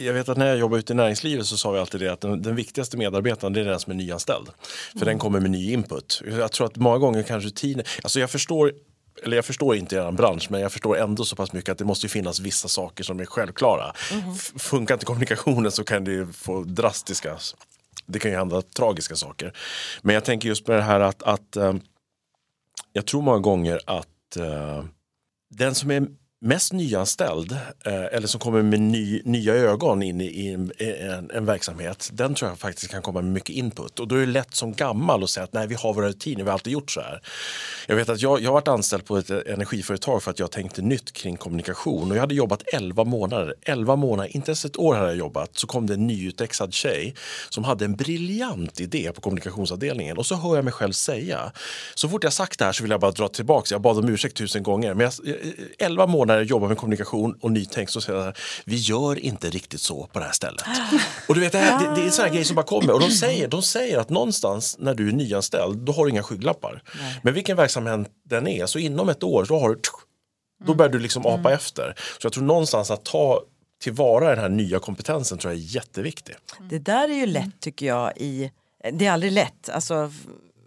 Jag 0.00 0.12
vet 0.12 0.28
att 0.28 0.36
när 0.38 0.46
jag 0.46 0.58
jobbade 0.58 0.80
ute 0.80 0.92
i 0.92 0.96
näringslivet 0.96 1.46
så 1.46 1.56
sa 1.56 1.70
vi 1.70 1.78
alltid 1.78 2.00
det 2.00 2.08
att 2.12 2.20
den, 2.20 2.42
den 2.42 2.56
viktigaste 2.56 2.96
medarbetaren 2.96 3.52
det 3.52 3.60
är 3.60 3.64
den 3.64 3.80
som 3.80 3.90
är 3.92 3.96
nyanställd. 3.96 4.48
För 4.98 5.04
den 5.06 5.18
kommer 5.18 5.40
med 5.40 5.50
ny 5.50 5.72
input. 5.72 6.22
Jag 6.38 6.52
tror 6.52 6.66
att 6.66 6.76
många 6.76 6.98
gånger 6.98 7.22
kan 7.22 7.40
rutiner, 7.40 7.88
alltså 8.02 8.20
jag 8.20 8.30
förstår 8.30 8.72
eller 9.22 9.36
jag 9.36 9.44
förstår 9.44 9.76
inte 9.76 9.96
er 9.96 10.12
bransch 10.12 10.46
men 10.50 10.60
jag 10.60 10.72
förstår 10.72 10.98
ändå 10.98 11.24
så 11.24 11.36
pass 11.36 11.52
mycket 11.52 11.72
att 11.72 11.78
det 11.78 11.84
måste 11.84 12.06
ju 12.06 12.10
finnas 12.10 12.40
vissa 12.40 12.68
saker 12.68 13.04
som 13.04 13.20
är 13.20 13.24
självklara. 13.24 13.92
F- 14.34 14.52
Funkar 14.56 14.94
inte 14.94 15.06
kommunikationen 15.06 15.72
så 15.72 15.84
kan 15.84 16.04
det 16.04 16.10
ju 16.12 16.32
få 16.32 16.62
drastiska, 16.64 17.36
det 18.06 18.18
kan 18.18 18.30
ju 18.30 18.36
hända 18.36 18.62
tragiska 18.62 19.16
saker. 19.16 19.52
Men 20.02 20.14
jag 20.14 20.24
tänker 20.24 20.48
just 20.48 20.64
på 20.64 20.72
det 20.72 20.82
här 20.82 21.00
att, 21.00 21.22
att 21.22 21.56
eh, 21.56 21.74
jag 22.92 23.06
tror 23.06 23.22
många 23.22 23.38
gånger 23.38 23.80
att 23.84 24.36
eh, 24.36 24.84
den 25.50 25.74
som 25.74 25.90
är 25.90 26.06
mest 26.40 26.72
nyanställd 26.72 27.52
eh, 27.84 28.04
eller 28.04 28.26
som 28.26 28.40
kommer 28.40 28.62
med 28.62 28.80
ny, 28.80 29.22
nya 29.24 29.54
ögon 29.54 30.02
in 30.02 30.20
i, 30.20 30.24
i 30.24 30.52
en, 30.52 30.72
en, 30.78 31.30
en 31.30 31.46
verksamhet, 31.46 32.10
den 32.12 32.34
tror 32.34 32.50
jag 32.50 32.58
faktiskt 32.58 32.90
kan 32.90 33.02
komma 33.02 33.22
med 33.22 33.32
mycket 33.32 33.50
input. 33.50 34.00
Och 34.00 34.08
då 34.08 34.14
är 34.14 34.20
det 34.20 34.26
lätt 34.26 34.54
som 34.54 34.72
gammal 34.72 35.24
att 35.24 35.30
säga 35.30 35.44
att 35.44 35.52
nej, 35.52 35.66
vi 35.66 35.74
har 35.74 35.94
våra 35.94 36.08
rutiner, 36.08 36.44
vi 36.44 36.50
har 36.50 36.52
alltid 36.52 36.72
gjort 36.72 36.90
så 36.90 37.00
här. 37.00 37.22
Jag 37.86 37.96
vet 37.96 38.08
att 38.08 38.20
jag, 38.20 38.40
jag 38.40 38.48
har 38.48 38.54
varit 38.54 38.68
anställd 38.68 39.04
på 39.04 39.16
ett 39.16 39.30
energiföretag 39.30 40.22
för 40.22 40.30
att 40.30 40.38
jag 40.38 40.50
tänkte 40.50 40.82
nytt 40.82 41.12
kring 41.12 41.36
kommunikation 41.36 42.10
och 42.10 42.16
jag 42.16 42.20
hade 42.20 42.34
jobbat 42.34 42.62
11 42.72 43.04
månader. 43.04 43.54
11 43.62 43.96
månader, 43.96 44.36
inte 44.36 44.50
ens 44.50 44.64
ett 44.64 44.76
år 44.76 44.94
hade 44.94 45.08
jag 45.08 45.16
jobbat, 45.16 45.58
så 45.58 45.66
kom 45.66 45.86
det 45.86 45.94
en 45.94 46.06
nyutexad 46.06 46.72
tjej 46.72 47.14
som 47.48 47.64
hade 47.64 47.84
en 47.84 47.96
briljant 47.96 48.80
idé 48.80 49.12
på 49.14 49.20
kommunikationsavdelningen 49.20 50.18
och 50.18 50.26
så 50.26 50.34
hör 50.34 50.56
jag 50.56 50.64
mig 50.64 50.72
själv 50.72 50.92
säga, 50.92 51.52
så 51.94 52.08
fort 52.08 52.24
jag 52.24 52.32
sagt 52.32 52.58
det 52.58 52.64
här 52.64 52.72
så 52.72 52.82
vill 52.82 52.90
jag 52.90 53.00
bara 53.00 53.10
dra 53.10 53.28
tillbaka, 53.28 53.74
jag 53.74 53.80
bad 53.80 53.98
om 53.98 54.08
ursäkt 54.08 54.36
tusen 54.36 54.62
gånger, 54.62 54.94
men 54.94 55.10
jag, 55.24 55.34
eh, 55.34 55.36
11 55.78 56.06
månader 56.06 56.27
jobbar 56.36 56.68
med 56.68 56.76
kommunikation 56.76 57.38
och 57.40 57.52
nytänk 57.52 57.90
så 57.90 58.00
säger 58.00 58.24
jag, 58.24 58.36
vi 58.64 58.76
gör 58.76 59.18
inte 59.18 59.50
riktigt 59.50 59.80
så 59.80 60.06
på 60.06 60.18
det 60.18 60.24
här 60.24 60.32
stället. 60.32 60.62
Och 61.28 61.34
du 61.34 61.40
vet, 61.40 61.52
det, 61.52 61.58
här, 61.58 61.88
det, 61.88 61.94
det 61.94 62.00
är 62.00 62.04
en 62.04 62.12
sån 62.12 62.24
här 62.24 62.32
grej 62.32 62.44
som 62.44 62.56
bara 62.56 62.66
kommer 62.66 62.92
och 62.92 63.00
de 63.00 63.10
säger, 63.10 63.48
de 63.48 63.62
säger 63.62 63.98
att 63.98 64.10
någonstans 64.10 64.76
när 64.78 64.94
du 64.94 65.08
är 65.08 65.12
nyanställd, 65.12 65.78
då 65.78 65.92
har 65.92 66.04
du 66.04 66.10
inga 66.10 66.22
skygglappar. 66.22 66.82
Men 67.22 67.34
vilken 67.34 67.56
verksamhet 67.56 68.08
den 68.24 68.48
är, 68.48 68.66
så 68.66 68.78
inom 68.78 69.08
ett 69.08 69.22
år, 69.22 69.46
då 69.48 69.58
har 69.58 69.68
du 69.68 69.80
då 70.66 70.74
börjar 70.74 70.92
du 70.92 70.98
liksom 70.98 71.26
apa 71.26 71.52
efter. 71.52 71.94
Så 71.96 72.26
jag 72.26 72.32
tror 72.32 72.44
någonstans 72.44 72.90
att 72.90 73.04
ta 73.04 73.42
tillvara 73.82 74.28
den 74.30 74.38
här 74.38 74.48
nya 74.48 74.78
kompetensen 74.78 75.38
tror 75.38 75.52
jag 75.52 75.60
är 75.60 75.64
jätteviktig. 75.64 76.34
Det 76.70 76.78
där 76.78 77.08
är 77.08 77.14
ju 77.14 77.26
lätt 77.26 77.60
tycker 77.60 77.86
jag 77.86 78.12
i, 78.16 78.52
det 78.92 79.06
är 79.06 79.12
aldrig 79.12 79.32
lätt, 79.32 79.68
alltså 79.68 80.12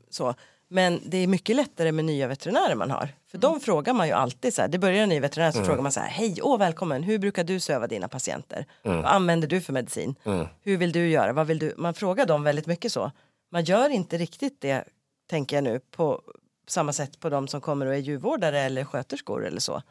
så. 0.09 0.35
Men 0.73 1.01
det 1.05 1.17
är 1.17 1.27
mycket 1.27 1.55
lättare 1.55 1.91
med 1.91 2.05
nya 2.05 2.27
veterinärer 2.27 2.75
man 2.75 2.91
har. 2.91 3.09
För 3.31 3.37
de 3.37 3.59
frågar 3.59 3.93
man 3.93 4.07
ju 4.07 4.13
alltid 4.13 4.53
så 4.53 4.61
här, 4.61 4.69
det 4.69 4.79
börjar 4.79 5.03
en 5.03 5.09
ny 5.09 5.19
veterinär 5.19 5.51
så 5.51 5.63
frågar 5.63 5.81
man 5.81 5.91
så 5.91 5.99
här, 5.99 6.09
hej, 6.09 6.39
åh 6.41 6.57
välkommen, 6.57 7.03
hur 7.03 7.19
brukar 7.19 7.43
du 7.43 7.59
söva 7.59 7.87
dina 7.87 8.07
patienter? 8.07 8.65
Vad 8.83 9.05
använder 9.05 9.47
du 9.47 9.61
för 9.61 9.73
medicin? 9.73 10.15
Hur 10.61 10.77
vill 10.77 10.91
du 10.91 11.09
göra? 11.09 11.33
Vad 11.33 11.47
vill 11.47 11.59
du? 11.59 11.73
Man 11.77 11.93
frågar 11.93 12.25
dem 12.25 12.43
väldigt 12.43 12.65
mycket 12.67 12.91
så. 12.91 13.11
Man 13.51 13.63
gör 13.63 13.89
inte 13.89 14.17
riktigt 14.17 14.61
det, 14.61 14.83
tänker 15.29 15.57
jag 15.57 15.63
nu, 15.63 15.79
på 15.79 16.21
samma 16.67 16.93
sätt 16.93 17.19
på 17.19 17.29
de 17.29 17.47
som 17.47 17.61
kommer 17.61 17.85
och 17.85 17.93
är 17.93 17.99
djurvårdare 17.99 18.59
eller 18.59 18.83
sköterskor 18.83 19.45
eller 19.45 19.59
så. 19.59 19.81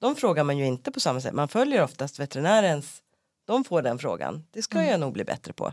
De 0.00 0.16
frågar 0.16 0.44
man 0.44 0.58
ju 0.58 0.66
inte 0.66 0.92
på 0.92 1.00
samma 1.00 1.20
sätt, 1.20 1.34
man 1.34 1.48
följer 1.48 1.82
oftast 1.82 2.20
veterinärens, 2.20 3.02
de 3.46 3.64
får 3.64 3.82
den 3.82 3.98
frågan. 3.98 4.44
Det 4.50 4.62
ska 4.62 4.84
jag 4.84 5.00
nog 5.00 5.12
bli 5.12 5.24
bättre 5.24 5.52
på. 5.52 5.72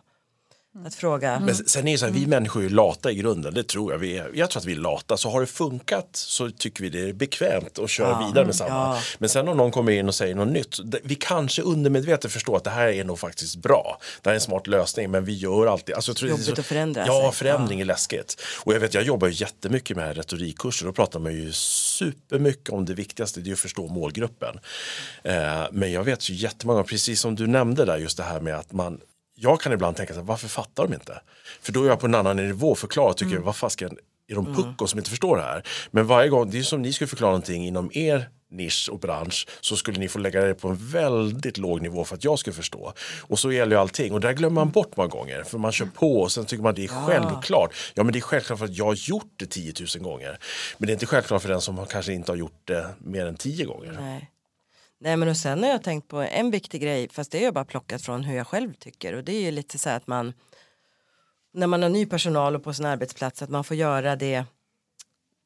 Att 0.86 0.95
fråga, 0.95 1.39
Men 1.39 1.55
sen 1.55 1.88
är 1.88 1.91
det 1.91 1.97
så 1.97 2.05
här, 2.05 2.13
vi 2.13 2.28
människor 2.28 2.65
är 2.65 2.70
lata 2.70 3.11
i 3.11 3.15
grunden, 3.15 3.53
det 3.53 3.63
tror 3.63 3.91
jag 3.91 3.99
vi 3.99 4.17
är. 4.17 4.32
Jag 4.34 4.49
tror 4.49 4.59
att 4.59 4.65
vi 4.65 4.72
är 4.72 4.76
lata, 4.78 5.17
så 5.17 5.30
har 5.30 5.39
det 5.41 5.47
funkat 5.47 6.09
så 6.11 6.49
tycker 6.49 6.84
vi 6.84 6.89
det 6.89 7.09
är 7.09 7.13
bekvämt 7.13 7.80
att 7.80 7.89
köra 7.89 8.28
vidare 8.28 8.45
med 8.45 8.55
samma. 8.55 8.70
Ja. 8.70 9.01
Men 9.20 9.30
sen 9.30 9.47
om 9.47 9.57
någon 9.57 9.72
kommer 9.72 9.91
in 9.91 10.07
och 10.07 10.15
säger 10.15 10.36
något 10.36 10.47
nytt, 10.53 10.80
vi 11.03 11.15
kanske 11.15 11.61
undermedvetet 11.61 12.32
förstår 12.32 12.57
att 12.57 12.63
det 12.63 12.70
här 12.70 12.88
är 12.88 13.03
nog 13.03 13.20
faktiskt 13.20 13.55
bra. 13.55 13.97
Det 14.22 14.30
här 14.30 14.32
är 14.32 14.36
en 14.36 14.41
smart 14.41 14.67
lösning, 14.67 15.11
men 15.11 15.26
vi 15.26 15.34
gör 15.34 15.67
alltid... 15.67 15.95
Alltså, 15.95 16.09
jag 16.11 16.17
tror 16.17 16.28
det 16.28 16.32
är 16.32 16.34
Jobbigt 16.34 16.55
så- 16.55 16.61
att 16.61 16.65
förändra 16.65 17.03
Ja, 17.07 17.22
sig. 17.32 17.38
förändring 17.38 17.82
är 17.82 17.86
läskigt. 17.86 18.41
Och 18.63 18.74
jag 18.74 18.80
vet, 18.80 18.93
jag 18.93 19.03
jobbar 19.03 19.28
ju 19.28 19.34
jättemycket 19.34 19.97
med 19.97 20.17
retorikkurser, 20.17 20.86
då 20.86 20.91
pratar 20.93 21.20
man 21.20 21.34
ju 21.34 21.51
supermycket 21.51 22.70
om 22.70 22.86
det 22.86 22.93
viktigaste, 22.93 23.39
det 23.39 23.49
är 23.49 23.53
att 23.53 23.59
förstå 23.59 23.88
målgruppen. 23.88 24.59
Eh, 25.24 25.63
men 25.72 25.91
jag 25.91 26.03
vet 26.03 26.30
ju 26.30 26.34
jättemånga, 26.34 26.84
precis 26.84 27.22
som 27.22 27.36
du 27.36 27.47
nämnde 27.47 27.86
där, 27.86 27.97
just 27.97 28.17
det 28.17 28.24
här 28.24 28.39
med 28.39 28.55
att 28.55 28.72
man 28.72 28.99
jag 29.41 29.61
kan 29.61 29.73
ibland 29.73 29.95
tänka 29.95 30.13
så 30.13 30.19
här, 30.19 30.25
varför 30.27 30.47
fattar 30.47 30.87
de 30.87 30.93
inte? 30.93 31.21
För 31.61 31.71
då 31.71 31.83
är 31.83 31.87
jag 31.87 31.99
på 31.99 32.05
en 32.07 32.15
annan 32.15 32.35
nivå 32.37 32.75
förklarar 32.75 33.13
tycker, 33.13 33.31
Mm. 33.31 33.43
vad 33.43 33.55
fasken 33.55 33.97
är 34.27 34.35
de 34.35 34.55
puckon 34.55 34.87
som 34.87 34.99
inte 34.99 35.09
förstår 35.09 35.37
det 35.37 35.43
här? 35.43 35.63
Men 35.91 36.07
varje 36.07 36.29
gång, 36.29 36.49
det 36.49 36.59
är 36.59 36.63
som 36.63 36.81
ni 36.81 36.93
skulle 36.93 37.07
förklara 37.07 37.31
någonting 37.31 37.67
inom 37.67 37.89
er 37.93 38.29
nisch 38.51 38.89
och 38.91 38.99
bransch 38.99 39.47
så 39.61 39.75
skulle 39.75 39.99
ni 39.99 40.07
få 40.07 40.19
lägga 40.19 40.41
det 40.41 40.53
på 40.53 40.67
en 40.67 40.75
väldigt 40.75 41.57
låg 41.57 41.81
nivå 41.81 42.05
för 42.05 42.15
att 42.15 42.23
jag 42.23 42.39
skulle 42.39 42.53
förstå. 42.53 42.93
Och 43.21 43.39
så 43.39 43.51
gäller 43.51 43.75
ju 43.75 43.81
allting 43.81 44.13
och 44.13 44.19
där 44.19 44.33
glömmer 44.33 44.55
man 44.55 44.69
bort 44.71 44.97
många 44.97 45.09
gånger 45.09 45.43
för 45.43 45.57
man 45.57 45.71
kör 45.71 45.85
på 45.85 46.21
och 46.21 46.31
sen 46.31 46.45
tycker 46.45 46.63
man 46.63 46.75
det 46.75 46.83
är 46.83 46.87
självklart. 46.87 47.73
Ja 47.93 48.03
men 48.03 48.13
det 48.13 48.19
är 48.19 48.21
självklart 48.21 48.59
för 48.59 48.65
att 48.65 48.77
jag 48.77 48.85
har 48.85 48.93
gjort 49.09 49.33
det 49.35 49.45
10 49.45 49.73
000 49.95 50.03
gånger. 50.03 50.37
Men 50.77 50.87
det 50.87 50.91
är 50.91 50.93
inte 50.93 51.05
självklart 51.05 51.41
för 51.41 51.49
den 51.49 51.61
som 51.61 51.85
kanske 51.85 52.13
inte 52.13 52.31
har 52.31 52.37
gjort 52.37 52.61
det 52.65 52.87
mer 52.99 53.25
än 53.25 53.35
10 53.35 53.65
gånger. 53.65 53.97
nej. 53.99 54.29
Nej 55.01 55.17
men 55.17 55.29
och 55.29 55.37
sen 55.37 55.63
har 55.63 55.69
jag 55.69 55.83
tänkt 55.83 56.07
på 56.07 56.21
en 56.21 56.51
viktig 56.51 56.81
grej, 56.81 57.09
fast 57.09 57.31
det 57.31 57.39
är 57.39 57.43
jag 57.43 57.53
bara 57.53 57.65
plockat 57.65 58.01
från 58.01 58.23
hur 58.23 58.37
jag 58.37 58.47
själv 58.47 58.73
tycker 58.73 59.13
och 59.13 59.23
det 59.23 59.31
är 59.31 59.41
ju 59.41 59.51
lite 59.51 59.77
så 59.79 59.89
här 59.89 59.97
att 59.97 60.07
man 60.07 60.33
när 61.53 61.67
man 61.67 61.83
har 61.83 61.89
ny 61.89 62.05
personal 62.05 62.55
och 62.55 62.63
på 62.63 62.73
sin 62.73 62.85
arbetsplats 62.85 63.41
att 63.41 63.49
man 63.49 63.63
får 63.63 63.77
göra 63.77 64.15
det 64.15 64.45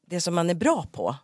det 0.06 0.20
som 0.20 0.34
man 0.34 0.50
är 0.50 0.54
bra 0.54 0.86
på. 0.92 1.16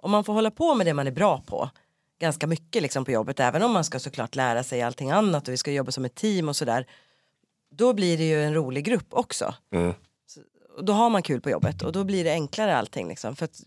Om 0.00 0.10
man 0.10 0.24
får 0.24 0.32
hålla 0.32 0.50
på 0.50 0.74
med 0.74 0.86
det 0.86 0.94
man 0.94 1.06
är 1.06 1.10
bra 1.10 1.42
på 1.46 1.70
ganska 2.18 2.46
mycket 2.46 2.82
liksom 2.82 3.04
på 3.04 3.10
jobbet 3.10 3.40
även 3.40 3.62
om 3.62 3.72
man 3.72 3.84
ska 3.84 3.98
såklart 3.98 4.34
lära 4.34 4.62
sig 4.62 4.82
allting 4.82 5.10
annat 5.10 5.48
och 5.48 5.52
vi 5.52 5.56
ska 5.56 5.72
jobba 5.72 5.92
som 5.92 6.04
ett 6.04 6.14
team 6.14 6.48
och 6.48 6.56
sådär 6.56 6.86
då 7.70 7.92
blir 7.92 8.18
det 8.18 8.24
ju 8.24 8.42
en 8.42 8.54
rolig 8.54 8.84
grupp 8.84 9.06
också. 9.10 9.54
Mm. 9.72 9.94
Då 10.82 10.92
har 10.92 11.10
man 11.10 11.22
kul 11.22 11.40
på 11.40 11.50
jobbet 11.50 11.82
och 11.82 11.92
då 11.92 12.04
blir 12.04 12.24
det 12.24 12.32
enklare 12.32 12.76
allting. 12.76 13.08
Liksom. 13.08 13.36
För 13.36 13.44
att, 13.44 13.62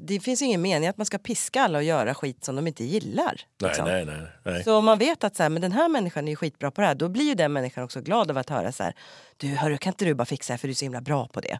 det 0.00 0.20
finns 0.20 0.42
ingen 0.42 0.62
mening 0.62 0.88
att 0.88 0.96
man 0.96 1.06
ska 1.06 1.18
piska 1.18 1.62
alla 1.62 1.78
och 1.78 1.84
göra 1.84 2.14
skit 2.14 2.44
som 2.44 2.56
de 2.56 2.66
inte 2.66 2.84
gillar. 2.84 3.40
Nej, 3.60 3.68
liksom. 3.68 3.84
nej, 3.84 4.04
nej. 4.04 4.22
nej. 4.44 4.64
Så 4.64 4.76
om 4.76 4.84
man 4.84 4.98
vet 4.98 5.24
att 5.24 5.36
så 5.36 5.42
här, 5.42 5.50
men 5.50 5.62
den 5.62 5.72
här 5.72 5.88
människan 5.88 6.28
är 6.28 6.36
skitbra 6.36 6.70
på 6.70 6.80
det 6.80 6.86
här, 6.86 6.94
då 6.94 7.08
blir 7.08 7.24
ju 7.24 7.34
den 7.34 7.52
människan 7.52 7.84
också 7.84 8.00
glad 8.00 8.30
av 8.30 8.38
att 8.38 8.50
höra 8.50 8.72
så 8.72 8.82
här, 8.82 8.94
du 9.36 9.46
hörru, 9.48 9.78
kan 9.78 9.90
inte 9.90 10.04
du 10.04 10.14
bara 10.14 10.24
fixa 10.24 10.52
det 10.52 10.58
för 10.58 10.68
du 10.68 10.72
är 10.72 10.74
så 10.74 10.84
himla 10.84 11.00
bra 11.00 11.28
på 11.28 11.40
det. 11.40 11.58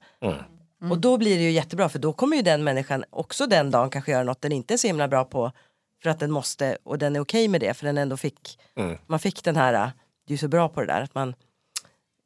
Och 0.90 0.99
då 0.99 1.18
blir 1.18 1.36
det 1.36 1.43
ju 1.43 1.51
jättebra 1.51 1.88
för 1.88 1.99
då 1.99 2.12
kommer 2.12 2.36
ju 2.36 2.43
den 2.43 2.64
människan 2.64 3.05
också 3.11 3.47
den 3.47 3.70
dagen 3.70 3.90
kanske 3.90 4.12
göra 4.12 4.24
något 4.24 4.43
den 4.43 4.53
inte 4.53 4.74
är 4.74 4.78
så 4.78 4.86
himla 4.86 5.09
bra 5.09 5.24
på 5.24 5.53
för 6.03 6.11
att 6.11 6.20
den 6.20 6.30
måste 6.30 6.78
och 6.84 6.99
den 6.99 7.16
är 7.16 7.20
okej 7.20 7.49
med 7.49 7.61
det 7.61 7.74
för 7.74 7.86
den 7.86 7.99
ändå 7.99 8.16
fick, 8.16 8.59
man 9.07 9.18
fick 9.18 9.45
den 9.45 9.57
här, 9.57 9.93
du 10.26 10.34
är 10.34 10.38
så 10.38 10.49
bra 10.49 10.68
på 10.68 10.80
det 10.80 10.86
där, 10.86 11.01
att 11.01 11.14
man 11.14 11.34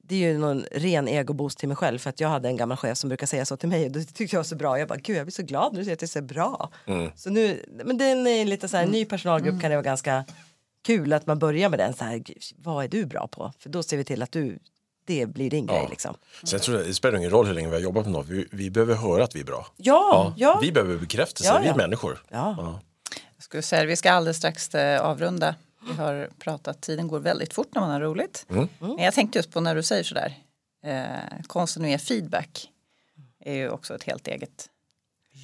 det 0.09 0.15
är 0.15 0.33
ju 0.33 0.39
någon 0.39 0.65
ren 0.73 1.09
egoboost 1.09 1.59
till 1.59 1.69
mig 1.69 1.77
själv 1.77 1.99
för 1.99 2.11
att 2.11 2.21
jag 2.21 2.29
hade 2.29 2.49
en 2.49 2.57
gammal 2.57 2.77
chef 2.77 2.99
som 2.99 3.09
brukar 3.09 3.27
säga 3.27 3.45
så 3.45 3.57
till 3.57 3.69
mig 3.69 3.85
och 3.87 3.93
det 3.93 4.05
tyckte 4.05 4.37
jag 4.37 4.39
var 4.39 4.45
så 4.45 4.57
bra. 4.57 4.79
Jag 4.79 4.89
bara, 4.89 4.99
gud 4.99 5.17
jag 5.17 5.27
blir 5.27 5.33
så 5.33 5.43
glad 5.43 5.73
när 5.73 5.79
du 5.79 5.85
säger 5.85 5.97
att 5.97 6.01
det 6.01 6.05
är 6.05 6.21
så 6.21 6.23
bra. 6.23 6.71
Så 7.17 7.31
nu, 7.31 7.65
men 7.85 7.99
den 7.99 8.27
är 8.27 8.45
lite 8.45 8.69
så 8.69 8.77
här, 8.77 8.85
en 8.85 8.91
ny 8.91 9.05
personalgrupp 9.05 9.61
kan 9.61 9.71
det 9.71 9.77
vara 9.77 9.85
ganska 9.85 10.25
kul 10.87 11.13
att 11.13 11.27
man 11.27 11.39
börjar 11.39 11.69
med 11.69 11.79
den 11.79 11.95
så 11.95 12.05
här, 12.05 12.23
vad 12.57 12.85
är 12.85 12.89
du 12.89 13.07
bra 13.07 13.29
på? 13.29 13.53
För 13.59 13.69
då 13.69 13.83
ser 13.83 13.97
vi 13.97 14.05
till 14.05 14.23
att 14.23 14.33
du, 14.33 14.59
det 15.07 15.27
blir 15.27 15.51
din 15.51 15.67
grej 15.67 15.87
liksom. 15.91 16.15
Sen 16.45 16.61
tror 16.61 16.77
jag, 16.77 16.87
det 16.87 16.95
spelar 16.95 17.19
ingen 17.19 17.31
roll 17.31 17.47
hur 17.47 17.55
länge 17.55 17.69
vi 17.69 17.75
har 17.75 17.81
jobbat 17.81 18.05
med 18.05 18.13
något, 18.13 18.29
vi, 18.29 18.49
vi 18.53 18.71
behöver 18.71 18.95
höra 18.95 19.25
att 19.25 19.37
vi 19.37 19.41
är 19.41 19.45
bra. 19.45 19.67
Ja, 19.77 20.35
ja. 20.37 20.59
Vi 20.63 20.73
behöver 20.73 20.99
bekräftelse, 20.99 21.53
Ja, 21.53 21.59
vi 21.59 21.67
är 21.67 21.71
ja. 21.71 21.77
människor. 21.77 22.23
Ja. 22.29 22.81
ska 23.39 23.63
säga, 23.63 23.85
vi 23.85 23.97
ska 23.97 24.13
alldeles 24.13 24.37
strax 24.37 24.75
eh, 24.75 25.01
avrunda. 25.01 25.55
Vi 25.87 25.93
har 25.93 26.29
pratat, 26.39 26.81
tiden 26.81 27.09
går 27.09 27.21
väldigt 27.21 27.55
fort 27.55 27.69
när 27.75 27.81
man 27.81 27.91
har 27.91 28.01
roligt. 28.01 28.47
Men 28.79 28.99
jag 29.05 29.15
tänkte 29.15 29.39
just 29.39 29.51
på 29.53 29.61
när 29.61 29.75
du 29.75 29.83
säger 29.83 30.05
sådär, 30.05 30.35
eh, 30.85 31.43
konsten 31.47 31.85
att 31.85 31.91
ge 31.91 31.99
feedback 31.99 32.71
är 33.41 33.55
ju 33.55 33.71
också 33.71 33.95
ett 33.95 34.03
helt 34.03 34.29
eget 34.29 34.69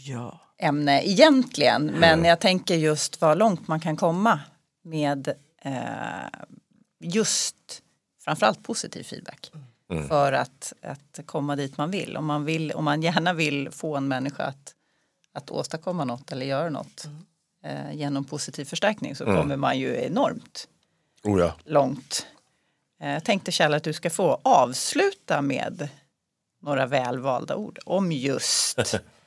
Ja. 0.05 0.41
ämne 0.59 1.03
egentligen. 1.09 1.87
Men 1.87 2.25
jag 2.25 2.41
tänker 2.41 2.75
just 2.75 3.21
vad 3.21 3.39
långt 3.39 3.69
man 3.69 3.81
kan 3.81 3.97
komma 3.97 4.41
med 4.83 5.29
eh, 5.63 5.73
just 7.01 7.83
framförallt 8.25 8.63
positiv 8.63 9.03
feedback. 9.03 9.53
För 10.09 10.33
att, 10.33 10.73
att 10.83 11.21
komma 11.27 11.57
dit 11.57 11.77
man 11.77 11.91
vill. 11.91 12.17
Om 12.17 12.27
man, 12.27 12.45
vill. 12.45 12.73
om 12.73 12.85
man 12.85 13.03
gärna 13.03 13.33
vill 13.33 13.71
få 13.71 13.97
en 13.97 14.09
människa 14.09 14.45
att, 14.45 14.75
att 15.33 15.51
åstadkomma 15.51 16.05
något 16.05 16.33
eller 16.33 16.47
göra 16.47 16.71
något 16.71 17.07
eh, 17.65 17.93
genom 17.93 18.25
positiv 18.25 18.65
förstärkning 18.65 19.17
så 19.17 19.25
kommer 19.25 19.57
man 19.57 19.79
ju 19.79 19.97
enormt 20.05 20.69
Oh 21.25 21.41
ja. 21.41 21.55
långt. 21.65 22.27
Eh, 23.01 23.11
Jag 23.11 23.25
tänkte 23.25 23.53
Kjell 23.53 23.75
att 23.75 23.85
du 23.85 23.93
ska 23.93 24.11
få 24.11 24.41
avsluta 24.45 25.43
med 25.43 25.89
några 26.63 26.87
välvalda 26.87 27.57
ord 27.57 27.79
om 27.85 28.13
just 28.13 28.79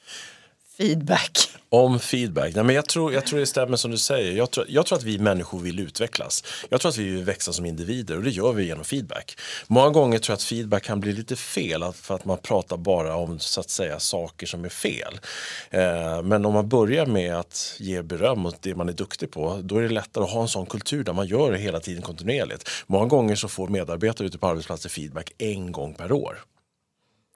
feedback. 0.77 1.37
Om 1.69 1.99
feedback. 1.99 2.55
Nej, 2.55 2.63
men 2.63 2.75
jag, 2.75 2.85
tror, 2.85 3.13
jag 3.13 3.25
tror 3.25 3.39
det 3.39 3.45
stämmer 3.45 3.77
som 3.77 3.91
du 3.91 3.97
säger. 3.97 4.37
Jag 4.37 4.51
tror, 4.51 4.65
jag 4.69 4.85
tror 4.85 4.97
att 4.97 5.03
vi 5.03 5.19
människor 5.19 5.59
vill 5.59 5.79
utvecklas. 5.79 6.43
Jag 6.69 6.81
tror 6.81 6.89
att 6.89 6.97
vi 6.97 7.09
vill 7.09 7.23
växa 7.23 7.53
som 7.53 7.65
individer 7.65 8.17
och 8.17 8.23
det 8.23 8.29
gör 8.29 8.53
vi 8.53 8.65
genom 8.65 8.83
feedback. 8.83 9.39
Många 9.67 9.89
gånger 9.89 10.19
tror 10.19 10.33
jag 10.33 10.37
att 10.37 10.43
feedback 10.43 10.83
kan 10.83 10.99
bli 10.99 11.13
lite 11.13 11.35
fel 11.35 11.83
för 11.93 12.15
att 12.15 12.25
man 12.25 12.37
pratar 12.37 12.77
bara 12.77 13.15
om 13.15 13.39
så 13.39 13.61
att 13.61 13.69
säga 13.69 13.99
saker 13.99 14.47
som 14.47 14.65
är 14.65 14.69
fel. 14.69 15.19
Eh, 15.69 16.21
men 16.21 16.45
om 16.45 16.53
man 16.53 16.69
börjar 16.69 17.05
med 17.05 17.35
att 17.35 17.75
ge 17.79 18.01
beröm 18.01 18.45
åt 18.45 18.61
det 18.61 18.75
man 18.75 18.89
är 18.89 18.93
duktig 18.93 19.31
på 19.31 19.59
då 19.63 19.77
är 19.77 19.81
det 19.81 19.89
lättare 19.89 20.23
att 20.23 20.31
ha 20.31 20.41
en 20.41 20.47
sån 20.47 20.65
kultur 20.65 21.03
där 21.03 21.13
man 21.13 21.27
gör 21.27 21.51
det 21.51 21.57
hela 21.57 21.79
tiden 21.79 22.01
kontinuerligt. 22.01 22.69
Många 22.87 23.05
gånger 23.05 23.35
så 23.35 23.47
får 23.47 23.67
medarbetare 23.67 24.27
ute 24.27 24.37
på 24.37 24.47
arbetsplatser 24.47 24.89
feedback 24.89 25.31
en 25.37 25.71
gång 25.71 25.93
per 25.93 26.11
år. 26.11 26.37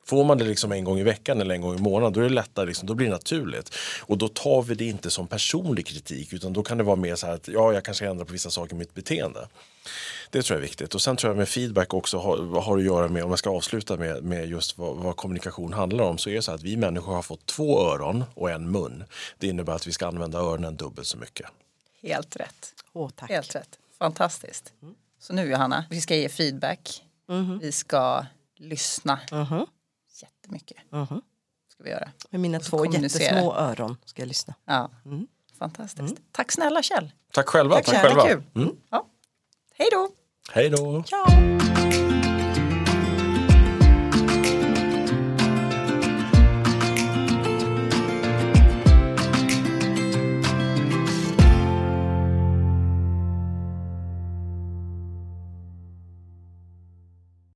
Får 0.10 0.24
man 0.24 0.38
det 0.38 0.46
liksom 0.46 0.72
en 0.72 0.84
gång 0.84 1.00
i 1.00 1.04
veckan 1.04 1.42
eller 1.42 1.56
en 1.56 1.62
gång 1.62 1.76
i 1.76 1.82
månaden 1.82 2.14
då 2.14 2.20
är 2.20 2.24
det 2.24 2.30
lättare, 2.30 2.66
liksom, 2.66 2.88
då 2.88 2.94
blir 2.94 3.08
det 3.08 3.14
naturligt. 3.14 3.76
Och 4.02 4.18
då 4.18 4.28
tar 4.28 4.62
vi 4.62 4.76
det 4.76 4.86
inte 4.86 5.10
som 5.10 5.28
personlig 5.28 5.86
kritik 5.88 6.34
utan 6.34 6.54
då 6.54 6.64
kan 6.64 6.78
det 6.78 6.84
vara 6.84 6.96
mer 6.96 7.16
så 7.16 7.28
här 7.28 7.34
att 7.34 7.48
ja, 7.48 7.74
jag 7.74 7.86
kanske 7.86 8.08
ändrar 8.08 8.26
på 8.26 8.34
vissa 8.34 8.50
saker 8.50 8.76
i 8.76 8.78
mitt 8.78 8.94
beteende. 8.94 9.48
Det 10.32 10.42
tror 10.42 10.56
jag 10.56 10.64
är 10.64 10.68
viktigt. 10.68 10.96
Och 10.96 11.02
sen 11.02 11.16
tror 11.16 11.32
jag 11.32 11.38
med 11.38 11.50
feedback 11.50 11.94
också 11.94 12.18
har, 12.18 12.62
har 12.62 12.78
att 12.78 12.84
göra 12.84 13.08
med, 13.08 13.24
om 13.24 13.30
jag 13.30 13.40
ska 13.40 13.50
avsluta 13.50 13.98
med, 13.98 14.24
med 14.24 14.50
just 14.50 14.78
vad, 14.78 14.98
vad 14.98 15.16
kommunikation 15.16 15.74
handlar 15.74 16.04
om, 16.04 16.18
så 16.18 16.30
är 16.30 16.34
det 16.36 16.42
så 16.42 16.52
att 16.52 16.64
vi 16.64 16.78
människor 16.78 17.14
har 17.14 17.22
fått 17.22 17.46
två 17.46 17.80
öron 17.82 18.24
och 18.34 18.52
en 18.52 18.72
mun. 18.72 19.04
Det 19.38 19.48
innebär 19.48 19.74
att 19.74 19.88
vi 19.88 19.92
ska 19.92 20.08
använda 20.08 20.40
öronen 20.40 20.76
dubbelt 20.76 21.08
så 21.08 21.18
mycket. 21.18 21.48
Helt 22.02 22.36
rätt. 22.36 22.74
Åh, 22.94 23.10
tack. 23.16 23.30
Helt 23.30 23.56
rätt. 23.56 23.70
Fantastiskt. 24.00 24.74
Så 25.20 25.34
nu 25.34 25.52
Johanna, 25.52 25.86
vi 25.90 26.02
ska 26.02 26.16
ge 26.16 26.30
feedback. 26.30 27.04
Vi 27.62 27.72
ska 27.72 28.26
lyssna 28.58 29.20
Mhm. 29.32 29.66
Jättemycket. 30.56 30.92
Mhm. 30.92 31.22
Ska 31.68 31.84
vi 31.84 31.90
göra. 31.90 32.10
Med 32.30 32.42
mina 32.42 32.60
två 32.60 32.86
jättesmå 32.86 33.56
öron 33.56 33.98
ska 34.06 34.22
jag 34.22 34.28
lyssna. 34.28 34.54
Ja. 34.66 34.92
Fantastiskt. 35.60 36.16
Tack 36.32 36.52
snälla 36.52 36.82
Kjell. 36.84 37.12
Tack 37.34 37.48
själva. 37.50 37.76
Tack, 37.76 37.86
Kjell. 37.86 38.02
själva. 38.02 38.28
Kul. 38.28 38.44
Mm. 38.56 38.76
Ja. 38.90 39.06
Hej 39.74 39.88
då. 39.92 40.10
Hej 40.52 40.70
då. 40.70 41.04
Ciao! 41.04 42.19